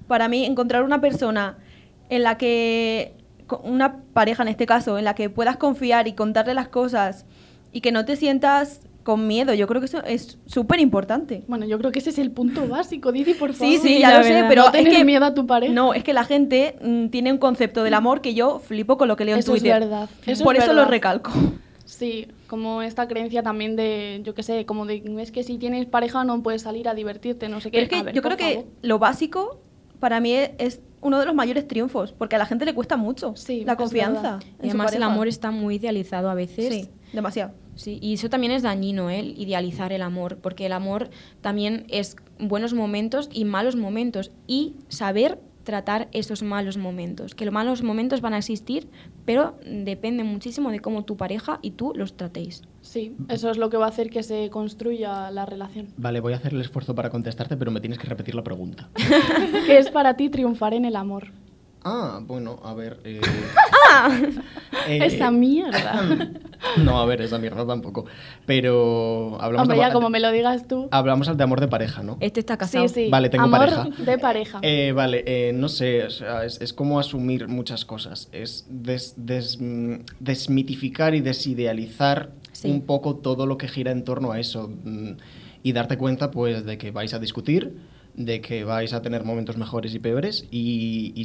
Para 0.08 0.28
mí, 0.28 0.46
encontrar 0.46 0.84
una 0.84 1.02
persona 1.02 1.58
en 2.10 2.22
la 2.24 2.38
que, 2.38 3.14
una 3.64 3.98
pareja 4.14 4.44
en 4.44 4.50
este 4.50 4.66
caso, 4.66 4.98
en 4.98 5.06
la 5.06 5.16
que 5.16 5.30
puedas 5.30 5.58
confiar 5.58 6.08
y 6.08 6.14
contarle 6.14 6.54
las 6.54 6.68
cosas 6.70 7.26
y 7.72 7.82
que 7.82 7.92
no 7.92 8.06
te 8.06 8.16
sientas 8.16 8.82
con 9.04 9.26
miedo, 9.28 9.54
yo 9.54 9.66
creo 9.66 9.82
que 9.82 9.86
eso 9.86 10.04
es 10.04 10.38
súper 10.46 10.80
importante. 10.80 11.44
Bueno, 11.48 11.66
yo 11.66 11.80
creo 11.80 11.92
que 11.92 12.00
ese 12.00 12.12
es 12.12 12.20
el 12.20 12.32
punto 12.32 12.68
básico, 12.68 13.12
Dici, 13.12 13.34
por 13.34 13.54
favor. 13.54 13.74
Sí, 13.74 13.80
sí, 13.82 14.00
ya 14.00 14.18
lo 14.18 14.24
sé, 14.24 14.34
verdad. 14.34 14.50
pero 14.50 14.64
No 14.66 14.74
es 14.74 14.88
que 14.90 15.04
miedo 15.06 15.26
a 15.26 15.34
tu 15.34 15.48
pareja. 15.48 15.74
No, 15.74 15.94
es 15.94 16.04
que 16.04 16.14
la 16.14 16.26
gente 16.26 16.76
mm, 16.82 17.08
tiene 17.08 17.32
un 17.32 17.40
concepto 17.40 17.84
del 17.84 17.94
amor 17.96 18.22
que 18.22 18.34
yo 18.36 18.60
flipo 18.60 18.98
con 18.98 19.08
lo 19.08 19.16
que 19.16 19.26
leo 19.26 19.36
Eso 19.38 19.52
en 19.52 19.58
es 19.58 19.64
Twitter. 19.64 19.80
verdad, 19.82 20.10
eso 20.28 20.44
Por 20.44 20.58
es 20.58 20.64
eso 20.64 20.74
lo 20.74 20.86
recalco. 20.86 21.32
Sí, 21.86 22.28
como 22.46 22.84
esta 22.84 23.08
creencia 23.08 23.42
también 23.42 23.76
de, 23.76 24.22
yo 24.24 24.36
qué 24.36 24.44
sé, 24.44 24.66
como 24.68 24.86
de, 24.86 25.02
es 25.20 25.32
que 25.32 25.44
si 25.44 25.58
tienes 25.58 25.88
pareja 25.88 26.24
no 26.24 26.44
puedes 26.44 26.62
salir 26.62 26.88
a 26.88 26.94
divertirte, 26.94 27.50
no 27.50 27.62
sé 27.62 27.72
qué. 27.72 27.82
Es 27.82 27.90
que 27.90 27.96
A 27.96 28.04
ver, 28.04 28.14
yo 28.14 28.22
creo 28.22 28.38
que 28.38 28.66
lo 28.84 29.00
básico 29.00 29.60
para 30.00 30.20
mí 30.20 30.34
es, 30.34 30.52
es 30.58 30.82
uno 31.02 31.20
de 31.20 31.26
los 31.26 31.36
mayores 31.36 31.68
triunfos, 31.68 32.12
porque 32.12 32.36
a 32.36 32.40
la 32.40 32.46
gente 32.46 32.66
le 32.66 32.74
cuesta 32.74 32.98
mucho 32.98 33.34
Sí, 33.36 33.64
la 33.64 33.76
confianza. 33.76 34.40
Y 34.62 34.68
además 34.70 34.94
el 34.94 35.04
amor 35.04 35.28
está 35.28 35.52
muy 35.52 35.76
idealizado 35.76 36.30
a 36.30 36.34
veces. 36.34 36.74
Sí, 36.74 36.90
demasiado. 37.14 37.52
Sí, 37.76 37.98
y 38.02 38.14
eso 38.16 38.30
también 38.30 38.52
es 38.52 38.62
dañino, 38.62 39.10
¿eh? 39.10 39.20
el 39.20 39.40
idealizar 39.40 39.94
el 39.94 40.02
amor, 40.02 40.38
porque 40.38 40.66
el 40.66 40.74
amor 40.74 41.10
también 41.40 41.86
es 41.88 42.18
buenos 42.38 42.74
momentos 42.74 43.30
y 43.32 43.46
malos 43.46 43.78
momentos, 43.78 44.32
y 44.48 44.76
saber 44.90 45.40
tratar 45.70 46.08
esos 46.14 46.42
malos 46.42 46.78
momentos, 46.78 47.36
que 47.36 47.46
los 47.46 47.54
malos 47.54 47.84
momentos 47.84 48.22
van 48.22 48.34
a 48.34 48.40
existir, 48.40 48.90
pero 49.24 49.56
depende 49.64 50.24
muchísimo 50.24 50.72
de 50.72 50.80
cómo 50.80 51.06
tu 51.06 51.16
pareja 51.16 51.60
y 51.62 51.72
tú 51.72 51.94
los 51.96 52.18
tratéis. 52.18 52.64
Sí, 52.82 53.16
eso 53.28 53.52
es 53.52 53.58
lo 53.58 53.70
que 53.70 53.78
va 53.78 53.86
a 53.86 53.90
hacer 53.90 54.10
que 54.10 54.24
se 54.24 54.50
construya 54.50 55.30
la 55.30 55.46
relación. 55.46 55.90
Vale, 55.96 56.22
voy 56.22 56.34
a 56.34 56.38
hacer 56.38 56.56
el 56.56 56.62
esfuerzo 56.62 56.96
para 56.96 57.12
contestarte, 57.12 57.56
pero 57.56 57.70
me 57.70 57.82
tienes 57.82 58.00
que 58.00 58.08
repetir 58.08 58.34
la 58.34 58.44
pregunta. 58.44 58.90
¿Qué 59.68 59.78
es 59.78 59.92
para 59.92 60.16
ti 60.16 60.30
triunfar 60.30 60.74
en 60.74 60.86
el 60.86 60.96
amor? 60.96 61.28
Ah, 61.92 62.20
bueno, 62.22 62.60
a 62.64 62.74
ver. 62.76 63.00
eh, 63.04 63.20
eh, 64.88 65.00
Esa 65.06 65.32
mierda. 65.32 66.02
No, 66.84 67.00
a 67.00 67.06
ver, 67.06 67.22
esa 67.22 67.38
mierda 67.40 67.66
tampoco. 67.66 68.06
Pero 68.46 69.38
hablamos 69.40 69.64
Hombre, 69.64 69.78
de, 69.78 69.80
ya 69.82 69.86
amor- 69.88 69.94
como 69.94 70.10
me 70.10 70.20
lo 70.20 70.30
digas 70.30 70.68
tú. 70.68 70.90
hablamos 70.92 71.36
de 71.36 71.42
amor 71.44 71.62
de 71.62 71.70
pareja, 71.70 72.04
¿no? 72.04 72.18
Este 72.20 72.42
está 72.42 72.58
casado. 72.58 72.86
Sí, 72.90 73.06
sí. 73.06 73.10
Vale, 73.10 73.30
tengo 73.30 73.46
amor 73.46 73.60
pareja. 73.60 73.90
de 74.04 74.18
pareja. 74.18 74.60
Eh, 74.62 74.92
vale, 74.92 75.24
eh, 75.26 75.54
no 75.54 75.70
sé, 75.70 76.04
o 76.04 76.10
sea, 76.10 76.44
es, 76.44 76.60
es 76.60 76.74
como 76.74 77.00
asumir 77.00 77.48
muchas 77.48 77.86
cosas. 77.86 78.28
Es 78.34 78.66
des- 78.70 79.14
des- 79.16 79.58
mm, 79.60 80.02
desmitificar 80.20 81.16
y 81.16 81.22
desidealizar 81.22 82.32
Sí. 82.52 82.70
un 82.70 82.82
poco 82.82 83.16
todo 83.16 83.46
lo 83.46 83.58
que 83.58 83.70
gira 83.70 83.92
en 83.92 84.04
torno 84.04 84.32
a 84.34 84.40
eso. 84.40 84.70
mm, 84.84 85.12
Y 85.64 85.72
darte 85.72 85.98
cuenta, 85.98 86.30
pues, 86.30 86.66
de 86.66 86.78
que 86.78 86.92
vais 86.92 87.14
a 87.14 87.20
discutir, 87.20 87.78
de 88.20 88.42
que 88.42 88.66
vais 88.66 88.92
a 88.92 89.02
tener 89.02 89.24
momentos 89.24 89.56
mejores 89.56 89.96
y 89.96 90.00
peores. 90.00 90.46
Y, 90.52 91.24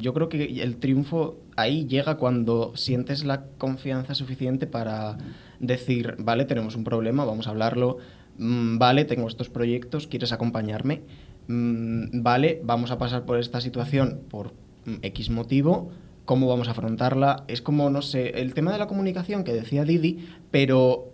yo 0.00 0.12
creo 0.12 0.28
que 0.28 0.60
el 0.60 0.76
triunfo 0.76 1.38
ahí 1.56 1.86
llega 1.86 2.16
cuando 2.16 2.76
sientes 2.76 3.24
la 3.24 3.44
confianza 3.58 4.14
suficiente 4.16 4.66
para 4.66 5.18
decir, 5.60 6.16
vale, 6.18 6.44
tenemos 6.44 6.74
un 6.74 6.82
problema, 6.82 7.24
vamos 7.24 7.46
a 7.46 7.50
hablarlo. 7.50 7.98
mm, 8.38 8.78
vale, 8.78 9.04
tengo 9.04 9.28
estos 9.28 9.50
proyectos, 9.50 10.08
¿quieres 10.08 10.32
acompañarme? 10.32 11.02
Mm, 11.46 12.22
vale, 12.22 12.60
vamos 12.64 12.90
a 12.90 12.98
pasar 12.98 13.24
por 13.24 13.38
esta 13.38 13.60
situación 13.60 14.22
por 14.28 14.52
mm, 14.84 14.96
X 15.02 15.30
motivo, 15.30 15.90
¿cómo 16.24 16.48
vamos 16.48 16.66
a 16.66 16.72
afrontarla? 16.72 17.44
Es 17.46 17.62
como, 17.62 17.88
no 17.90 18.02
sé, 18.02 18.40
el 18.40 18.54
tema 18.54 18.72
de 18.72 18.78
la 18.78 18.88
comunicación 18.88 19.44
que 19.44 19.52
decía 19.52 19.84
Didi, 19.84 20.26
pero 20.50 21.11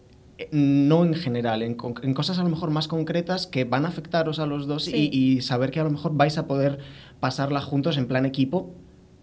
no 0.53 1.05
en 1.05 1.15
general, 1.15 1.63
en, 1.63 1.77
en 2.03 2.15
cosas 2.15 2.39
a 2.39 2.43
lo 2.45 2.49
mejor 2.49 2.71
más 2.71 2.89
concretas 2.89 3.47
que 3.47 3.65
van 3.65 3.85
a 3.85 3.89
afectaros 3.89 4.39
a 4.39 4.47
los 4.47 4.67
dos 4.67 4.85
Sí. 4.85 5.11
y, 5.13 5.19
y 5.37 5.41
saber 5.43 5.71
que 5.71 5.81
a 5.81 5.85
lo 5.85 5.91
mejor 5.91 6.13
vais 6.15 6.39
a 6.39 6.47
poder 6.47 6.79
pasarla 7.21 7.61
juntos 7.61 7.97
en 7.99 8.07
plan 8.07 8.25
equipo. 8.27 8.73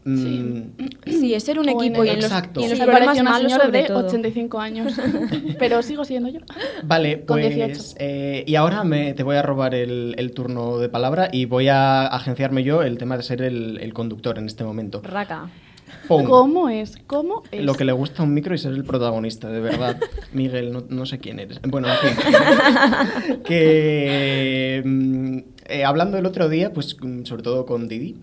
Mm, 0.04 0.62
Sí, 1.08 1.34
es 1.34 1.44
ser 1.44 1.58
un 1.60 1.68
O 1.68 1.72
en 1.72 1.78
equipo 1.80 2.04
y 2.06 2.10
en 2.10 2.18
los, 2.18 2.26
Exacto. 2.26 2.60
y 2.60 2.66
en 2.66 2.70
los 2.72 2.80
me 2.80 2.86
problemas 2.86 3.24
malos 3.24 3.54
sobre 3.54 3.82
de 3.82 3.88
todo. 3.88 4.06
85 4.06 4.60
años. 4.60 4.94
Pero 5.60 5.82
sigo 5.82 6.06
siendo 6.06 6.30
yo. 6.30 6.42
Vale, 6.84 7.18
pues 7.18 7.56
18. 7.56 7.96
eh, 7.98 8.44
y 8.46 8.54
ahora 8.56 8.84
me, 8.84 9.14
te 9.14 9.24
voy 9.24 9.36
a 9.38 9.42
robar 9.42 9.74
el, 9.74 10.14
el 10.20 10.32
turno 10.32 10.78
de 10.78 10.90
palabra 10.90 11.30
y 11.32 11.46
voy 11.46 11.70
a 11.70 12.06
agenciarme 12.06 12.64
yo 12.64 12.84
el 12.84 12.98
tema 13.00 13.18
de 13.18 13.24
ser 13.24 13.42
el, 13.42 13.80
el 13.82 13.94
conductor 13.94 14.38
en 14.38 14.46
este 14.46 14.64
momento. 14.64 15.02
Raca. 15.04 15.50
¡Pum! 16.08 16.24
¿Cómo 16.26 16.70
es? 16.70 16.98
¿Cómo 17.08 17.44
es? 17.52 17.64
Lo 17.64 17.74
que 17.76 17.86
le 17.86 17.92
gusta 17.92 18.22
a 18.22 18.26
un 18.26 18.34
micro 18.34 18.54
y 18.54 18.58
ser 18.58 18.74
el 18.74 18.84
protagonista, 18.84 19.50
de 19.50 19.60
verdad. 19.60 19.98
Miguel, 20.34 20.72
no, 20.72 20.84
no 20.90 21.06
sé 21.06 21.20
quién 21.20 21.40
eres. 21.40 21.60
Bueno, 21.64 21.88
en 21.90 21.96
fin. 22.16 22.34
que 23.46 24.82
mm, 24.86 25.38
eh, 25.68 25.84
hablando 25.86 26.18
el 26.18 26.26
otro 26.26 26.50
día, 26.50 26.74
pues 26.74 26.96
mm, 27.02 27.24
sobre 27.26 27.44
todo 27.44 27.66
con 27.66 27.88
Didi, 27.88 28.16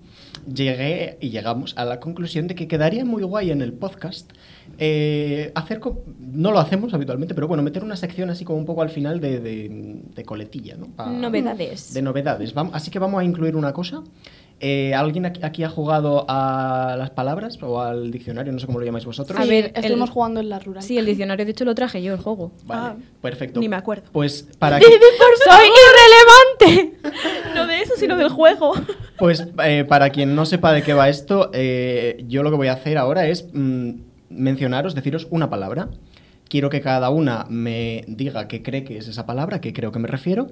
llegué 0.52 1.18
y 1.20 1.30
llegamos 1.30 1.74
a 1.76 1.84
la 1.84 2.00
conclusión 2.00 2.46
de 2.48 2.54
que 2.54 2.66
quedaría 2.68 3.04
muy 3.04 3.22
guay 3.22 3.50
en 3.50 3.62
el 3.62 3.72
podcast 3.72 4.30
eh, 4.78 5.52
hacer, 5.54 5.80
no 6.18 6.50
lo 6.52 6.58
hacemos 6.58 6.94
habitualmente, 6.94 7.34
pero 7.34 7.46
bueno, 7.48 7.62
meter 7.62 7.84
una 7.84 7.96
sección 7.96 8.30
así 8.30 8.44
como 8.44 8.58
un 8.58 8.64
poco 8.64 8.82
al 8.82 8.90
final 8.90 9.20
de, 9.20 9.38
de- 9.40 10.00
de 10.14 10.24
coletilla, 10.24 10.76
¿no? 10.76 10.86
Pa- 10.88 11.06
Novedades. 11.10 11.92
de 11.94 12.02
novedades. 12.02 12.54
Así 12.72 12.90
que 12.90 12.98
vamos 12.98 13.20
a 13.20 13.24
incluir 13.24 13.56
una 13.56 13.72
cosa. 13.72 14.02
Eh, 14.64 14.94
¿Alguien 14.94 15.26
aquí, 15.26 15.40
aquí 15.42 15.64
ha 15.64 15.68
jugado 15.68 16.24
a 16.28 16.94
las 16.96 17.10
palabras 17.10 17.58
o 17.62 17.80
al 17.80 18.12
diccionario? 18.12 18.52
No 18.52 18.60
sé 18.60 18.66
cómo 18.66 18.78
lo 18.78 18.84
llamáis 18.86 19.04
vosotros. 19.04 19.36
A 19.38 19.44
ver, 19.44 19.72
el- 19.74 19.84
estuvimos 19.84 20.08
jugando 20.10 20.38
en 20.38 20.48
la 20.48 20.60
rural. 20.60 20.84
Sí, 20.84 20.96
el 20.98 21.04
diccionario, 21.04 21.44
de 21.44 21.50
hecho, 21.50 21.64
lo 21.64 21.74
traje 21.74 22.00
yo, 22.00 22.12
el 22.14 22.20
juego. 22.20 22.52
Vale, 22.64 22.80
Ah, 22.80 22.96
perfecto. 23.20 23.58
ni 23.58 23.68
me 23.68 23.74
acuerdo. 23.74 24.04
Pues 24.12 24.48
para 24.60 24.78
que, 24.80 24.84
¡Soy 24.86 25.68
irrelevante! 26.62 26.98
No 27.56 27.66
de 27.66 27.80
eso, 27.82 27.94
sino 27.96 28.16
del 28.16 28.28
juego. 28.30 28.72
pues, 29.18 29.46
eh, 29.64 29.84
para 29.86 30.10
quien 30.10 30.34
no 30.34 30.46
sepa 30.46 30.72
de 30.72 30.82
qué 30.82 30.94
va 30.94 31.08
esto, 31.08 31.50
eh, 31.52 32.24
yo 32.28 32.42
lo 32.42 32.50
que 32.50 32.56
voy 32.56 32.68
a 32.68 32.72
hacer 32.74 32.96
ahora 32.98 33.26
es 33.26 33.46
mm, 33.52 33.90
mencionaros, 34.30 34.94
deciros 34.94 35.26
una 35.30 35.50
palabra. 35.50 35.88
Quiero 36.48 36.70
que 36.70 36.80
cada 36.80 37.10
una 37.10 37.46
me 37.50 38.04
diga 38.06 38.46
qué 38.48 38.62
cree 38.62 38.84
que 38.84 38.96
es 38.98 39.08
esa 39.08 39.26
palabra, 39.26 39.60
qué 39.60 39.72
creo 39.72 39.90
que 39.92 39.98
me 39.98 40.08
refiero, 40.08 40.48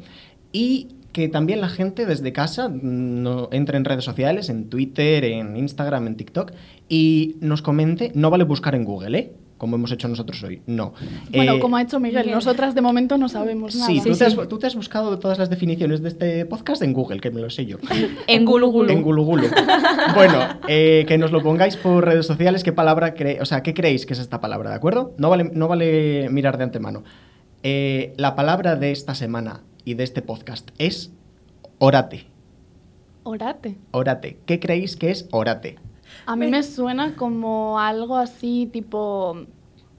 y 0.52 0.88
que 1.12 1.28
también 1.28 1.60
la 1.60 1.68
gente 1.68 2.06
desde 2.06 2.32
casa 2.32 2.68
mm, 2.68 3.22
no, 3.22 3.48
entre 3.52 3.76
en 3.76 3.84
redes 3.84 4.04
sociales, 4.04 4.48
en 4.48 4.68
Twitter, 4.68 5.24
en 5.24 5.56
Instagram, 5.56 6.06
en 6.06 6.16
TikTok, 6.16 6.52
y 6.88 7.36
nos 7.40 7.62
comente. 7.62 8.12
No 8.14 8.30
vale 8.30 8.44
buscar 8.44 8.74
en 8.74 8.84
Google, 8.84 9.18
¿eh? 9.18 9.32
Como 9.58 9.76
hemos 9.76 9.92
hecho 9.92 10.08
nosotros 10.08 10.42
hoy. 10.42 10.62
No. 10.66 10.94
Bueno, 11.30 11.56
Eh, 11.56 11.58
como 11.60 11.76
ha 11.76 11.82
hecho 11.82 12.00
Miguel, 12.00 12.20
Miguel. 12.22 12.34
nosotras 12.36 12.74
de 12.74 12.80
momento 12.80 13.18
no 13.18 13.28
sabemos 13.28 13.74
nada. 13.74 13.88
Sí, 13.88 13.96
Sí, 14.00 14.04
tú, 14.04 14.08
Te 14.16 14.30
sí. 14.30 14.36
has, 14.40 14.48
tú 14.48 14.58
te 14.58 14.66
has 14.66 14.74
buscado 14.74 15.18
todas 15.18 15.36
las 15.38 15.50
definiciones 15.50 16.00
de 16.00 16.08
este 16.08 16.46
podcast 16.46 16.80
en 16.80 16.94
Google, 16.94 17.20
que 17.20 17.30
me 17.30 17.42
lo 17.42 17.50
sé 17.50 17.66
yo. 17.66 17.76
En 18.26 18.46
Gulu 18.46 18.70
Gulu. 18.70 18.90
En 18.90 19.02
Gulu 19.02 19.22
Gulu. 19.22 19.46
Bueno, 20.14 20.38
eh, 20.66 21.04
que 21.06 21.18
nos 21.18 21.30
lo 21.30 21.42
pongáis 21.42 21.76
por 21.76 22.06
redes 22.06 22.24
sociales, 22.24 22.64
qué 22.64 22.72
palabra 22.72 23.14
cre- 23.14 23.38
o 23.42 23.44
sea, 23.44 23.62
qué 23.62 23.74
creéis 23.74 24.06
que 24.06 24.14
es 24.14 24.18
esta 24.20 24.40
palabra, 24.40 24.70
¿de 24.70 24.76
acuerdo? 24.76 25.12
No 25.18 25.28
vale, 25.28 25.50
no 25.52 25.68
vale 25.68 26.28
mirar 26.30 26.56
de 26.56 26.64
antemano. 26.64 27.04
Eh, 27.62 28.14
la 28.16 28.34
palabra 28.34 28.76
de 28.76 28.90
esta 28.92 29.14
semana 29.14 29.60
y 29.84 29.94
de 29.94 30.04
este 30.04 30.22
podcast 30.22 30.70
es 30.78 31.12
orate. 31.78 32.26
Orate. 33.22 33.76
Orate. 33.92 34.38
¿Qué 34.46 34.60
creéis 34.60 34.96
que 34.96 35.10
es 35.10 35.28
orate? 35.30 35.76
A 36.26 36.36
mí 36.36 36.46
me 36.48 36.62
suena 36.62 37.14
como 37.16 37.78
algo 37.78 38.16
así, 38.16 38.68
tipo, 38.72 39.46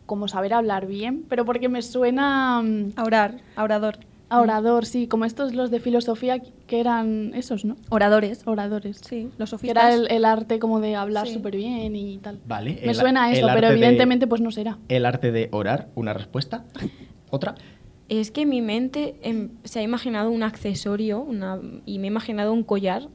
como 0.06 0.28
saber 0.28 0.54
hablar 0.54 0.88
bien, 0.88 1.24
pero 1.30 1.46
porque 1.46 1.70
me 1.70 1.82
suena 1.82 2.62
mm, 2.62 2.94
A 2.96 3.04
orar, 3.04 3.38
a 3.56 3.64
orador. 3.64 4.00
a 4.30 4.42
orador, 4.42 4.86
sí, 4.86 5.08
como 5.08 5.26
estos 5.26 5.54
los 5.54 5.72
de 5.72 5.80
filosofía 5.80 6.40
que 6.68 6.80
eran 6.80 7.32
esos, 7.34 7.64
¿no? 7.64 7.76
Oradores. 7.90 8.42
Oradores. 8.46 9.00
Sí, 9.08 9.30
los 9.38 9.50
Que 9.50 9.58
sofistas. 9.58 9.84
era 9.86 9.94
el, 9.94 10.12
el 10.12 10.26
arte 10.26 10.60
como 10.60 10.80
de 10.80 10.96
hablar 10.96 11.28
Sí. 11.28 11.34
súper 11.36 11.56
bien 11.56 11.96
y 11.96 12.18
tal. 12.18 12.40
Vale. 12.46 12.80
Me 12.84 12.90
el- 12.92 12.96
suena 12.96 13.26
a 13.26 13.32
eso, 13.32 13.48
pero 13.54 13.68
de- 13.68 13.74
evidentemente 13.74 14.28
pues 14.28 14.42
no 14.42 14.52
será. 14.52 14.78
El 14.90 15.06
arte 15.06 15.32
de 15.32 15.48
orar, 15.52 15.90
una 15.96 16.14
respuesta. 16.14 16.66
¿Otra? 17.30 17.56
Es 18.12 18.30
que 18.30 18.46
mi 18.46 18.62
mente 18.62 19.16
em, 19.24 19.52
se 19.64 19.80
ha 19.80 19.84
imaginado 19.84 20.30
un 20.32 20.44
accesorio 20.44 21.22
una, 21.22 21.60
y 21.86 21.98
me 21.98 22.08
he 22.08 22.12
imaginado 22.12 22.52
un 22.52 22.64
collar 22.64 23.08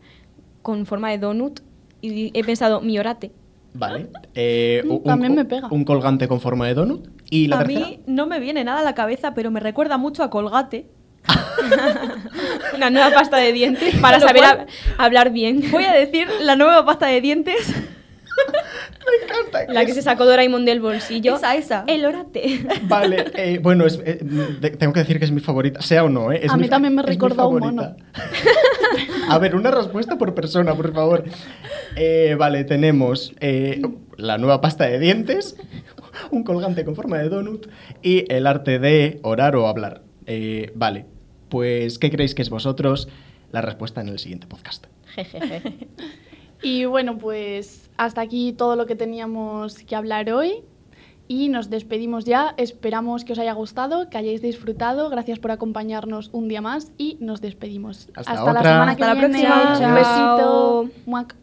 con 0.63 0.87
forma 0.87 1.11
de 1.11 1.19
donut 1.19 1.61
y 2.01 2.31
he 2.33 2.43
pensado, 2.45 2.81
mi 2.81 2.99
orate. 2.99 3.31
Vale. 3.75 4.09
Eh, 4.35 4.81
Mm, 4.87 4.91
un- 4.91 5.03
también 5.03 5.35
me 5.35 5.45
pega. 5.45 5.69
Un 5.71 5.85
colgante 5.85 6.27
con 6.29 6.41
forma 6.41 6.67
de 6.67 6.73
donut. 6.73 7.09
¿Y 7.29 7.47
la 7.49 7.57
a 7.57 7.65
tercera? 7.65 7.87
mí 7.89 8.01
no 8.07 8.27
me 8.27 8.41
viene 8.41 8.65
nada 8.65 8.81
a 8.81 8.85
la 8.85 8.95
cabeza, 8.95 9.35
pero 9.35 9.51
me 9.51 9.61
recuerda 9.61 9.99
mucho 9.99 10.23
a 10.23 10.31
Colgate. 10.31 10.87
Una 12.75 12.89
nueva 12.89 13.11
pasta 13.13 13.37
de 13.37 13.53
dientes 13.53 13.97
para 14.01 14.19
Lo 14.19 14.27
saber 14.27 14.43
cual- 14.43 14.67
hablar 14.97 15.31
bien. 15.31 15.63
Voy 15.73 15.85
a 15.85 15.93
decir 15.93 16.27
la 16.41 16.57
nueva 16.57 16.87
pasta 16.87 17.07
de 17.07 17.21
dientes. 17.21 17.75
Me 18.37 19.25
encanta. 19.25 19.73
La 19.73 19.85
que 19.87 19.95
se 19.95 20.03
sacó 20.03 20.25
Doraemon 20.27 20.65
del 20.65 20.81
bolsillo. 20.81 21.37
Esa, 21.37 21.55
esa. 21.57 21.85
El 21.87 22.05
orate. 22.05 22.61
Vale, 22.83 23.25
eh, 23.35 23.59
bueno, 23.63 23.87
es- 23.87 24.01
eh, 24.05 24.19
de- 24.23 24.71
tengo 24.71 24.93
que 24.93 25.01
decir 25.01 25.19
que 25.19 25.25
es 25.25 25.31
mi 25.33 25.41
favorita, 25.41 25.81
sea 25.83 26.05
o 26.05 26.09
no, 26.09 26.33
¿eh? 26.33 26.41
Es 26.43 26.51
A 26.51 26.57
mi 26.57 26.65
mí 26.65 26.69
también 26.69 26.95
me 26.95 27.03
es 27.03 27.09
mi 27.09 27.13
recordó 27.15 27.43
a 27.43 27.47
un 27.49 27.61
favorita. 27.61 27.97
a 29.29 29.39
ver, 29.39 29.55
una 29.55 29.71
respuesta 29.71 30.19
por 30.19 30.35
persona, 30.35 30.75
por 30.75 30.93
favor. 30.93 31.25
Eh, 31.97 32.35
vale, 32.39 32.65
tenemos 32.65 33.33
eh, 33.41 33.81
la 34.17 34.39
nueva 34.39 34.61
pasta 34.61 34.85
de 34.87 34.99
dientes, 34.99 35.57
un 36.31 36.43
colgante 36.45 36.85
con 36.85 36.95
forma 36.97 37.19
de 37.19 37.29
donut 37.29 37.67
y 38.03 38.31
el 38.33 38.47
arte 38.47 38.79
de 38.79 39.21
orar 39.23 39.57
o 39.57 39.67
hablar. 39.69 40.03
Eh, 40.27 40.73
vale, 40.75 41.07
pues, 41.49 41.99
¿qué 41.99 42.11
creéis 42.11 42.35
que 42.35 42.43
es 42.43 42.51
vosotros? 42.51 43.09
La 43.53 43.63
respuesta 43.63 44.01
en 44.01 44.09
el 44.09 44.19
siguiente 44.19 44.47
podcast. 44.47 44.87
Jejeje. 45.15 45.89
Y 46.63 46.85
bueno, 46.87 47.17
pues 47.19 47.86
hasta 47.97 48.21
aquí 48.21 48.53
todo 48.53 48.77
lo 48.77 48.87
que 48.87 48.97
teníamos 48.97 49.79
que 49.81 49.97
hablar 49.97 50.31
hoy. 50.31 50.65
Y 51.29 51.49
nos 51.49 51.71
despedimos 51.71 52.25
ya. 52.25 52.55
Esperamos 52.57 53.25
que 53.25 53.33
os 53.33 53.39
haya 53.41 53.53
gustado, 53.53 54.09
que 54.09 54.17
hayáis 54.17 54.43
disfrutado. 54.43 55.11
Gracias 55.11 55.41
por 55.41 55.51
acompañarnos 55.51 56.31
un 56.33 56.47
día 56.47 56.61
más 56.61 56.93
y 56.99 57.17
nos 57.21 57.41
despedimos. 57.41 58.11
Hasta 58.15 58.35
la 58.35 58.43
otra. 58.45 58.63
semana 58.63 58.95
que 58.97 59.03
Hasta 59.03 59.15
la 59.15 59.21
viene. 59.21 59.41
próxima. 59.45 59.89
Un 59.89 59.95
besito. 59.95 60.89
Muac. 61.07 61.37